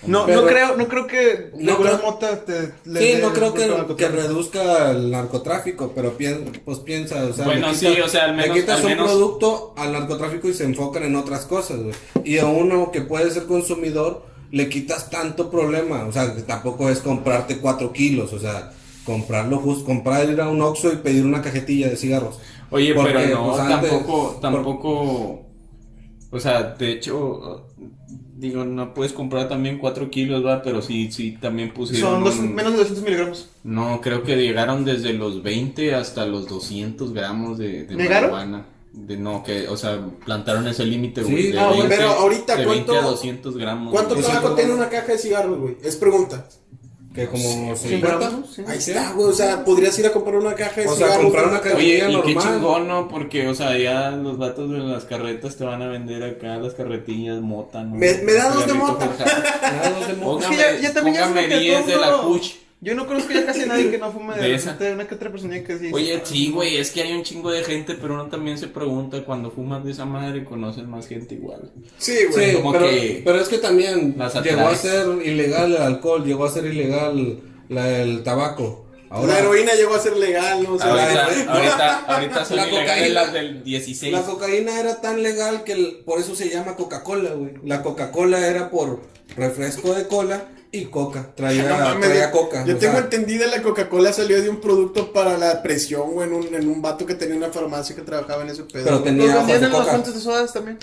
No, 0.07 0.25
Pero- 0.25 0.43
no 0.43 0.47
creo, 0.47 0.77
no 0.77 0.87
creo 0.87 1.07
que 1.09 1.51
No 1.59 1.79
creo- 1.79 1.99
mota 2.05 2.45
te 2.45 2.73
le 2.85 3.01
Sí, 3.17 3.21
no 3.21 3.33
creo 3.33 3.53
que, 3.55 3.97
que 3.97 4.09
reduzca 4.09 4.93
el 4.93 5.11
narcotráfico, 5.11 5.91
pero 5.97 6.17
pien- 6.17 6.61
pues 6.65 6.79
piensa, 6.79 7.25
o 7.25 7.33
sea, 7.33 7.45
Bueno, 7.45 7.71
le 7.71 7.75
sí, 7.75 7.87
o 8.01 8.09
sea, 8.09 8.27
al 8.27 8.37
menos- 8.37 8.55
le 8.55 8.61
quitas 8.61 8.79
al 8.79 8.85
un 8.85 8.91
menos- 8.93 9.11
producto 9.11 9.75
al 9.77 9.93
narcotráfico 9.93 10.49
y 10.49 10.55
se 10.55 10.63
enfocan 10.63 11.03
en 11.03 11.17
otras 11.17 11.45
cosas, 11.47 11.79
güey. 11.81 11.95
Y 12.23 12.39
a 12.39 12.47
uno 12.47 12.93
que 12.93 13.01
puede 13.01 13.33
ser 13.33 13.47
consumidor, 13.47 14.25
le 14.53 14.69
quitas 14.69 15.11
tanto 15.11 15.51
problema, 15.51 16.05
o 16.07 16.13
sea, 16.13 16.37
que 16.37 16.43
tampoco 16.43 16.89
es 16.89 17.01
comprarte 17.01 17.59
cuatro 17.59 17.93
kilos, 17.93 18.33
o 18.33 18.39
sea, 18.39 18.71
comprarlo 19.07 19.59
justo, 19.59 19.85
comprar 19.87 20.29
ir 20.29 20.41
a 20.41 20.49
un 20.49 20.61
Oxxo 20.61 20.93
y 20.93 20.97
pedir 20.97 21.25
una 21.25 21.41
cajetilla 21.41 21.89
de 21.89 21.97
cigarros. 21.97 22.39
Oye, 22.71 22.95
Porque, 22.95 23.13
pero 23.15 23.35
no, 23.37 23.49
pues, 23.51 23.61
antes- 23.61 23.91
tampoco, 23.91 24.33
por- 24.33 24.41
tampoco, 24.41 25.47
o 26.31 26.41
sea, 26.41 26.63
de 26.75 26.91
hecho, 26.93 27.67
digo, 28.37 28.65
no 28.65 28.93
puedes 28.93 29.13
comprar 29.13 29.49
también 29.49 29.79
4 29.79 30.11
kilos, 30.11 30.45
va, 30.45 30.63
pero 30.63 30.83
sí, 30.83 31.11
sí, 31.13 31.39
también 31.41 31.73
pusieron 31.73 32.11
Son 32.15 32.25
dos- 32.25 32.39
un- 32.39 32.55
menos 32.55 32.73
de 32.73 32.79
200 32.79 33.05
miligramos. 33.05 33.49
No, 33.65 34.01
creo 34.01 34.23
que 34.25 34.37
llegaron 34.37 34.85
desde 34.85 35.13
los 35.13 35.43
20 35.43 35.95
hasta 35.95 36.27
los 36.27 36.49
200 36.49 37.13
gramos 37.15 37.57
de, 37.57 37.85
de 37.85 37.95
¿Negaron? 37.95 38.31
marihuana. 38.33 38.67
De, 38.93 39.17
no, 39.19 39.43
que, 39.45 39.69
o 39.69 39.77
sea, 39.77 40.01
plantaron 40.25 40.67
ese 40.69 40.87
límite, 40.87 41.23
Sí, 41.23 41.31
güey. 41.31 41.53
de 41.53 41.59
bueno, 41.67 41.85
pero 41.87 42.09
ahorita, 42.13 42.57
de 42.57 42.65
20 42.65 42.91
a 42.93 42.95
¿cuánto- 42.95 43.11
200 43.11 43.57
gramos. 43.59 43.93
¿Cuánto 43.93 44.15
tabaco 44.17 44.55
tiene 44.55 44.73
una 44.73 44.89
caja 44.89 45.13
de 45.13 45.19
cigarros, 45.19 45.59
güey? 45.59 45.77
Es 45.85 45.97
pregunta. 45.97 46.49
Que 47.17 47.27
como 47.27 47.75
Sí, 47.77 47.89
50. 47.89 48.19
gramos, 48.19 48.51
sí. 48.55 48.63
Ahí 48.69 48.79
está, 48.79 49.13
güey. 49.13 49.29
O 49.29 49.33
sea, 49.33 49.65
podrías 49.65 49.99
ir 49.99 50.07
a 50.07 50.13
comprar 50.13 50.37
una 50.37 50.55
caja 50.55 50.83
de 50.83 50.87
O 50.87 50.95
sea, 50.95 51.17
comprar 51.17 51.49
una 51.49 51.61
caja- 51.61 51.77
Oye, 51.77 51.99
y 51.99 52.13
normal. 52.13 52.23
qué 52.25 52.37
chingón, 52.41 52.87
¿no? 52.89 53.09
Porque, 53.09 53.49
o 53.49 53.55
sea, 53.55 53.77
ya 53.79 54.11
los 54.11 54.37
vatos 54.39 54.71
de 54.71 54.79
las 54.79 55.05
carretas 55.05 55.57
te 55.57 55.65
van 55.65 55.81
a 55.83 55.89
vender 55.89 56.23
acá 56.23 56.57
las 56.59 56.75
carretillas 56.75 57.41
mota, 57.41 57.83
¿no? 57.83 57.95
Me- 57.97 58.19
me 58.23 58.33
da 58.35 58.51
dos 58.51 58.67
de 58.67 58.75
mota. 58.75 59.07
forjado. 59.07 59.43
Nada, 59.63 59.97
no 59.99 60.07
se 60.07 60.13
mo- 60.15 60.39
Es 60.39 60.45
Póngame, 60.47 60.57
que 60.57 60.63
ya, 60.63 60.79
ya 60.81 60.93
también 60.93 61.15
ya 61.17 61.21
es 61.23 61.27
póngame 61.29 61.49
como 61.49 61.59
que 61.59 61.65
10 61.65 61.87
de 61.87 61.97
la 61.97 62.13
Kuch. 62.19 62.51
Yo 62.83 62.95
no 62.95 63.07
conozco 63.07 63.33
ya 63.33 63.47
casi 63.47 63.63
a 63.63 63.67
nadie 63.67 63.91
que 63.91 63.99
no 63.99 64.13
fume 64.13 64.37
de, 64.37 64.43
De 64.49 64.55
esa. 64.55 64.77
una 64.93 65.09
que 65.09 65.15
otra 65.15 65.31
persona 65.33 65.63
que 65.65 65.79
sí. 65.79 65.91
Oye, 65.93 66.21
sí, 66.25 66.51
güey, 66.51 66.77
es 66.77 66.91
que 66.91 67.03
hay 67.03 67.13
un 67.15 67.23
chingo 67.23 67.51
de 67.51 67.65
gente, 67.65 67.95
pero 67.95 68.15
uno 68.15 68.27
también 68.27 68.59
se 68.59 68.69
pregunta 68.69 69.25
cuando 69.25 69.51
fumas 69.51 69.83
de 69.83 69.93
esa 69.93 70.05
madre 70.05 70.45
conoces 70.45 70.87
más 70.87 71.09
gente 71.09 71.35
igual. 71.37 71.73
Sí, 71.99 72.15
güey. 72.31 72.51
Sí, 72.51 72.57
como 72.57 72.73
pero, 72.73 72.87
que 72.87 73.23
pero 73.25 73.41
es 73.41 73.49
que 73.49 73.59
también 73.59 74.15
llegó 74.45 74.69
a 74.69 74.75
ser 74.77 75.07
ilegal 75.25 75.73
el 75.75 75.83
alcohol, 75.83 76.25
llegó 76.25 76.45
a 76.45 76.51
ser 76.51 76.67
ilegal 76.67 77.41
la- 77.71 78.03
el 78.03 78.23
tabaco. 78.23 78.85
Ahora, 79.09 79.35
La 79.35 79.39
heroína 79.39 79.73
llegó 79.75 79.95
a 79.95 80.01
ser 80.01 80.17
legal, 80.17 80.65
¿no? 80.65 80.75
O 80.75 80.79
sea, 80.79 80.89
Ahorita, 80.91 81.15
la- 81.15 81.53
ahorita, 81.55 81.99
ahorita 82.15 82.45
son 82.45 82.57
La 82.57 82.69
cocaína- 82.69 83.09
las 83.15 83.33
del 83.33 83.63
16. 83.65 84.13
la 84.13 84.23
cocaína 84.23 84.79
era 84.81 85.01
tan 85.01 85.23
legal 85.23 85.65
que 85.65 85.73
el- 85.73 85.97
por 86.05 86.19
eso 86.19 86.35
se 86.35 86.51
llama 86.51 86.75
Coca-Cola, 86.77 87.31
güey. 87.31 87.53
La 87.65 87.83
Coca-Cola 87.83 88.47
era 88.47 88.69
por 88.69 89.01
refresco 89.37 89.95
de 89.95 90.07
cola 90.09 90.49
y 90.73 90.87
coca. 90.87 91.35
Traía, 91.35 91.69
no 91.69 91.79
mames, 91.79 92.09
traía 92.09 92.31
coca. 92.31 92.65
Yo 92.65 92.77
tengo 92.77 92.95
sea, 92.95 93.03
entendida 93.03 93.47
la 93.47 93.63
Coca-Cola 93.63 94.13
salió 94.13 94.43
de 94.43 94.49
un 94.49 94.61
producto 94.61 95.13
para 95.13 95.39
la 95.39 95.63
presión, 95.63 96.13
güey, 96.13 96.29
en 96.29 96.35
un, 96.35 96.55
en 96.55 96.69
un 96.69 96.83
vato 96.83 97.07
que 97.07 97.15
tenía 97.15 97.37
una 97.37 97.51
farmacia 97.51 97.95
que 97.95 98.03
trabajaba 98.03 98.43
en 98.43 98.51
ese 98.51 98.65
pedo. 98.65 98.85
Pero 98.85 99.03
tenía 99.03 99.37
hojas 99.37 99.47
vendían 99.47 99.73
de 99.73 99.79
coca. 99.79 100.21
sodas 100.21 100.53
también. 100.53 100.79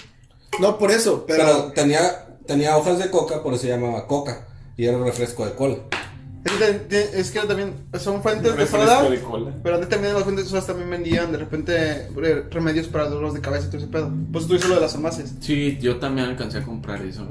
No, 0.59 0.77
por 0.77 0.91
eso, 0.91 1.25
pero. 1.27 1.43
Pero 1.43 1.71
tenía, 1.73 2.27
tenía 2.45 2.77
hojas 2.77 2.99
de 2.99 3.09
coca, 3.09 3.41
por 3.41 3.53
eso 3.53 3.63
se 3.63 3.69
llamaba 3.69 4.07
coca. 4.07 4.47
Y 4.77 4.85
era 4.85 4.97
refresco 4.97 5.45
de 5.45 5.53
cola. 5.53 5.77
Es 6.43 6.51
que, 6.51 7.09
es 7.19 7.31
también 7.47 7.73
son 7.99 8.21
fuentes 8.21 8.55
de 8.55 8.67
soda. 8.67 9.09
de. 9.09 9.19
Pero 9.63 9.75
antes 9.75 9.89
también 9.89 10.13
las 10.13 10.23
fuentes 10.23 10.51
de 10.51 10.61
también 10.61 10.89
vendían 10.89 11.31
de 11.31 11.37
repente 11.37 11.73
eh, 11.77 12.43
remedios 12.51 12.87
para 12.87 13.07
dolores 13.07 13.33
de 13.33 13.39
cabeza 13.41 13.67
y 13.67 13.69
todo 13.69 13.77
ese 13.77 13.87
pedo. 13.87 14.11
Pues 14.31 14.45
tú 14.47 14.53
dices 14.53 14.67
lo 14.67 14.75
de 14.75 14.81
las 14.81 14.91
farmacias. 14.91 15.31
Sí, 15.39 15.77
yo 15.81 15.97
también 15.97 16.27
alcancé 16.27 16.57
a 16.57 16.63
comprar 16.63 17.01
eso. 17.01 17.25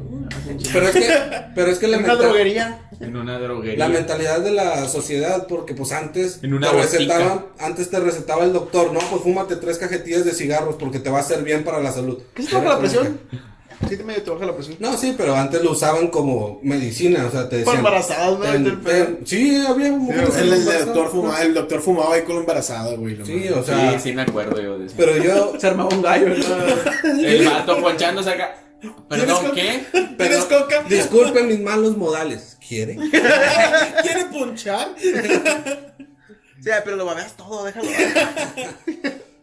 Pero 0.73 0.89
es 0.89 0.93
que, 0.95 1.11
pero 1.55 1.71
es 1.71 1.79
que 1.79 1.89
la, 1.89 1.99
En 1.99 2.05
una 2.05 2.15
droguería. 2.17 2.89
En 3.01 3.17
una 3.17 3.39
droguería. 3.39 3.87
la 3.87 3.93
mentalidad 3.93 4.41
de 4.41 4.53
la 4.53 4.89
sociedad, 4.89 5.47
porque 5.47 5.75
pues 5.75 5.93
antes 5.93 6.39
En 6.43 6.55
una 6.55 6.71
te 6.71 6.77
recetaban, 6.77 7.47
antes 7.59 7.91
te 7.91 8.01
recetaba 8.01 8.45
el 8.45 8.53
doctor, 8.53 8.93
no, 8.93 9.01
pues 9.01 9.23
fúmate 9.23 9.57
tres 9.57 9.77
cajetillas 9.79 10.25
de 10.25 10.33
cigarros 10.33 10.77
porque 10.77 11.01
te 11.01 11.11
va 11.11 11.19
a 11.19 11.21
hacer 11.21 11.43
bien 11.43 11.65
para 11.65 11.81
la 11.81 11.93
salud. 11.93 12.19
¿Qué 12.35 12.43
se 12.43 12.49
te 12.51 12.55
baja 12.57 12.69
la 12.71 12.79
presión? 12.79 13.19
que- 13.31 13.52
Sí, 13.89 13.97
te 13.97 14.05
medio 14.05 14.23
te 14.23 14.31
baja 14.31 14.47
la 14.47 14.55
presión. 14.55 14.77
No, 14.81 14.97
sí, 14.97 15.15
pero 15.17 15.35
antes 15.37 15.63
lo 15.63 15.73
usaban 15.73 16.09
como 16.09 16.61
medicina, 16.63 17.27
o 17.27 17.31
sea, 17.31 17.49
te 17.49 17.59
Para 17.59 17.59
decían. 17.59 17.77
embarazadas, 17.79 18.41
ten- 18.85 19.21
sí, 19.27 19.65
había 19.67 19.93
mujeres 19.93 20.37
el, 20.37 20.65
doctor 20.65 21.11
fumaba, 21.11 21.43
el 21.43 21.55
doctor 21.55 21.81
fumaba 21.83 22.15
ahí 22.15 22.23
con 22.23 22.37
la 22.37 22.41
embarazada, 22.41 22.95
güey. 22.97 23.19
Sí, 23.25 23.49
o 23.51 23.63
sea, 23.63 23.93
sí, 23.93 23.99
sí 24.09 24.13
me 24.15 24.23
acuerdo 24.23 24.61
yo 24.61 24.79
de 24.79 24.87
eso. 24.87 24.95
pero 24.97 25.17
yo, 25.17 25.53
Se 25.61 25.67
armaba 25.67 25.91
un 25.95 26.03
gallo, 26.03 26.29
¿no? 26.29 27.19
El 27.27 27.45
vato 27.47 27.81
ponchándose 27.81 28.31
acá. 28.31 28.57
Perdón, 29.09 29.53
¿Tienes 29.55 29.85
¿qué? 29.93 30.01
¿Tienes 30.19 30.45
coca? 30.47 30.83
Disculpen 30.89 31.47
mis 31.47 31.61
malos 31.61 31.97
modales. 31.97 32.59
¿Quiere? 32.67 32.97
¿Quiere 34.03 34.25
punchar? 34.33 34.89
Sí, 34.99 36.71
pero 36.85 36.97
lo 36.97 37.05
babeas 37.05 37.37
todo, 37.37 37.65
déjalo. 37.65 37.89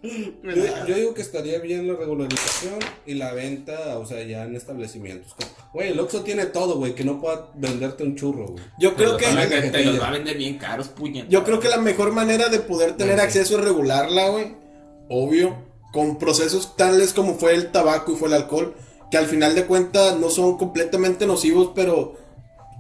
Yo, 0.02 0.86
yo 0.88 0.96
digo 0.96 1.14
que 1.14 1.22
estaría 1.22 1.60
bien 1.60 1.88
la 1.88 1.94
regularización 1.96 2.80
y 3.06 3.16
la 3.16 3.34
venta, 3.34 3.98
o 3.98 4.06
sea, 4.06 4.24
ya 4.24 4.46
en 4.46 4.56
establecimientos. 4.56 5.36
Güey, 5.74 5.90
el 5.92 6.00
Oxxo 6.00 6.22
tiene 6.22 6.46
todo, 6.46 6.78
güey, 6.78 6.96
que 6.96 7.04
no 7.04 7.20
pueda 7.20 7.50
venderte 7.56 8.04
un 8.04 8.16
churro, 8.16 8.48
güey. 8.48 8.64
Yo 8.80 8.96
creo 8.96 9.18
que. 9.18 9.26
Pero 9.26 9.50
que- 9.50 9.62
te, 9.62 9.70
te 9.72 9.86
los 9.86 10.00
va 10.02 10.08
a 10.08 10.12
vender 10.12 10.38
bien 10.38 10.58
caros, 10.58 10.88
puñet. 10.88 11.28
Yo 11.28 11.44
creo 11.44 11.60
que 11.60 11.68
la 11.68 11.78
mejor 11.78 12.12
manera 12.14 12.48
de 12.48 12.60
poder 12.60 12.96
tener 12.96 13.20
acceso 13.20 13.58
es 13.58 13.64
regularla, 13.66 14.30
güey. 14.30 14.56
Obvio. 15.10 15.68
Con 15.92 16.18
procesos 16.20 16.76
tales 16.78 17.14
como 17.14 17.34
fue 17.36 17.56
el 17.56 17.72
tabaco 17.72 18.14
y 18.14 18.16
fue 18.16 18.28
el 18.30 18.36
alcohol. 18.36 18.76
Que 19.12 19.18
al 19.18 19.26
final 19.26 19.56
de 19.56 19.66
cuentas 19.66 20.18
no 20.20 20.30
son 20.30 20.58
completamente 20.58 21.26
nocivos, 21.26 21.72
pero 21.76 22.14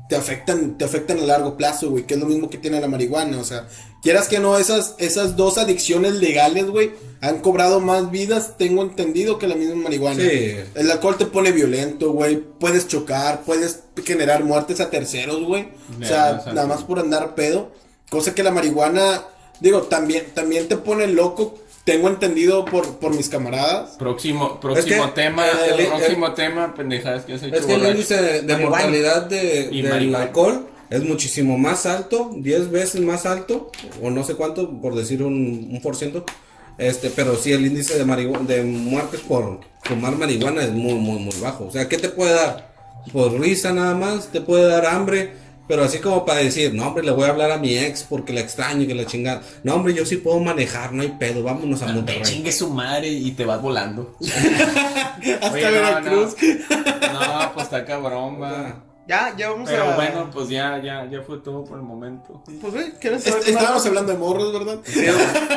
te 0.09 0.15
afectan, 0.15 0.75
te 0.75 0.85
afectan 0.85 1.19
a 1.19 1.21
largo 1.21 1.55
plazo, 1.55 1.91
güey. 1.91 2.05
Que 2.05 2.15
es 2.15 2.19
lo 2.19 2.25
mismo 2.25 2.49
que 2.49 2.57
tiene 2.57 2.81
la 2.81 2.87
marihuana. 2.87 3.37
O 3.37 3.43
sea, 3.43 3.67
quieras 4.01 4.27
que 4.27 4.39
no, 4.39 4.57
esas, 4.57 4.95
esas 4.97 5.35
dos 5.35 5.59
adicciones 5.59 6.13
legales, 6.13 6.65
güey, 6.65 6.93
han 7.21 7.41
cobrado 7.41 7.79
más 7.79 8.09
vidas, 8.09 8.57
tengo 8.57 8.81
entendido, 8.81 9.37
que 9.37 9.47
la 9.47 9.53
misma 9.53 9.75
marihuana. 9.75 10.23
Sí. 10.23 10.55
El 10.73 10.89
alcohol 10.89 11.15
te 11.19 11.27
pone 11.27 11.51
violento, 11.51 12.11
güey. 12.11 12.37
Puedes 12.37 12.87
chocar, 12.87 13.43
puedes 13.43 13.83
generar 14.03 14.43
muertes 14.43 14.79
a 14.79 14.89
terceros, 14.89 15.43
güey. 15.43 15.69
O 16.01 16.03
sea, 16.03 16.41
nada 16.47 16.65
más 16.65 16.83
por 16.83 16.97
andar 16.97 17.35
pedo. 17.35 17.71
Cosa 18.09 18.33
que 18.33 18.41
la 18.41 18.49
marihuana, 18.49 19.25
digo, 19.59 19.83
también, 19.83 20.25
también 20.33 20.67
te 20.67 20.77
pone 20.77 21.05
loco. 21.05 21.59
Tengo 21.91 22.07
entendido 22.09 22.65
por, 22.65 22.97
por 22.97 23.15
mis 23.15 23.29
camaradas. 23.29 23.91
Próximo, 23.97 24.59
próximo 24.59 25.05
que, 25.07 25.11
tema, 25.21 25.45
eh, 25.47 25.51
el- 25.77 25.87
próximo 25.87 26.33
tema, 26.33 26.73
pendejadas 26.75 27.25
que 27.25 27.33
has 27.33 27.43
hecho. 27.43 27.55
Es 27.55 27.65
que 27.65 27.73
el 27.73 27.79
borracho. 27.79 27.91
índice 27.95 28.21
de, 28.21 28.41
de 28.41 28.57
mortalidad 28.57 29.25
de, 29.25 29.69
del 29.69 29.89
marihuana. 29.89 30.23
alcohol 30.25 30.67
es 30.89 31.03
muchísimo 31.03 31.57
más 31.57 31.85
alto, 31.85 32.31
10 32.35 32.71
veces 32.71 33.01
más 33.01 33.25
alto, 33.25 33.71
o 34.01 34.09
no 34.09 34.23
sé 34.23 34.35
cuánto, 34.35 34.69
por 34.81 34.95
decir 34.95 35.21
un, 35.23 35.69
un 35.71 35.81
por 35.81 35.95
ciento. 35.95 36.23
Este, 36.77 37.09
pero 37.09 37.35
sí, 37.35 37.51
el 37.51 37.65
índice 37.65 37.97
de, 37.97 38.05
marihu- 38.05 38.45
de 38.45 38.63
muertes 38.63 39.19
por 39.21 39.59
fumar 39.83 40.15
marihuana 40.15 40.63
es 40.63 40.71
muy, 40.71 40.93
muy, 40.95 41.19
muy 41.19 41.35
bajo. 41.41 41.65
O 41.65 41.71
sea, 41.71 41.89
¿qué 41.89 41.97
te 41.97 42.09
puede 42.09 42.33
dar? 42.33 42.69
Por 43.11 43.39
risa 43.39 43.73
nada 43.73 43.95
más, 43.95 44.27
te 44.27 44.39
puede 44.41 44.67
dar 44.67 44.85
hambre. 44.85 45.33
Pero 45.69 45.83
así 45.83 45.99
como 45.99 46.25
para 46.25 46.39
decir, 46.39 46.73
no, 46.73 46.87
hombre, 46.87 47.03
le 47.03 47.11
voy 47.11 47.25
a 47.25 47.29
hablar 47.29 47.51
a 47.51 47.57
mi 47.59 47.77
ex 47.77 48.03
porque 48.03 48.33
la 48.33 48.41
extraño, 48.41 48.87
que 48.87 48.95
la 48.95 49.05
chingada. 49.05 49.41
No, 49.63 49.75
hombre, 49.75 49.93
yo 49.93 50.03
sí 50.05 50.17
puedo 50.17 50.39
manejar, 50.39 50.91
no 50.93 51.03
hay 51.03 51.09
pedo, 51.19 51.43
vámonos 51.43 51.81
a 51.83 51.85
Te 51.85 51.93
Monterrey. 51.93 52.23
chingue 52.23 52.51
su 52.51 52.71
madre 52.71 53.07
y 53.07 53.31
te 53.31 53.45
vas 53.45 53.61
volando. 53.61 54.15
Hasta 54.19 55.51
Oye, 55.51 55.63
no, 55.65 55.71
Veracruz. 55.71 56.35
No, 57.13 57.39
no, 57.43 57.53
pues 57.53 57.65
está 57.65 57.85
cabrón, 57.85 58.41
va. 58.41 58.83
Ya, 59.07 59.33
ya 59.35 59.49
vamos 59.49 59.67
Pero 59.69 59.83
a. 59.91 59.95
bueno, 59.95 60.29
pues 60.31 60.49
ya, 60.49 60.79
ya, 60.83 61.07
ya 61.09 61.21
fue 61.23 61.37
todo 61.39 61.63
por 61.65 61.77
el 61.77 61.83
momento. 61.83 62.43
Pues, 62.61 62.73
güey, 62.73 62.91
¿quieres 62.99 63.25
Est- 63.25 63.29
saber 63.37 63.49
Estábamos 63.49 63.85
hablando 63.87 64.11
de 64.11 64.17
morros, 64.19 64.53
¿verdad? 64.53 64.79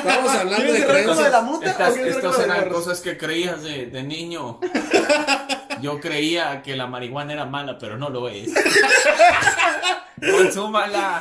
Vamos 0.04 0.30
hablando 0.30 0.56
¿Quieres 0.56 0.72
de 0.74 0.80
lo 0.80 0.86
de 0.86 1.02
la 1.02 1.02
creencias. 1.02 1.42
muta 1.44 1.70
Estas, 1.70 1.96
estas 1.96 2.38
de 2.38 2.44
eran 2.44 2.68
cosas 2.70 3.00
que 3.00 3.16
creías 3.18 3.62
de, 3.62 3.86
de 3.86 4.02
niño. 4.02 4.58
Yo 5.82 6.00
creía 6.00 6.62
que 6.62 6.76
la 6.76 6.86
marihuana 6.86 7.32
era 7.32 7.44
mala, 7.44 7.78
pero 7.78 7.98
no 7.98 8.08
lo 8.08 8.28
es. 8.28 8.50
Consúmala. 10.20 11.20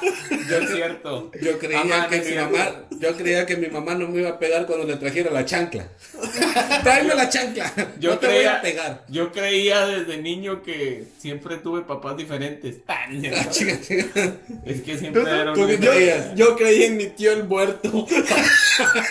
Yo 0.49 0.57
es 0.57 0.69
cierto. 0.71 1.31
Yo 1.41 1.57
creía 1.57 1.81
Amá, 1.81 2.07
que 2.07 2.17
no 2.17 2.23
mi 2.23 2.29
cierto. 2.29 2.51
mamá, 2.57 2.71
yo 2.91 3.17
creía 3.17 3.45
que 3.47 3.57
mi 3.57 3.67
mamá 3.67 3.95
no 3.95 4.07
me 4.07 4.19
iba 4.19 4.29
a 4.29 4.37
pegar 4.39 4.67
cuando 4.67 4.85
le 4.85 4.95
trajera 4.97 5.31
la 5.31 5.43
chancla. 5.43 5.87
Tráeme 6.83 7.15
la 7.15 7.27
chancla. 7.27 7.73
Yo 7.99 8.11
no 8.11 8.19
te 8.19 8.27
creía, 8.27 8.41
voy 8.51 8.57
a 8.57 8.61
pegar. 8.61 9.05
yo 9.09 9.31
creía 9.31 9.87
desde 9.87 10.17
niño 10.17 10.61
que 10.61 11.05
siempre 11.17 11.57
tuve 11.57 11.81
papás 11.81 12.17
diferentes. 12.17 12.77
Ah, 12.87 13.07
no. 13.09 13.29
Ah, 13.35 13.49
chica, 13.49 13.79
chica. 13.81 14.33
Es 14.65 14.81
que 14.81 14.97
siempre 14.97 15.21
era 15.23 15.53
¿Tú 15.53 15.61
un... 15.61 15.67
qué 15.67 15.79
Yo, 15.79 15.91
creías? 15.91 16.35
yo 16.35 16.55
creí 16.57 16.83
en 16.83 16.97
mi 16.97 17.07
tío 17.07 17.31
el 17.31 17.45
muerto. 17.45 17.89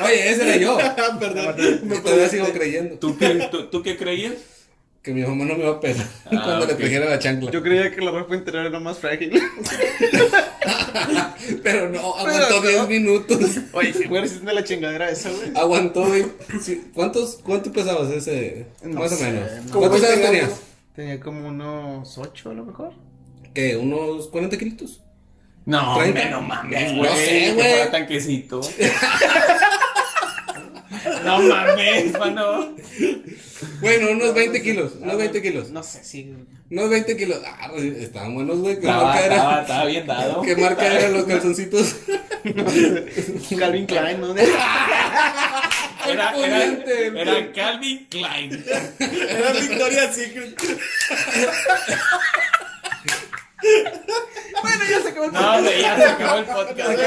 Oye, 0.04 0.30
ese 0.30 0.42
era 0.42 0.56
yo. 0.56 0.78
Perdón. 1.18 1.56
Me 1.84 1.96
Yo 1.96 2.02
todavía 2.02 2.28
sigo 2.28 2.46
creyendo 2.52 2.96
¿Tú 2.98 3.16
qué, 3.18 3.48
tú, 3.50 3.66
tú 3.70 3.82
qué 3.82 3.96
creías? 3.96 4.34
Que 5.02 5.14
mi 5.14 5.22
mamá 5.22 5.46
no 5.46 5.54
me 5.54 5.62
iba 5.64 5.72
a 5.72 5.80
pegar 5.80 6.06
Ah, 6.26 6.30
cuando 6.30 6.66
le 6.66 6.72
ok. 6.74 6.78
trajera 6.78 7.06
la 7.08 7.18
chancla. 7.18 7.50
Yo 7.50 7.62
creía 7.62 7.90
que 7.90 8.02
la 8.02 8.10
ropa 8.10 8.34
interior 8.36 8.66
era 8.66 8.78
más 8.80 8.98
frágil. 8.98 9.32
Pero 11.62 11.88
no, 11.88 12.14
aguantó 12.16 12.60
no. 12.60 12.68
10 12.68 12.88
minutos. 12.88 13.38
Oye, 13.72 13.92
si 13.92 14.04
güey, 14.06 14.22
resisten 14.22 14.46
de 14.46 14.54
la 14.54 14.64
chingadera 14.64 15.10
esa, 15.10 15.30
güey. 15.30 15.52
Aguantó, 15.56 16.06
güey. 16.06 16.26
Sí, 16.60 16.90
¿Cuántos, 16.94 17.38
¿Cuánto 17.42 17.72
pesabas 17.72 18.10
ese? 18.10 18.66
No 18.82 19.00
Más 19.00 19.12
o 19.12 19.16
sé, 19.16 19.24
menos. 19.30 19.50
no. 19.66 19.78
¿Cuántos 19.78 20.02
años 20.04 20.18
20 20.18 20.26
tenías? 20.28 20.60
Tenía 20.94 21.20
como 21.20 21.48
unos 21.48 22.18
8 22.18 22.50
a 22.50 22.54
lo 22.54 22.64
mejor. 22.66 22.92
¿Qué? 23.54 23.76
¿Unos 23.76 24.28
40 24.28 24.58
kilitos? 24.58 25.00
No, 25.66 25.96
hombre, 25.96 26.30
no 26.30 26.40
mames, 26.42 26.92
No 26.92 26.98
güey. 27.00 27.10
sé, 27.16 27.26
que 27.30 27.52
güey. 27.54 27.68
fuera 27.70 27.90
tanquecito. 27.90 28.60
no 31.24 31.42
mames, 31.42 32.18
mano. 32.18 32.74
Bueno, 33.80 34.10
unos 34.12 34.34
20 34.34 34.62
kilos. 34.62 34.92
Unos 35.00 35.16
20 35.16 35.42
kilos. 35.42 35.70
No 35.70 35.82
sé, 35.82 36.02
sí. 36.04 36.34
Unos 36.70 36.88
20 36.90 37.16
kilos. 37.16 37.40
Ah, 37.44 37.70
estaban 37.76 38.34
buenos, 38.34 38.58
güey. 38.58 38.74
¿Qué 38.74 38.80
Estaba, 38.86 39.04
marca 39.04 39.20
estaba, 39.22 39.50
era? 39.52 39.60
estaba 39.62 39.84
bien 39.86 40.06
dado. 40.06 40.42
¿Qué 40.42 40.56
marca 40.56 40.86
eran 40.86 41.12
los 41.14 41.24
calzoncitos? 41.26 41.96
Calvin 43.58 43.86
Klein, 43.86 44.20
¿no? 44.20 44.34
Era, 46.08 46.34
era, 46.34 46.64
era 46.64 47.52
Calvin 47.52 48.06
Klein. 48.08 48.64
Era 48.98 49.52
Victoria 49.52 50.10
Secret. 50.10 50.56
bueno, 54.62 54.84
ya 54.90 55.02
se 55.02 55.08
acabó 55.10 55.26
el 55.26 55.32
No, 55.32 55.60
güey, 55.62 55.82
ya 55.82 55.96
se 55.96 56.04
acabó 56.04 56.38
el 56.38 56.44
podcast. 56.46 56.98